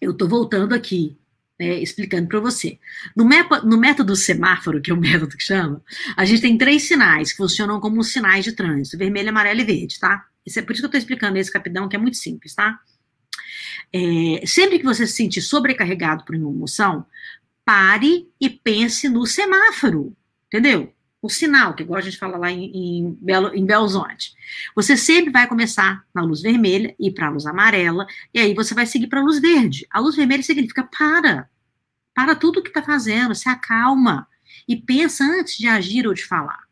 eu 0.00 0.12
estou 0.12 0.28
voltando 0.28 0.74
aqui, 0.74 1.18
né, 1.60 1.78
explicando 1.80 2.26
para 2.26 2.40
você. 2.40 2.78
No, 3.14 3.28
no, 3.64 3.78
método 3.78 4.16
semáforo, 4.16 4.80
que 4.80 4.90
é 4.90 4.94
o 4.94 4.96
método 5.00 5.36
que 5.36 5.44
chama, 5.44 5.82
a 6.16 6.24
gente 6.24 6.40
tem 6.40 6.56
três 6.56 6.84
sinais 6.84 7.32
que 7.32 7.36
funcionam 7.36 7.80
como 7.80 8.02
sinais 8.02 8.44
de 8.44 8.52
trânsito: 8.52 8.98
vermelho, 8.98 9.28
amarelo 9.28 9.60
e 9.60 9.64
verde, 9.64 10.00
tá? 10.00 10.26
É 10.44 10.62
por 10.62 10.72
isso 10.72 10.80
que 10.80 10.86
eu 10.86 10.88
estou 10.88 10.98
explicando 10.98 11.38
esse 11.38 11.52
capidão, 11.52 11.88
que 11.88 11.94
é 11.94 11.98
muito 11.98 12.16
simples, 12.16 12.54
tá? 12.54 12.80
É, 13.92 14.44
sempre 14.46 14.78
que 14.78 14.84
você 14.84 15.06
se 15.06 15.12
sentir 15.12 15.42
sobrecarregado 15.42 16.24
por 16.24 16.34
uma 16.34 16.50
emoção, 16.50 17.04
pare 17.64 18.28
e 18.40 18.50
pense 18.50 19.08
no 19.08 19.26
semáforo, 19.26 20.16
entendeu? 20.46 20.92
o 21.22 21.28
sinal, 21.28 21.72
que 21.72 21.84
igual 21.84 21.98
a 21.98 22.02
gente 22.02 22.18
fala 22.18 22.36
lá 22.36 22.50
em, 22.50 22.64
em, 22.74 23.18
Belo, 23.20 23.54
em 23.54 23.64
Belzonte. 23.64 24.34
Você 24.74 24.96
sempre 24.96 25.30
vai 25.30 25.46
começar 25.46 26.04
na 26.12 26.22
luz 26.22 26.42
vermelha 26.42 26.96
e 26.98 27.12
para 27.12 27.28
a 27.28 27.30
luz 27.30 27.46
amarela, 27.46 28.04
e 28.34 28.40
aí 28.40 28.52
você 28.52 28.74
vai 28.74 28.86
seguir 28.86 29.06
para 29.06 29.20
a 29.20 29.22
luz 29.22 29.40
verde. 29.40 29.86
A 29.88 30.00
luz 30.00 30.16
vermelha 30.16 30.42
significa 30.42 30.82
para. 30.82 31.48
Para 32.12 32.34
tudo 32.34 32.60
que 32.60 32.68
está 32.68 32.82
fazendo, 32.82 33.36
se 33.36 33.48
acalma 33.48 34.26
e 34.66 34.76
pensa 34.76 35.24
antes 35.24 35.56
de 35.56 35.68
agir 35.68 36.08
ou 36.08 36.12
de 36.12 36.24
falar. 36.24 36.64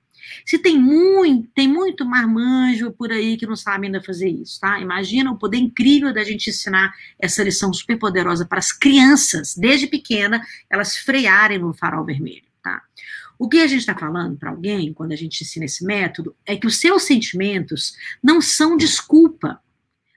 Se 0.44 0.58
tem 0.58 0.78
muito, 0.78 1.48
tem 1.54 1.68
muito 1.68 2.04
marmanjo 2.04 2.92
por 2.92 3.10
aí 3.12 3.36
que 3.36 3.46
não 3.46 3.56
sabe 3.56 3.86
ainda 3.86 4.02
fazer 4.02 4.28
isso, 4.28 4.60
tá? 4.60 4.80
Imagina 4.80 5.30
o 5.30 5.38
poder 5.38 5.58
incrível 5.58 6.12
da 6.12 6.24
gente 6.24 6.50
ensinar 6.50 6.92
essa 7.18 7.42
lição 7.42 7.72
super 7.72 7.98
poderosa 7.98 8.46
para 8.46 8.58
as 8.58 8.72
crianças, 8.72 9.54
desde 9.54 9.86
pequena, 9.86 10.42
elas 10.68 10.96
frearem 10.96 11.58
no 11.58 11.72
farol 11.72 12.04
vermelho, 12.04 12.44
tá? 12.62 12.82
O 13.38 13.48
que 13.48 13.58
a 13.58 13.66
gente 13.66 13.80
está 13.80 13.94
falando 13.94 14.36
para 14.36 14.50
alguém, 14.50 14.92
quando 14.92 15.12
a 15.12 15.16
gente 15.16 15.42
ensina 15.42 15.64
esse 15.64 15.84
método, 15.84 16.36
é 16.44 16.56
que 16.56 16.66
os 16.66 16.78
seus 16.78 17.04
sentimentos 17.04 17.94
não 18.22 18.40
são 18.40 18.76
desculpa 18.76 19.60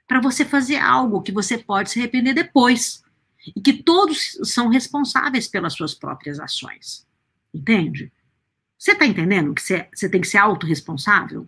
para 0.05 0.19
você 0.19 0.43
fazer 0.43 0.75
algo 0.75 1.21
que 1.21 1.31
você 1.31 1.57
pode 1.57 1.89
se 1.89 1.99
arrepender 1.99 2.33
depois. 2.33 3.01
E 3.55 3.61
que 3.61 3.73
todos 3.73 4.37
são 4.43 4.69
responsáveis 4.69 5.47
pelas 5.47 5.73
suas 5.73 5.93
próprias 5.93 6.39
ações. 6.39 7.05
Entende? 7.53 8.11
Você 8.83 8.91
está 8.91 9.05
entendendo 9.05 9.53
que 9.53 9.61
você, 9.61 10.09
tem 10.09 10.19
que 10.19 10.27
ser 10.27 10.39
autorresponsável? 10.39 11.47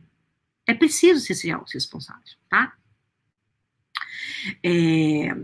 É 0.66 0.74
preciso 0.74 1.20
você 1.20 1.36
ser 1.36 1.52
autorresponsável, 1.52 2.24
tá? 2.50 2.74
É, 4.64 5.36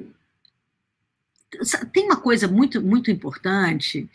tem 1.92 2.06
uma 2.06 2.16
coisa 2.16 2.48
muito, 2.48 2.82
muito 2.82 3.12
importante 3.12 4.10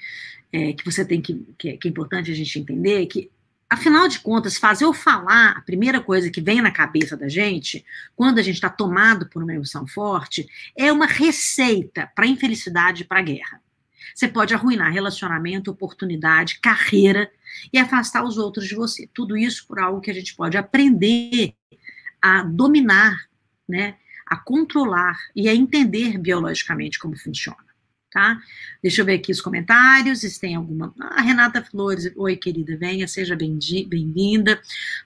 é, 0.50 0.72
que 0.72 0.86
você 0.86 1.04
tem 1.04 1.20
que, 1.20 1.34
que, 1.58 1.76
que 1.76 1.86
é 1.86 1.90
importante 1.90 2.30
a 2.30 2.34
gente 2.34 2.58
entender, 2.58 3.04
que 3.08 3.30
afinal 3.68 4.08
de 4.08 4.20
contas, 4.20 4.56
fazer 4.56 4.86
ou 4.86 4.94
falar, 4.94 5.58
a 5.58 5.60
primeira 5.60 6.00
coisa 6.00 6.30
que 6.30 6.40
vem 6.40 6.62
na 6.62 6.70
cabeça 6.70 7.14
da 7.14 7.28
gente, 7.28 7.84
quando 8.16 8.38
a 8.38 8.42
gente 8.42 8.54
está 8.54 8.70
tomado 8.70 9.28
por 9.28 9.42
uma 9.42 9.52
emoção 9.52 9.86
forte, 9.86 10.48
é 10.74 10.90
uma 10.90 11.06
receita 11.06 12.10
para 12.14 12.26
infelicidade 12.26 13.02
e 13.02 13.06
para 13.06 13.20
guerra. 13.20 13.60
Você 14.14 14.28
pode 14.28 14.54
arruinar 14.54 14.92
relacionamento, 14.92 15.70
oportunidade, 15.70 16.60
carreira 16.60 17.30
e 17.72 17.78
afastar 17.78 18.24
os 18.24 18.38
outros 18.38 18.66
de 18.66 18.74
você. 18.74 19.08
Tudo 19.12 19.36
isso 19.36 19.66
por 19.66 19.78
algo 19.78 20.00
que 20.00 20.10
a 20.10 20.14
gente 20.14 20.34
pode 20.34 20.56
aprender 20.56 21.54
a 22.20 22.42
dominar, 22.42 23.28
né, 23.68 23.96
a 24.26 24.36
controlar 24.36 25.18
e 25.34 25.48
a 25.48 25.54
entender 25.54 26.18
biologicamente 26.18 26.98
como 26.98 27.16
funciona 27.16 27.66
tá? 28.16 28.40
Deixa 28.82 29.02
eu 29.02 29.04
ver 29.04 29.16
aqui 29.16 29.30
os 29.30 29.42
comentários, 29.42 30.20
se 30.20 30.40
tem 30.40 30.54
alguma. 30.54 30.94
Ah, 30.98 31.20
Renata 31.20 31.62
Flores, 31.62 32.10
oi 32.16 32.34
querida, 32.34 32.74
venha, 32.74 33.06
seja 33.06 33.36
bem-vinda. 33.36 34.58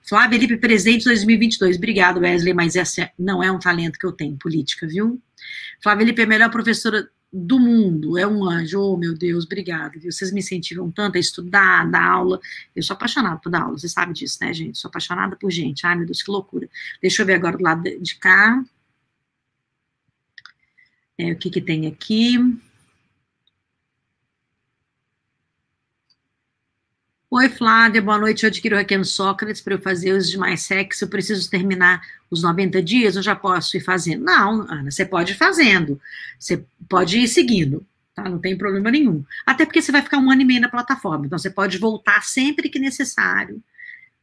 Flávia 0.07 0.39
Felipe, 0.39 0.55
presidente 0.55 1.03
2022, 1.03 1.75
obrigado 1.75 2.21
Wesley, 2.21 2.53
mas 2.53 2.77
essa 2.77 3.11
não 3.19 3.43
é 3.43 3.51
um 3.51 3.59
talento 3.59 3.99
que 3.99 4.05
eu 4.05 4.13
tenho, 4.13 4.37
política, 4.37 4.87
viu? 4.87 5.21
Flávia 5.83 6.05
Felipe 6.05 6.21
é 6.21 6.23
a 6.23 6.27
melhor 6.27 6.49
professora 6.49 7.09
do 7.33 7.59
mundo, 7.59 8.17
é 8.17 8.27
um 8.27 8.43
anjo, 8.43 8.81
oh 8.81 8.97
meu 8.97 9.17
Deus, 9.17 9.45
obrigado, 9.45 9.99
viu? 9.99 10.11
Vocês 10.11 10.31
me 10.31 10.39
incentivam 10.41 10.91
tanto 10.91 11.15
a 11.15 11.19
estudar, 11.19 11.81
a 11.81 11.85
dar 11.85 12.03
aula. 12.03 12.41
Eu 12.75 12.83
sou 12.83 12.93
apaixonada 12.93 13.37
por 13.37 13.49
dar 13.49 13.61
aula, 13.61 13.77
você 13.77 13.87
sabe 13.87 14.13
disso, 14.13 14.37
né, 14.41 14.53
gente? 14.53 14.77
Sou 14.77 14.89
apaixonada 14.89 15.35
por 15.37 15.49
gente. 15.49 15.85
Ai, 15.85 15.95
meu 15.95 16.05
Deus, 16.05 16.21
que 16.21 16.29
loucura. 16.29 16.69
Deixa 17.01 17.21
eu 17.21 17.25
ver 17.25 17.35
agora 17.35 17.57
do 17.57 17.63
lado 17.63 17.83
de 17.83 18.15
cá. 18.15 18.63
É, 21.17 21.31
o 21.31 21.37
que 21.37 21.49
que 21.49 21.61
tem 21.61 21.87
aqui? 21.87 22.37
Oi, 27.33 27.47
Flávia, 27.47 28.01
boa 28.01 28.17
noite. 28.17 28.43
Eu 28.43 28.49
adquiro 28.49 28.75
Requiem 28.75 29.05
Sócrates 29.05 29.61
para 29.61 29.75
eu 29.75 29.81
fazer 29.81 30.11
os 30.11 30.29
demais 30.29 30.63
sexo. 30.63 31.05
Eu 31.05 31.07
preciso 31.07 31.49
terminar 31.49 32.05
os 32.29 32.43
90 32.43 32.83
dias, 32.83 33.15
eu 33.15 33.23
já 33.23 33.33
posso 33.33 33.77
ir 33.77 33.79
fazendo? 33.79 34.25
Não, 34.25 34.69
Ana, 34.69 34.91
você 34.91 35.05
pode 35.05 35.31
ir 35.31 35.35
fazendo. 35.37 35.97
Você 36.37 36.65
pode 36.89 37.17
ir 37.17 37.29
seguindo, 37.29 37.87
tá? 38.13 38.27
Não 38.27 38.37
tem 38.37 38.57
problema 38.57 38.91
nenhum. 38.91 39.23
Até 39.45 39.65
porque 39.65 39.81
você 39.81 39.93
vai 39.93 40.01
ficar 40.01 40.17
um 40.17 40.29
ano 40.29 40.41
e 40.41 40.45
meio 40.45 40.59
na 40.59 40.67
plataforma. 40.67 41.25
Então, 41.25 41.39
você 41.39 41.49
pode 41.49 41.77
voltar 41.77 42.21
sempre 42.21 42.67
que 42.67 42.77
necessário 42.77 43.63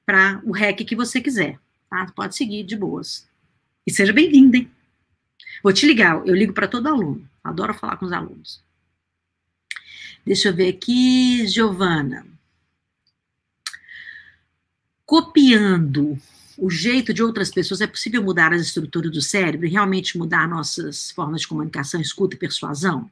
para 0.04 0.42
o 0.44 0.52
REC 0.52 0.84
que 0.84 0.94
você 0.94 1.18
quiser, 1.18 1.58
tá? 1.88 2.12
Pode 2.14 2.36
seguir 2.36 2.62
de 2.62 2.76
boas. 2.76 3.26
E 3.86 3.90
seja 3.90 4.12
bem-vinda, 4.12 4.58
hein? 4.58 4.70
Vou 5.62 5.72
te 5.72 5.86
ligar, 5.86 6.20
eu 6.26 6.34
ligo 6.34 6.52
para 6.52 6.68
todo 6.68 6.88
aluno. 6.88 7.26
Adoro 7.42 7.72
falar 7.72 7.96
com 7.96 8.04
os 8.04 8.12
alunos. 8.12 8.62
Deixa 10.26 10.50
eu 10.50 10.54
ver 10.54 10.68
aqui, 10.68 11.46
Giovana 11.46 12.37
copiando 15.08 16.18
o 16.58 16.68
jeito 16.68 17.14
de 17.14 17.22
outras 17.22 17.50
pessoas, 17.50 17.80
é 17.80 17.86
possível 17.86 18.22
mudar 18.22 18.52
as 18.52 18.60
estruturas 18.60 19.10
do 19.10 19.22
cérebro 19.22 19.66
e 19.66 19.70
realmente 19.70 20.18
mudar 20.18 20.46
nossas 20.46 21.10
formas 21.12 21.40
de 21.40 21.48
comunicação, 21.48 21.98
escuta 21.98 22.36
e 22.36 22.38
persuasão? 22.38 23.08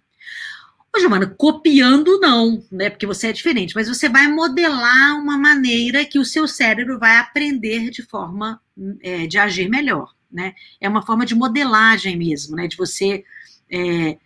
Ô, 0.95 1.01
Giovana, 1.01 1.27
copiando 1.27 2.21
não, 2.21 2.63
né? 2.71 2.91
Porque 2.91 3.07
você 3.07 3.29
é 3.29 3.33
diferente, 3.33 3.75
mas 3.75 3.89
você 3.89 4.11
vai 4.11 4.29
modelar 4.29 5.19
uma 5.19 5.39
maneira 5.39 6.05
que 6.05 6.19
o 6.19 6.25
seu 6.25 6.47
cérebro 6.47 6.99
vai 6.99 7.17
aprender 7.17 7.89
de 7.89 8.03
forma 8.03 8.61
é, 9.01 9.27
de 9.27 9.39
agir 9.39 9.71
melhor, 9.71 10.15
né? 10.31 10.55
É 10.79 10.87
uma 10.91 11.01
forma 11.01 11.25
de 11.25 11.35
modelagem 11.35 12.15
mesmo, 12.15 12.57
né? 12.57 12.67
De 12.67 12.77
você 12.77 13.25
é, 13.71 14.19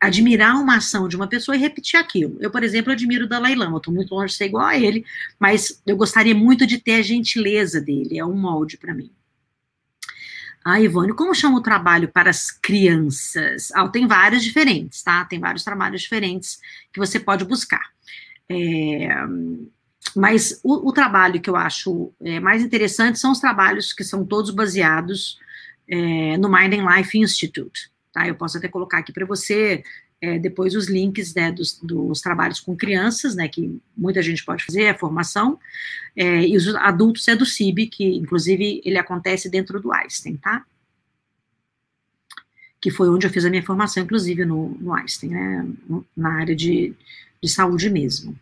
admirar 0.00 0.56
uma 0.56 0.76
ação 0.76 1.08
de 1.08 1.16
uma 1.16 1.26
pessoa 1.26 1.56
e 1.56 1.60
repetir 1.60 1.98
aquilo. 1.98 2.36
Eu, 2.40 2.50
por 2.50 2.62
exemplo, 2.62 2.92
admiro 2.92 3.24
o 3.24 3.28
Dalai 3.28 3.54
Lama, 3.54 3.78
estou 3.78 3.92
muito 3.92 4.14
longe 4.14 4.32
de 4.32 4.36
ser 4.36 4.46
igual 4.46 4.66
a 4.66 4.76
ele, 4.76 5.04
mas 5.38 5.82
eu 5.86 5.96
gostaria 5.96 6.34
muito 6.34 6.66
de 6.66 6.78
ter 6.78 6.96
a 6.96 7.02
gentileza 7.02 7.80
dele, 7.80 8.18
é 8.18 8.24
um 8.24 8.36
molde 8.36 8.76
para 8.76 8.94
mim. 8.94 9.10
Ah, 10.64 10.80
Ivone, 10.80 11.14
como 11.14 11.32
chama 11.32 11.58
o 11.58 11.62
trabalho 11.62 12.08
para 12.08 12.28
as 12.28 12.50
crianças? 12.50 13.70
Ah, 13.72 13.88
tem 13.88 14.04
vários 14.06 14.42
diferentes, 14.42 15.00
tá? 15.00 15.24
Tem 15.24 15.38
vários 15.38 15.62
trabalhos 15.62 16.02
diferentes 16.02 16.58
que 16.92 16.98
você 16.98 17.20
pode 17.20 17.44
buscar. 17.44 17.92
É, 18.48 19.08
mas 20.14 20.60
o, 20.64 20.88
o, 20.88 20.92
trabalho 20.92 21.40
que 21.40 21.48
eu 21.48 21.54
acho 21.54 22.12
é, 22.20 22.40
mais 22.40 22.62
interessante 22.64 23.18
são 23.18 23.30
os 23.30 23.38
trabalhos 23.38 23.92
que 23.92 24.02
são 24.02 24.26
todos 24.26 24.50
baseados 24.50 25.38
é, 25.88 26.36
no 26.36 26.48
Mind 26.48 26.74
and 26.74 26.96
Life 26.96 27.16
Institute. 27.16 27.90
Tá? 28.16 28.26
Eu 28.26 28.34
posso 28.34 28.56
até 28.56 28.66
colocar 28.66 28.96
aqui 28.96 29.12
para 29.12 29.26
você 29.26 29.84
é, 30.22 30.38
depois 30.38 30.74
os 30.74 30.88
links 30.88 31.34
né, 31.34 31.52
dos, 31.52 31.78
dos, 31.82 32.22
trabalhos 32.22 32.58
com 32.60 32.74
crianças, 32.74 33.36
né, 33.36 33.46
que 33.46 33.78
muita 33.94 34.22
gente 34.22 34.42
pode 34.42 34.64
fazer, 34.64 34.88
a 34.88 34.98
formação, 34.98 35.60
é, 36.16 36.40
e 36.48 36.56
os 36.56 36.66
adultos 36.76 37.28
é 37.28 37.36
do 37.36 37.44
CIB, 37.44 37.88
que 37.88 38.04
inclusive 38.04 38.80
ele 38.86 38.96
acontece 38.96 39.50
dentro 39.50 39.78
do 39.78 39.92
Einstein, 39.92 40.38
tá? 40.38 40.64
Que 42.80 42.90
foi 42.90 43.10
onde 43.10 43.26
eu 43.26 43.30
fiz 43.30 43.44
a 43.44 43.50
minha 43.50 43.62
formação, 43.62 44.02
inclusive 44.02 44.46
no, 44.46 44.70
no 44.80 44.94
Einstein, 44.94 45.28
né, 45.32 45.68
na 46.16 46.38
área 46.38 46.56
de, 46.56 46.94
de 47.42 47.48
saúde 47.50 47.90
mesmo. 47.90 48.34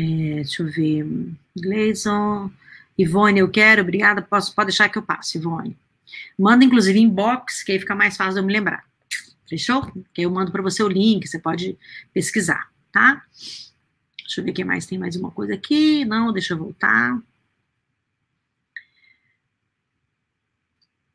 É, 0.00 0.36
deixa 0.36 0.62
eu 0.62 0.70
ver, 0.70 1.06
Gleison, 1.54 2.50
Ivone, 2.96 3.40
eu 3.40 3.50
quero, 3.50 3.82
obrigada, 3.82 4.22
posso, 4.22 4.54
pode 4.54 4.68
deixar 4.68 4.88
que 4.88 4.96
eu 4.96 5.02
passe, 5.02 5.36
Ivone. 5.36 5.76
Manda, 6.38 6.64
inclusive, 6.64 6.98
inbox, 6.98 7.62
que 7.62 7.72
aí 7.72 7.78
fica 7.78 7.94
mais 7.94 8.16
fácil 8.16 8.34
de 8.34 8.40
eu 8.40 8.44
me 8.44 8.52
lembrar. 8.52 8.84
Fechou? 9.48 9.90
Que 10.12 10.22
eu 10.22 10.30
mando 10.30 10.52
para 10.52 10.62
você 10.62 10.82
o 10.82 10.88
link, 10.88 11.26
você 11.26 11.38
pode 11.38 11.78
pesquisar, 12.12 12.70
tá? 12.92 13.24
Deixa 14.18 14.40
eu 14.40 14.44
ver 14.44 14.52
quem 14.52 14.64
mais 14.64 14.84
tem 14.84 14.98
mais 14.98 15.16
uma 15.16 15.30
coisa 15.30 15.54
aqui. 15.54 16.04
Não, 16.04 16.32
deixa 16.32 16.52
eu 16.52 16.58
voltar. 16.58 17.18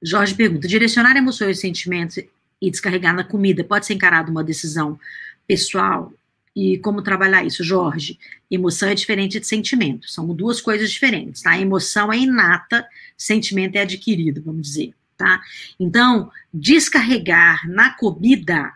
Jorge 0.02 0.36
pergunta: 0.36 0.68
direcionar 0.68 1.16
emoções 1.16 1.58
e 1.58 1.62
sentimentos 1.62 2.18
e 2.18 2.72
descarregar 2.72 3.16
na 3.16 3.24
comida 3.24 3.64
pode 3.64 3.86
ser 3.86 3.94
encarado 3.94 4.32
uma 4.32 4.44
decisão 4.44 5.00
pessoal? 5.48 6.12
E 6.56 6.78
como 6.78 7.02
trabalhar 7.02 7.44
isso, 7.44 7.64
Jorge? 7.64 8.20
Emoção 8.50 8.90
é 8.90 8.96
diferente 8.96 9.40
de 9.40 9.48
sentimento, 9.48 10.10
são 10.10 10.28
duas 10.36 10.62
coisas 10.62 10.92
diferentes, 10.92 11.42
tá? 11.42 11.58
Emoção 11.60 12.14
é 12.14 12.18
inata, 12.18 12.88
sentimento 13.18 13.76
é 13.76 13.82
adquirido, 13.82 14.42
vamos 14.44 14.68
dizer, 14.68 14.94
tá? 15.18 15.42
Então, 15.80 16.32
descarregar 16.54 17.68
na 17.70 17.96
comida 17.96 18.72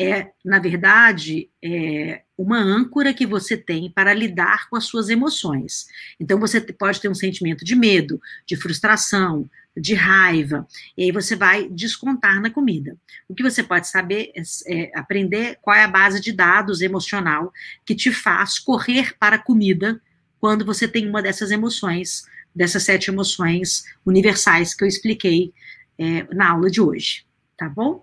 é, 0.00 0.30
na 0.42 0.58
verdade, 0.58 1.50
é 1.62 2.22
uma 2.36 2.56
âncora 2.56 3.12
que 3.12 3.26
você 3.26 3.54
tem 3.54 3.90
para 3.90 4.14
lidar 4.14 4.66
com 4.70 4.76
as 4.76 4.84
suas 4.84 5.10
emoções. 5.10 5.88
Então, 6.18 6.40
você 6.40 6.58
pode 6.58 6.98
ter 7.02 7.10
um 7.10 7.14
sentimento 7.14 7.66
de 7.66 7.76
medo, 7.76 8.18
de 8.46 8.56
frustração, 8.56 9.48
de 9.76 9.94
raiva, 9.94 10.66
e 10.96 11.04
aí 11.04 11.12
você 11.12 11.36
vai 11.36 11.68
descontar 11.68 12.40
na 12.40 12.50
comida. 12.50 12.96
O 13.28 13.34
que 13.34 13.42
você 13.42 13.62
pode 13.62 13.88
saber 13.88 14.32
é, 14.34 14.42
é 14.66 14.98
aprender 14.98 15.58
qual 15.62 15.76
é 15.76 15.84
a 15.84 15.88
base 15.88 16.20
de 16.20 16.32
dados 16.32 16.80
emocional 16.80 17.52
que 17.84 17.94
te 17.94 18.12
faz 18.12 18.58
correr 18.58 19.16
para 19.18 19.36
a 19.36 19.42
comida 19.42 20.00
quando 20.40 20.64
você 20.64 20.88
tem 20.88 21.08
uma 21.08 21.22
dessas 21.22 21.50
emoções, 21.50 22.24
dessas 22.54 22.82
sete 22.82 23.10
emoções 23.10 23.84
universais 24.04 24.74
que 24.74 24.82
eu 24.82 24.88
expliquei 24.88 25.52
é, 25.98 26.22
na 26.34 26.50
aula 26.50 26.70
de 26.70 26.80
hoje, 26.80 27.24
tá 27.56 27.68
bom? 27.68 28.02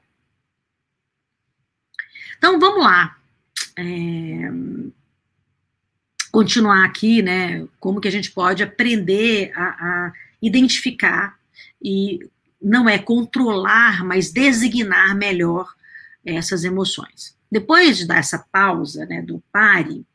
Então, 2.37 2.59
vamos 2.59 2.83
lá. 2.83 3.17
É, 3.75 4.51
continuar 6.31 6.85
aqui, 6.85 7.21
né? 7.21 7.67
Como 7.79 7.99
que 7.99 8.07
a 8.07 8.11
gente 8.11 8.31
pode 8.31 8.61
aprender 8.61 9.51
a, 9.55 9.63
a 9.63 10.13
identificar 10.41 11.36
e 11.87 12.19
não 12.61 12.89
é 12.89 12.99
controlar, 12.99 14.03
mas 14.03 14.29
designar 14.29 15.15
melhor 15.15 15.73
essas 16.25 16.65
emoções. 16.65 17.37
Depois 17.49 17.97
de 17.97 18.05
dar 18.05 18.17
essa 18.17 18.39
pausa, 18.51 19.05
né, 19.05 19.21
do 19.21 19.41
pare, 19.53 20.05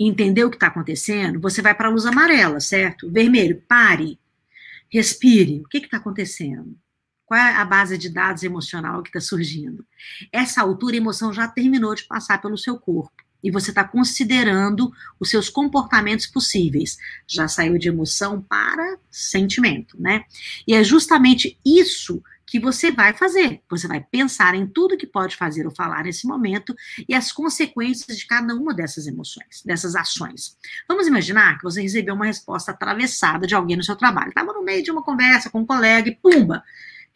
entender 0.00 0.44
o 0.44 0.50
que 0.50 0.56
está 0.56 0.66
acontecendo, 0.66 1.38
você 1.38 1.62
vai 1.62 1.76
para 1.76 1.86
a 1.86 1.90
luz 1.92 2.06
amarela, 2.06 2.58
certo? 2.58 3.08
Vermelho, 3.08 3.62
pare, 3.68 4.18
respire. 4.90 5.60
O 5.60 5.68
que 5.68 5.78
está 5.78 5.98
acontecendo? 5.98 6.76
Qual 7.24 7.38
é 7.38 7.54
a 7.54 7.64
base 7.64 7.96
de 7.96 8.08
dados 8.08 8.42
emocional 8.42 9.00
que 9.00 9.10
está 9.10 9.20
surgindo? 9.20 9.86
Essa 10.32 10.62
altura, 10.62 10.96
a 10.96 10.98
emoção 10.98 11.32
já 11.32 11.46
terminou 11.46 11.94
de 11.94 12.02
passar 12.02 12.42
pelo 12.42 12.58
seu 12.58 12.80
corpo. 12.80 13.22
E 13.46 13.50
você 13.52 13.70
está 13.70 13.84
considerando 13.84 14.92
os 15.20 15.30
seus 15.30 15.48
comportamentos 15.48 16.26
possíveis. 16.26 16.98
Já 17.28 17.46
saiu 17.46 17.78
de 17.78 17.88
emoção 17.88 18.42
para 18.42 18.98
sentimento, 19.08 19.96
né? 20.00 20.24
E 20.66 20.74
é 20.74 20.82
justamente 20.82 21.56
isso 21.64 22.20
que 22.44 22.58
você 22.58 22.90
vai 22.90 23.12
fazer. 23.12 23.60
Você 23.70 23.86
vai 23.86 24.00
pensar 24.00 24.56
em 24.56 24.66
tudo 24.66 24.96
que 24.96 25.06
pode 25.06 25.36
fazer 25.36 25.64
ou 25.64 25.72
falar 25.72 26.02
nesse 26.02 26.26
momento 26.26 26.74
e 27.08 27.14
as 27.14 27.30
consequências 27.30 28.18
de 28.18 28.26
cada 28.26 28.52
uma 28.52 28.74
dessas 28.74 29.06
emoções, 29.06 29.62
dessas 29.64 29.94
ações. 29.94 30.56
Vamos 30.88 31.06
imaginar 31.06 31.56
que 31.56 31.62
você 31.62 31.80
recebeu 31.80 32.16
uma 32.16 32.26
resposta 32.26 32.72
atravessada 32.72 33.46
de 33.46 33.54
alguém 33.54 33.76
no 33.76 33.84
seu 33.84 33.94
trabalho. 33.94 34.30
Estava 34.30 34.52
no 34.52 34.64
meio 34.64 34.82
de 34.82 34.90
uma 34.90 35.02
conversa 35.02 35.50
com 35.50 35.60
um 35.60 35.66
colega 35.66 36.08
e 36.08 36.16
pumba! 36.16 36.64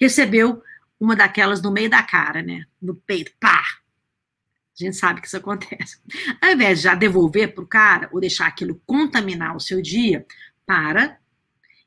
recebeu 0.00 0.62
uma 0.98 1.14
daquelas 1.16 1.60
no 1.60 1.70
meio 1.70 1.90
da 1.90 2.02
cara, 2.02 2.42
né? 2.42 2.64
No 2.80 2.94
peito, 2.94 3.32
pá! 3.38 3.62
A 4.80 4.86
gente 4.86 4.96
sabe 4.96 5.20
que 5.20 5.26
isso 5.26 5.36
acontece. 5.36 5.98
Ao 6.40 6.52
invés 6.52 6.78
de 6.78 6.84
já 6.84 6.94
devolver 6.94 7.54
para 7.54 7.64
o 7.64 7.66
cara 7.66 8.08
ou 8.12 8.20
deixar 8.20 8.46
aquilo 8.46 8.80
contaminar 8.86 9.54
o 9.54 9.60
seu 9.60 9.82
dia, 9.82 10.26
para 10.66 11.18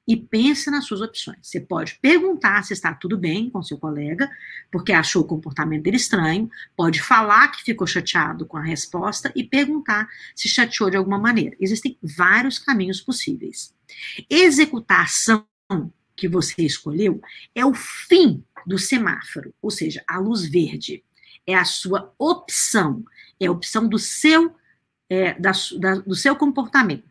e 0.07 0.17
pense 0.17 0.69
nas 0.69 0.85
suas 0.85 1.01
opções. 1.01 1.37
Você 1.41 1.59
pode 1.59 1.97
perguntar 2.01 2.63
se 2.63 2.73
está 2.73 2.93
tudo 2.93 3.17
bem 3.17 3.49
com 3.49 3.63
seu 3.63 3.77
colega, 3.77 4.29
porque 4.71 4.91
achou 4.91 5.21
o 5.21 5.27
comportamento 5.27 5.83
dele 5.83 5.97
estranho, 5.97 6.49
pode 6.75 7.01
falar 7.01 7.47
que 7.49 7.63
ficou 7.63 7.87
chateado 7.87 8.45
com 8.45 8.57
a 8.57 8.61
resposta 8.61 9.31
e 9.35 9.43
perguntar 9.43 10.07
se 10.35 10.49
chateou 10.49 10.89
de 10.89 10.97
alguma 10.97 11.17
maneira. 11.17 11.55
Existem 11.59 11.97
vários 12.01 12.59
caminhos 12.59 12.99
possíveis. 12.99 13.73
Executar 14.29 15.03
ação 15.03 15.45
que 16.15 16.27
você 16.27 16.63
escolheu 16.63 17.21
é 17.55 17.65
o 17.65 17.73
fim 17.73 18.43
do 18.65 18.77
semáforo, 18.77 19.53
ou 19.61 19.71
seja, 19.71 20.03
a 20.07 20.19
luz 20.19 20.45
verde. 20.45 21.03
É 21.45 21.55
a 21.55 21.65
sua 21.65 22.13
opção, 22.17 23.03
é 23.39 23.47
a 23.47 23.51
opção 23.51 23.87
do 23.87 23.99
seu, 23.99 24.55
é, 25.09 25.33
da, 25.39 25.51
da, 25.79 25.95
do 25.95 26.15
seu 26.15 26.35
comportamento. 26.35 27.03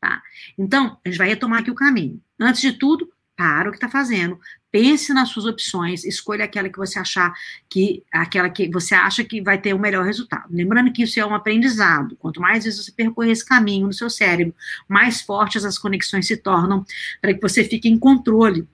Tá? 0.00 0.22
Então, 0.56 0.98
a 1.04 1.08
gente 1.08 1.18
vai 1.18 1.28
retomar 1.28 1.60
aqui 1.60 1.70
o 1.70 1.74
caminho. 1.74 2.20
Antes 2.38 2.60
de 2.60 2.72
tudo, 2.72 3.10
para 3.36 3.68
o 3.68 3.72
que 3.72 3.78
está 3.78 3.88
fazendo, 3.88 4.38
pense 4.70 5.14
nas 5.14 5.30
suas 5.30 5.46
opções, 5.46 6.04
escolha 6.04 6.44
aquela 6.44 6.68
que 6.68 6.76
você 6.76 6.98
achar 6.98 7.32
que 7.70 8.04
aquela 8.12 8.50
que 8.50 8.70
você 8.70 8.94
acha 8.94 9.24
que 9.24 9.40
vai 9.40 9.58
ter 9.58 9.72
o 9.72 9.78
melhor 9.78 10.04
resultado. 10.04 10.44
Lembrando 10.50 10.92
que 10.92 11.04
isso 11.04 11.18
é 11.18 11.24
um 11.24 11.34
aprendizado. 11.34 12.16
Quanto 12.16 12.38
mais 12.38 12.64
vezes 12.64 12.84
você 12.84 12.92
percorrer 12.92 13.32
esse 13.32 13.44
caminho 13.44 13.86
no 13.86 13.94
seu 13.94 14.10
cérebro, 14.10 14.54
mais 14.86 15.22
fortes 15.22 15.64
as 15.64 15.78
conexões 15.78 16.26
se 16.26 16.36
tornam 16.36 16.84
para 17.20 17.32
que 17.32 17.40
você 17.40 17.64
fique 17.64 17.88
em 17.88 17.98
controle 17.98 18.68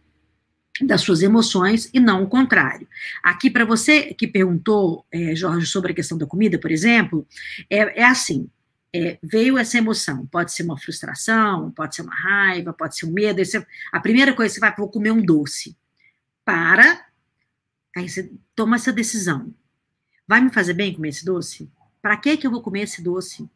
das 0.83 1.01
suas 1.01 1.23
emoções 1.23 1.89
e 1.93 2.01
não 2.01 2.23
o 2.23 2.29
contrário. 2.29 2.87
Aqui, 3.23 3.51
para 3.51 3.65
você 3.65 4.15
que 4.15 4.27
perguntou, 4.27 5.07
é, 5.11 5.35
Jorge, 5.35 5.67
sobre 5.67 5.93
a 5.93 5.95
questão 5.95 6.19
da 6.19 6.27
comida, 6.27 6.59
por 6.59 6.71
exemplo, 6.71 7.27
é, 7.71 8.01
é 8.01 8.05
assim: 8.05 8.49
é, 8.95 9.19
veio 9.23 9.59
essa 9.59 9.79
emoção. 9.79 10.27
Pode 10.27 10.53
ser 10.53 10.63
uma 10.63 10.79
frustração, 10.79 11.71
pode 11.71 11.95
ser 11.95 12.03
uma 12.03 12.15
raiva, 12.15 12.73
pode 12.73 12.97
ser 12.97 13.07
um 13.07 13.13
medo. 13.13 13.41
Esse, 13.41 13.65
a 13.93 14.01
primeira 14.01 14.33
coisa 14.35 14.55
você 14.55 14.61
vai, 14.61 14.75
vou 14.77 14.89
comer 14.89 15.13
um 15.13 15.23
doce. 15.23 15.77
Para, 16.45 17.07
aí 17.97 18.09
você 18.09 18.31
toma 18.55 18.77
essa 18.77 18.93
decisão. 18.93 19.53
Vai 20.27 20.41
me 20.41 20.51
fazer 20.51 20.75
bem 20.75 20.95
comer 20.95 21.11
esse 21.11 21.25
doce? 21.25 21.71
Para 22.01 22.17
que 22.17 22.37
que 22.37 22.47
eu 22.47 22.51
vou 22.51 22.63
comer 22.63 22.83
esse 22.83 23.03
doce? 23.03 23.49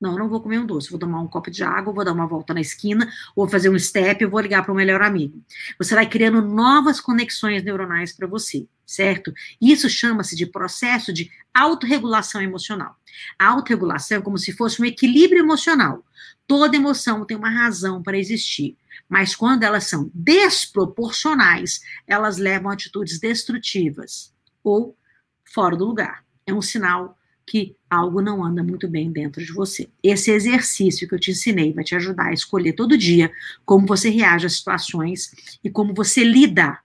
Não, 0.00 0.16
não 0.16 0.28
vou 0.28 0.40
comer 0.40 0.60
um 0.60 0.66
doce, 0.66 0.90
vou 0.90 0.98
tomar 0.98 1.20
um 1.20 1.26
copo 1.26 1.50
de 1.50 1.64
água, 1.64 1.92
vou 1.92 2.04
dar 2.04 2.12
uma 2.12 2.26
volta 2.26 2.54
na 2.54 2.60
esquina, 2.60 3.10
vou 3.34 3.48
fazer 3.48 3.68
um 3.68 3.78
step, 3.78 4.24
vou 4.26 4.40
ligar 4.40 4.62
para 4.62 4.72
o 4.72 4.76
melhor 4.76 5.02
amigo. 5.02 5.42
Você 5.76 5.94
vai 5.94 6.08
criando 6.08 6.40
novas 6.40 7.00
conexões 7.00 7.64
neuronais 7.64 8.12
para 8.12 8.28
você, 8.28 8.68
certo? 8.86 9.32
Isso 9.60 9.90
chama-se 9.90 10.36
de 10.36 10.46
processo 10.46 11.12
de 11.12 11.28
autorregulação 11.52 12.40
emocional. 12.40 12.96
A 13.36 13.48
autorregulação 13.48 14.18
é 14.18 14.20
como 14.20 14.38
se 14.38 14.52
fosse 14.52 14.80
um 14.80 14.84
equilíbrio 14.84 15.40
emocional. 15.40 16.04
Toda 16.46 16.76
emoção 16.76 17.24
tem 17.24 17.36
uma 17.36 17.50
razão 17.50 18.00
para 18.00 18.16
existir, 18.16 18.76
mas 19.08 19.34
quando 19.34 19.64
elas 19.64 19.84
são 19.84 20.10
desproporcionais, 20.14 21.80
elas 22.06 22.38
levam 22.38 22.70
a 22.70 22.74
atitudes 22.74 23.18
destrutivas 23.18 24.32
ou 24.62 24.96
fora 25.44 25.76
do 25.76 25.84
lugar. 25.84 26.24
É 26.46 26.54
um 26.54 26.62
sinal 26.62 27.18
que 27.44 27.74
algo 27.90 28.20
não 28.20 28.44
anda 28.44 28.62
muito 28.62 28.88
bem 28.88 29.10
dentro 29.10 29.44
de 29.44 29.52
você. 29.52 29.88
Esse 30.02 30.30
exercício 30.30 31.08
que 31.08 31.14
eu 31.14 31.18
te 31.18 31.30
ensinei 31.30 31.72
vai 31.72 31.84
te 31.84 31.94
ajudar 31.94 32.26
a 32.26 32.32
escolher 32.32 32.72
todo 32.72 32.96
dia 32.98 33.32
como 33.64 33.86
você 33.86 34.08
reage 34.10 34.46
às 34.46 34.54
situações 34.54 35.58
e 35.62 35.70
como 35.70 35.94
você 35.94 36.24
lida 36.24 36.78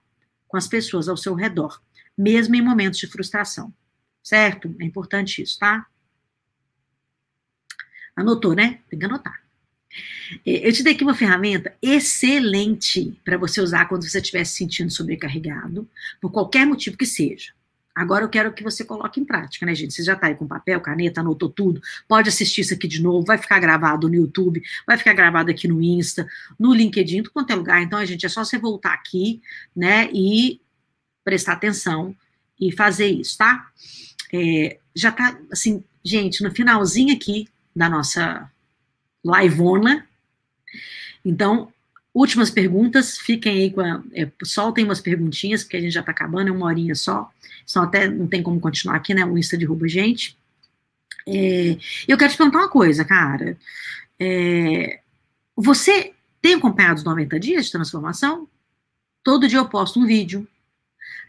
com 0.46 0.56
as 0.56 0.68
pessoas 0.68 1.08
ao 1.08 1.16
seu 1.16 1.34
redor, 1.34 1.82
mesmo 2.16 2.54
em 2.54 2.62
momentos 2.62 2.98
de 2.98 3.06
frustração. 3.06 3.72
Certo? 4.22 4.74
É 4.80 4.84
importante 4.84 5.42
isso, 5.42 5.58
tá? 5.58 5.86
Anotou, 8.16 8.54
né? 8.54 8.80
Tem 8.88 8.98
que 8.98 9.04
anotar. 9.04 9.42
Eu 10.44 10.72
te 10.72 10.82
dei 10.82 10.94
aqui 10.94 11.04
uma 11.04 11.14
ferramenta 11.14 11.76
excelente 11.80 13.20
para 13.24 13.36
você 13.36 13.60
usar 13.60 13.86
quando 13.86 14.08
você 14.08 14.18
estiver 14.18 14.44
se 14.44 14.56
sentindo 14.56 14.90
sobrecarregado, 14.90 15.88
por 16.20 16.32
qualquer 16.32 16.66
motivo 16.66 16.96
que 16.96 17.06
seja. 17.06 17.52
Agora 17.94 18.24
eu 18.24 18.28
quero 18.28 18.52
que 18.52 18.62
você 18.62 18.84
coloque 18.84 19.20
em 19.20 19.24
prática, 19.24 19.64
né, 19.64 19.74
gente? 19.74 19.94
Você 19.94 20.02
já 20.02 20.14
está 20.14 20.26
aí 20.26 20.34
com 20.34 20.46
papel, 20.46 20.80
caneta, 20.80 21.20
anotou 21.20 21.48
tudo. 21.48 21.80
Pode 22.08 22.28
assistir 22.28 22.62
isso 22.62 22.74
aqui 22.74 22.88
de 22.88 23.00
novo, 23.00 23.24
vai 23.24 23.38
ficar 23.38 23.60
gravado 23.60 24.08
no 24.08 24.14
YouTube, 24.14 24.60
vai 24.86 24.98
ficar 24.98 25.12
gravado 25.12 25.50
aqui 25.50 25.68
no 25.68 25.80
Insta, 25.80 26.26
no 26.58 26.74
LinkedIn, 26.74 27.22
tudo 27.22 27.32
quanto 27.32 27.52
é 27.52 27.54
lugar. 27.54 27.82
Então, 27.82 28.04
gente 28.04 28.26
é 28.26 28.28
só 28.28 28.44
você 28.44 28.58
voltar 28.58 28.92
aqui, 28.92 29.40
né, 29.76 30.10
e 30.12 30.60
prestar 31.22 31.52
atenção 31.52 32.14
e 32.60 32.72
fazer 32.72 33.06
isso, 33.06 33.38
tá? 33.38 33.68
É, 34.32 34.78
já 34.94 35.12
tá, 35.12 35.38
assim, 35.52 35.84
gente, 36.02 36.42
no 36.42 36.50
finalzinho 36.50 37.14
aqui 37.14 37.48
da 37.74 37.88
nossa 37.88 38.50
liveona. 39.24 40.06
Então, 41.24 41.72
Últimas 42.14 42.48
perguntas, 42.48 43.18
fiquem 43.18 43.62
aí 43.62 43.70
com 43.72 43.80
a. 43.80 44.00
É, 44.12 44.30
soltem 44.44 44.84
umas 44.84 45.00
perguntinhas, 45.00 45.64
porque 45.64 45.76
a 45.76 45.80
gente 45.80 45.92
já 45.92 45.98
está 45.98 46.12
acabando, 46.12 46.48
é 46.48 46.52
uma 46.52 46.66
horinha 46.66 46.94
só. 46.94 47.28
Só 47.66 47.82
até 47.82 48.08
não 48.08 48.26
tem 48.26 48.42
como 48.42 48.60
continuar 48.60 48.96
aqui, 48.96 49.14
né? 49.14 49.24
O 49.24 49.38
Insta 49.38 49.56
derruba 49.56 49.86
a 49.86 49.88
gente. 49.88 50.36
É, 51.26 51.76
eu 52.06 52.18
quero 52.18 52.32
te 52.32 52.36
perguntar 52.36 52.58
uma 52.58 52.68
coisa, 52.68 53.04
cara. 53.04 53.56
É, 54.18 55.00
você 55.56 56.12
tem 56.42 56.54
acompanhado 56.54 56.98
os 56.98 57.04
90 57.04 57.40
dias 57.40 57.66
de 57.66 57.72
transformação? 57.72 58.48
Todo 59.22 59.48
dia 59.48 59.58
eu 59.58 59.68
posto 59.68 59.98
um 59.98 60.06
vídeo. 60.06 60.46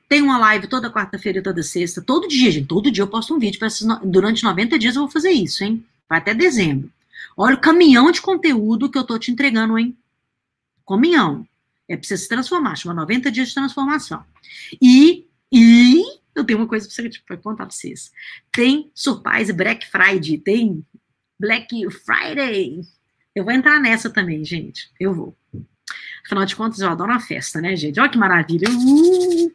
Tem 0.07 0.21
uma 0.21 0.37
live 0.37 0.67
toda 0.67 0.91
quarta-feira 0.91 1.39
e 1.39 1.41
toda 1.41 1.63
sexta. 1.63 2.01
Todo 2.01 2.27
dia, 2.27 2.51
gente. 2.51 2.67
Todo 2.67 2.91
dia 2.91 3.03
eu 3.03 3.07
posto 3.07 3.33
um 3.33 3.39
vídeo. 3.39 3.59
Durante 4.03 4.43
90 4.43 4.77
dias 4.77 4.95
eu 4.95 5.03
vou 5.03 5.11
fazer 5.11 5.31
isso, 5.31 5.63
hein? 5.63 5.83
Vai 6.07 6.19
até 6.19 6.33
dezembro. 6.33 6.91
Olha 7.35 7.55
o 7.55 7.61
caminhão 7.61 8.11
de 8.11 8.21
conteúdo 8.21 8.89
que 8.89 8.97
eu 8.97 9.03
tô 9.03 9.17
te 9.17 9.31
entregando, 9.31 9.77
hein? 9.79 9.97
Cominhão. 10.83 11.47
É 11.87 11.95
preciso 11.95 12.23
se 12.23 12.29
transformar, 12.29 12.75
chama 12.75 12.95
90 12.95 13.31
dias 13.31 13.49
de 13.49 13.53
transformação. 13.55 14.23
E, 14.81 15.25
e 15.51 16.03
eu 16.35 16.43
tenho 16.43 16.59
uma 16.59 16.67
coisa 16.67 16.87
para 16.87 17.09
tipo, 17.09 17.37
contar 17.37 17.65
para 17.65 17.71
vocês. 17.71 18.11
Tem 18.51 18.91
Surprise 18.93 19.53
Black 19.53 19.87
Friday, 19.87 20.37
tem 20.37 20.85
Black 21.39 21.69
Friday. 21.91 22.81
Eu 23.33 23.43
vou 23.43 23.53
entrar 23.53 23.79
nessa 23.79 24.09
também, 24.09 24.43
gente. 24.43 24.91
Eu 24.99 25.13
vou. 25.13 25.37
Afinal 26.25 26.45
de 26.45 26.55
contas, 26.55 26.79
eu 26.79 26.89
adoro 26.89 27.11
uma 27.11 27.19
festa, 27.19 27.61
né, 27.61 27.75
gente? 27.75 27.99
Olha 27.99 28.09
que 28.09 28.17
maravilha. 28.17 28.67
Uh! 28.69 29.53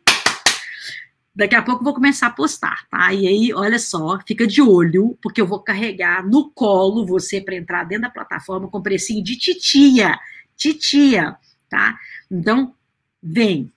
Daqui 1.35 1.55
a 1.55 1.62
pouco 1.62 1.81
eu 1.81 1.85
vou 1.85 1.95
começar 1.95 2.26
a 2.26 2.31
postar, 2.31 2.87
tá? 2.91 3.12
E 3.14 3.26
aí, 3.26 3.55
olha 3.55 3.78
só, 3.78 4.18
fica 4.26 4.47
de 4.47 4.61
olho, 4.61 5.16
porque 5.22 5.41
eu 5.41 5.47
vou 5.47 5.61
carregar 5.61 6.26
no 6.26 6.51
colo 6.51 7.07
você 7.07 7.41
para 7.41 7.57
entrar 7.57 7.85
dentro 7.85 8.03
da 8.03 8.11
plataforma 8.11 8.68
com 8.68 8.83
precinho 8.83 9.22
de 9.22 9.37
titia. 9.37 10.18
Titia, 10.57 11.37
tá? 11.68 11.99
Então, 12.31 12.74
vem. 13.22 13.72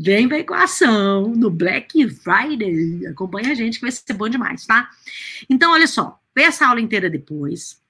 Vem 0.00 0.28
pra 0.28 0.38
equação 0.38 1.34
no 1.34 1.50
Black 1.50 2.08
Friday. 2.08 3.04
Acompanha 3.08 3.50
a 3.50 3.54
gente 3.54 3.80
que 3.80 3.82
vai 3.82 3.90
ser 3.90 4.12
bom 4.12 4.28
demais, 4.28 4.64
tá? 4.64 4.88
Então, 5.50 5.72
olha 5.72 5.88
só, 5.88 6.20
vê 6.32 6.42
essa 6.42 6.68
aula 6.68 6.80
inteira 6.80 7.10
depois. 7.10 7.82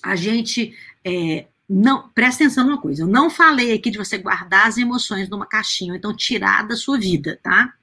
A 0.00 0.14
gente 0.14 0.72
é, 1.04 1.46
não 1.68 2.08
presta 2.10 2.44
atenção 2.44 2.64
numa 2.64 2.80
coisa. 2.80 3.02
Eu 3.02 3.08
não 3.08 3.28
falei 3.28 3.72
aqui 3.72 3.90
de 3.90 3.98
você 3.98 4.16
guardar 4.16 4.68
as 4.68 4.78
emoções 4.78 5.28
numa 5.28 5.44
caixinha, 5.44 5.96
então 5.96 6.14
tirar 6.14 6.68
da 6.68 6.76
sua 6.76 6.96
vida, 6.96 7.40
tá? 7.42 7.74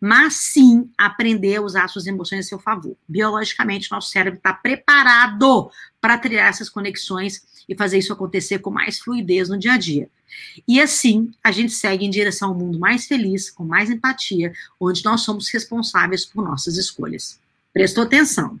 Mas 0.00 0.34
sim 0.34 0.90
aprender 0.98 1.56
a 1.56 1.62
usar 1.62 1.86
suas 1.86 2.08
emoções 2.08 2.46
a 2.46 2.48
seu 2.48 2.58
favor. 2.58 2.96
Biologicamente, 3.08 3.92
nosso 3.92 4.10
cérebro 4.10 4.38
está 4.38 4.52
preparado 4.52 5.70
para 6.00 6.18
trilhar 6.18 6.48
essas 6.48 6.68
conexões 6.68 7.46
e 7.68 7.74
fazer 7.74 7.98
isso 7.98 8.12
acontecer 8.12 8.58
com 8.58 8.70
mais 8.70 8.98
fluidez 8.98 9.48
no 9.48 9.58
dia 9.58 9.72
a 9.72 9.78
dia. 9.78 10.08
E 10.66 10.80
assim, 10.80 11.30
a 11.42 11.50
gente 11.50 11.72
segue 11.72 12.04
em 12.04 12.10
direção 12.10 12.50
ao 12.50 12.54
mundo 12.54 12.78
mais 12.78 13.06
feliz, 13.06 13.50
com 13.50 13.64
mais 13.64 13.90
empatia, 13.90 14.52
onde 14.80 15.04
nós 15.04 15.22
somos 15.22 15.48
responsáveis 15.48 16.24
por 16.24 16.44
nossas 16.44 16.76
escolhas. 16.76 17.40
Prestou 17.72 18.04
atenção? 18.04 18.60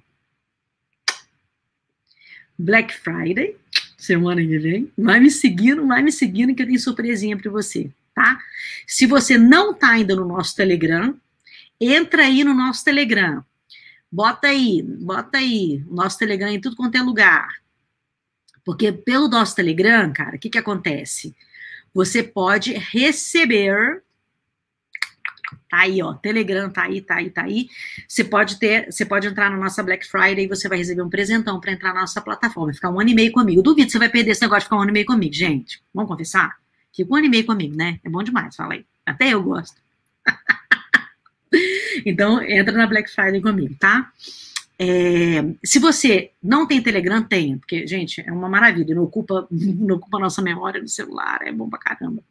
Black 2.58 2.94
Friday, 2.94 3.56
semana 3.96 4.40
que 4.40 4.58
vem. 4.58 4.92
Vai 4.96 5.20
me 5.20 5.30
seguindo, 5.30 5.86
vai 5.86 6.02
me 6.02 6.12
seguindo 6.12 6.54
que 6.54 6.62
eu 6.62 6.66
tenho 6.66 6.78
surpresinha 6.78 7.36
para 7.36 7.50
você, 7.50 7.90
tá? 8.14 8.38
Se 8.86 9.06
você 9.06 9.36
não 9.36 9.74
tá 9.74 9.90
ainda 9.90 10.14
no 10.14 10.24
nosso 10.24 10.54
Telegram, 10.54 11.16
entra 11.80 12.22
aí 12.22 12.44
no 12.44 12.54
nosso 12.54 12.84
Telegram. 12.84 13.44
Bota 14.10 14.48
aí, 14.48 14.80
bota 14.82 15.38
aí, 15.38 15.82
nosso 15.90 16.18
Telegram 16.18 16.48
em 16.48 16.60
tudo 16.60 16.76
quanto 16.76 16.96
é 16.96 17.02
lugar. 17.02 17.63
Porque 18.64 18.90
pelo 18.90 19.28
nosso 19.28 19.54
Telegram, 19.54 20.12
cara, 20.12 20.36
o 20.36 20.38
que 20.38 20.50
que 20.50 20.58
acontece? 20.58 21.34
Você 21.92 22.22
pode 22.22 22.72
receber 22.72 24.02
Tá 25.68 25.80
aí, 25.80 26.02
ó. 26.02 26.14
Telegram 26.14 26.70
tá 26.70 26.84
aí, 26.84 27.00
tá 27.00 27.16
aí, 27.16 27.30
tá 27.30 27.42
aí. 27.42 27.68
Você 28.06 28.22
pode 28.22 28.58
ter, 28.58 28.86
você 28.86 29.04
pode 29.04 29.26
entrar 29.26 29.50
na 29.50 29.56
nossa 29.56 29.82
Black 29.82 30.06
Friday 30.06 30.44
e 30.44 30.48
você 30.48 30.68
vai 30.68 30.78
receber 30.78 31.02
um 31.02 31.10
presentão 31.10 31.60
para 31.60 31.72
entrar 31.72 31.92
na 31.92 32.02
nossa 32.02 32.20
plataforma, 32.20 32.72
ficar 32.72 32.90
um 32.90 33.00
ano 33.00 33.10
e 33.10 33.14
meio 33.14 33.32
comigo. 33.32 33.62
Duvido 33.62 33.86
que 33.86 33.92
você 33.92 33.98
vai 33.98 34.08
perder 34.08 34.32
esse 34.32 34.42
negócio 34.42 34.60
de 34.60 34.64
ficar 34.66 34.76
um 34.76 34.82
ano 34.82 34.90
e 34.90 34.92
meio 34.92 35.06
comigo, 35.06 35.34
gente. 35.34 35.82
Vamos 35.92 36.08
confessar? 36.08 36.56
Fica 36.94 37.12
um 37.12 37.16
ano 37.16 37.26
e 37.26 37.28
meio 37.28 37.44
comigo, 37.44 37.76
né? 37.76 37.98
É 38.04 38.08
bom 38.08 38.22
demais, 38.22 38.54
fala 38.54 38.74
aí. 38.74 38.86
Até 39.04 39.30
eu 39.30 39.42
gosto. 39.42 39.80
então, 42.06 42.40
entra 42.42 42.76
na 42.76 42.86
Black 42.86 43.10
Friday 43.10 43.40
comigo, 43.40 43.74
tá? 43.78 44.12
É, 44.78 45.42
se 45.64 45.78
você 45.78 46.32
não 46.42 46.66
tem 46.66 46.82
Telegram, 46.82 47.22
tenha, 47.22 47.56
porque, 47.58 47.86
gente, 47.86 48.20
é 48.20 48.32
uma 48.32 48.48
maravilha, 48.48 48.94
não 48.94 49.04
ocupa, 49.04 49.46
não 49.50 49.96
ocupa 49.96 50.16
a 50.18 50.20
nossa 50.20 50.42
memória 50.42 50.80
no 50.80 50.88
celular, 50.88 51.40
é 51.42 51.52
bom 51.52 51.68
pra 51.68 51.78
caramba. 51.78 52.22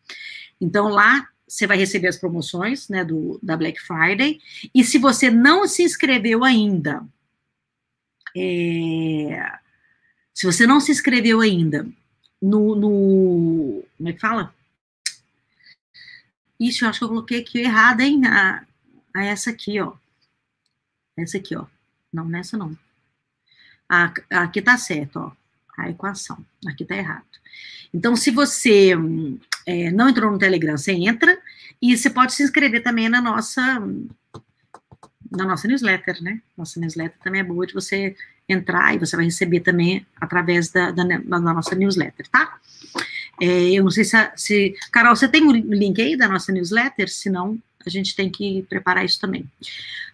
Então, 0.60 0.90
lá 0.90 1.28
você 1.48 1.68
vai 1.68 1.78
receber 1.78 2.08
as 2.08 2.18
promoções 2.18 2.90
né, 2.90 3.06
do, 3.06 3.40
da 3.44 3.56
Black 3.56 3.80
Friday. 3.80 4.42
E 4.74 4.84
se 4.84 4.98
você 4.98 5.30
não 5.30 5.68
se 5.68 5.84
inscreveu 5.84 6.44
ainda, 6.44 7.06
é, 8.36 9.60
se 10.34 10.46
você 10.46 10.66
não 10.66 10.80
se 10.80 10.92
inscreveu 10.92 11.42
ainda 11.42 11.88
no, 12.42 12.76
no, 12.76 13.84
Como 13.98 14.10
é 14.10 14.14
que 14.14 14.20
fala? 14.20 14.54
Isso, 16.60 16.84
eu 16.84 16.90
acho 16.90 17.00
que 17.00 17.06
eu 17.06 17.10
coloquei 17.10 17.40
aqui 17.42 17.60
errado, 17.60 18.02
hein? 18.02 18.26
A, 18.26 18.66
a 19.16 19.24
essa 19.24 19.52
aqui, 19.52 19.80
ó. 19.80 19.94
Essa 21.16 21.38
aqui, 21.38 21.56
ó. 21.56 21.66
Não, 22.14 22.26
nessa 22.26 22.58
não. 22.58 22.78
Aqui 24.30 24.62
tá 24.62 24.78
certo, 24.78 25.18
ó. 25.20 25.32
A 25.78 25.90
equação. 25.90 26.38
Aqui 26.68 26.86
tá 26.86 26.96
errado. 26.96 27.26
Então, 27.94 28.16
se 28.16 28.32
você 28.32 28.94
é, 29.66 29.92
não 29.92 30.10
entrou 30.10 30.32
no 30.32 30.38
Telegram, 30.38 30.78
você 30.78 30.92
entra 30.92 31.38
e 31.82 31.98
você 31.98 32.10
pode 32.10 32.34
se 32.34 32.44
inscrever 32.44 32.84
também 32.84 33.10
na 33.10 33.22
nossa 33.22 33.82
na 35.36 35.46
nossa 35.46 35.68
newsletter, 35.68 36.22
né? 36.22 36.40
Nossa 36.56 36.80
newsletter 36.80 37.18
também 37.24 37.42
é 37.42 37.44
boa 37.44 37.66
de 37.66 37.74
você 37.74 38.16
entrar 38.48 38.94
e 38.94 39.00
você 39.00 39.16
vai 39.16 39.26
receber 39.26 39.62
também 39.62 40.06
através 40.22 40.70
da, 40.70 40.92
da, 40.92 41.04
da 41.04 41.40
nossa 41.40 41.74
newsletter, 41.74 42.28
tá? 42.30 42.60
É, 43.42 43.72
eu 43.72 43.84
não 43.84 43.92
sei 43.92 44.04
se, 44.04 44.16
se. 44.36 44.76
Carol, 44.92 45.16
você 45.16 45.28
tem 45.28 45.44
o 45.44 45.50
um 45.50 45.54
link 45.54 46.00
aí 46.00 46.16
da 46.16 46.28
nossa 46.28 46.52
newsletter? 46.52 47.10
Se 47.10 47.30
não, 47.30 47.58
a 47.86 47.90
gente 47.90 48.16
tem 48.16 48.30
que 48.30 48.64
preparar 48.70 49.04
isso 49.04 49.20
também. 49.20 49.50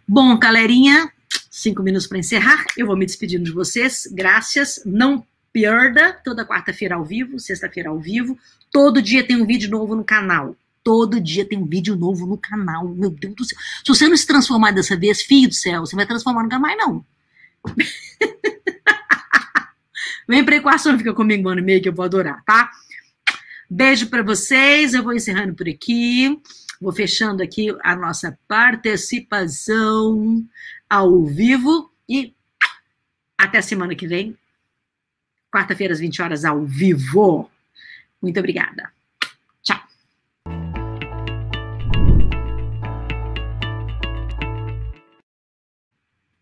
Bom, 0.08 0.38
galerinha, 0.38 1.12
cinco 1.62 1.84
minutos 1.84 2.08
para 2.08 2.18
encerrar. 2.18 2.66
Eu 2.78 2.88
vou 2.88 2.96
me 2.96 3.06
despedindo 3.06 3.44
de 3.44 3.52
vocês. 3.52 4.08
Graças. 4.12 4.82
Não 4.86 5.26
perda 5.52 6.14
toda 6.24 6.46
quarta-feira 6.46 6.96
ao 6.96 7.04
vivo, 7.04 7.40
sexta-feira 7.40 7.90
ao 7.90 8.00
vivo. 8.00 8.38
Todo 8.72 9.02
dia 9.02 9.26
tem 9.26 9.36
um 9.42 9.46
vídeo 9.46 9.70
novo 9.70 9.96
no 9.96 10.04
canal. 10.04 10.56
Todo 10.84 11.20
dia 11.20 11.44
tem 11.46 11.58
um 11.58 11.66
vídeo 11.66 11.96
novo 11.96 12.26
no 12.26 12.38
canal. 12.38 12.88
Meu 12.88 13.10
Deus 13.10 13.36
do 13.36 13.44
céu. 13.44 13.58
Se 13.84 13.88
você 13.88 14.08
não 14.08 14.16
se 14.16 14.26
transformar 14.26 14.72
dessa 14.72 14.96
vez, 14.96 15.22
filho 15.22 15.50
do 15.50 15.56
céu, 15.56 15.86
você 15.86 15.96
vai 15.96 16.06
transformar 16.06 16.44
nunca 16.44 16.58
mais, 16.58 16.78
não. 16.78 17.06
Vem 20.28 20.46
pra 20.46 20.56
equação, 20.56 20.98
fica 20.98 21.14
comigo 21.14 21.50
ano 21.50 21.60
e 21.60 21.64
meio 21.64 21.82
que 21.82 21.90
eu 21.90 21.94
vou 21.94 22.06
adorar, 22.06 22.44
tá? 22.46 22.70
Beijo 23.70 24.08
para 24.08 24.24
vocês. 24.24 24.94
Eu 24.94 25.04
vou 25.04 25.14
encerrando 25.14 25.54
por 25.54 25.68
aqui. 25.68 26.40
Vou 26.80 26.94
fechando 26.94 27.44
aqui 27.44 27.76
a 27.84 27.96
nossa 27.96 28.38
participação 28.48 30.46
ao 30.90 31.26
vivo 31.26 31.92
e 32.08 32.34
até 33.38 33.62
semana 33.62 33.96
que 33.96 34.08
vem. 34.08 34.38
Quarta-feira 35.52 35.94
às 35.94 36.00
20 36.00 36.22
horas 36.22 36.46
ao 36.46 36.64
vivo. 36.66 37.50
Muito 38.22 38.40
obrigada. 38.40 38.92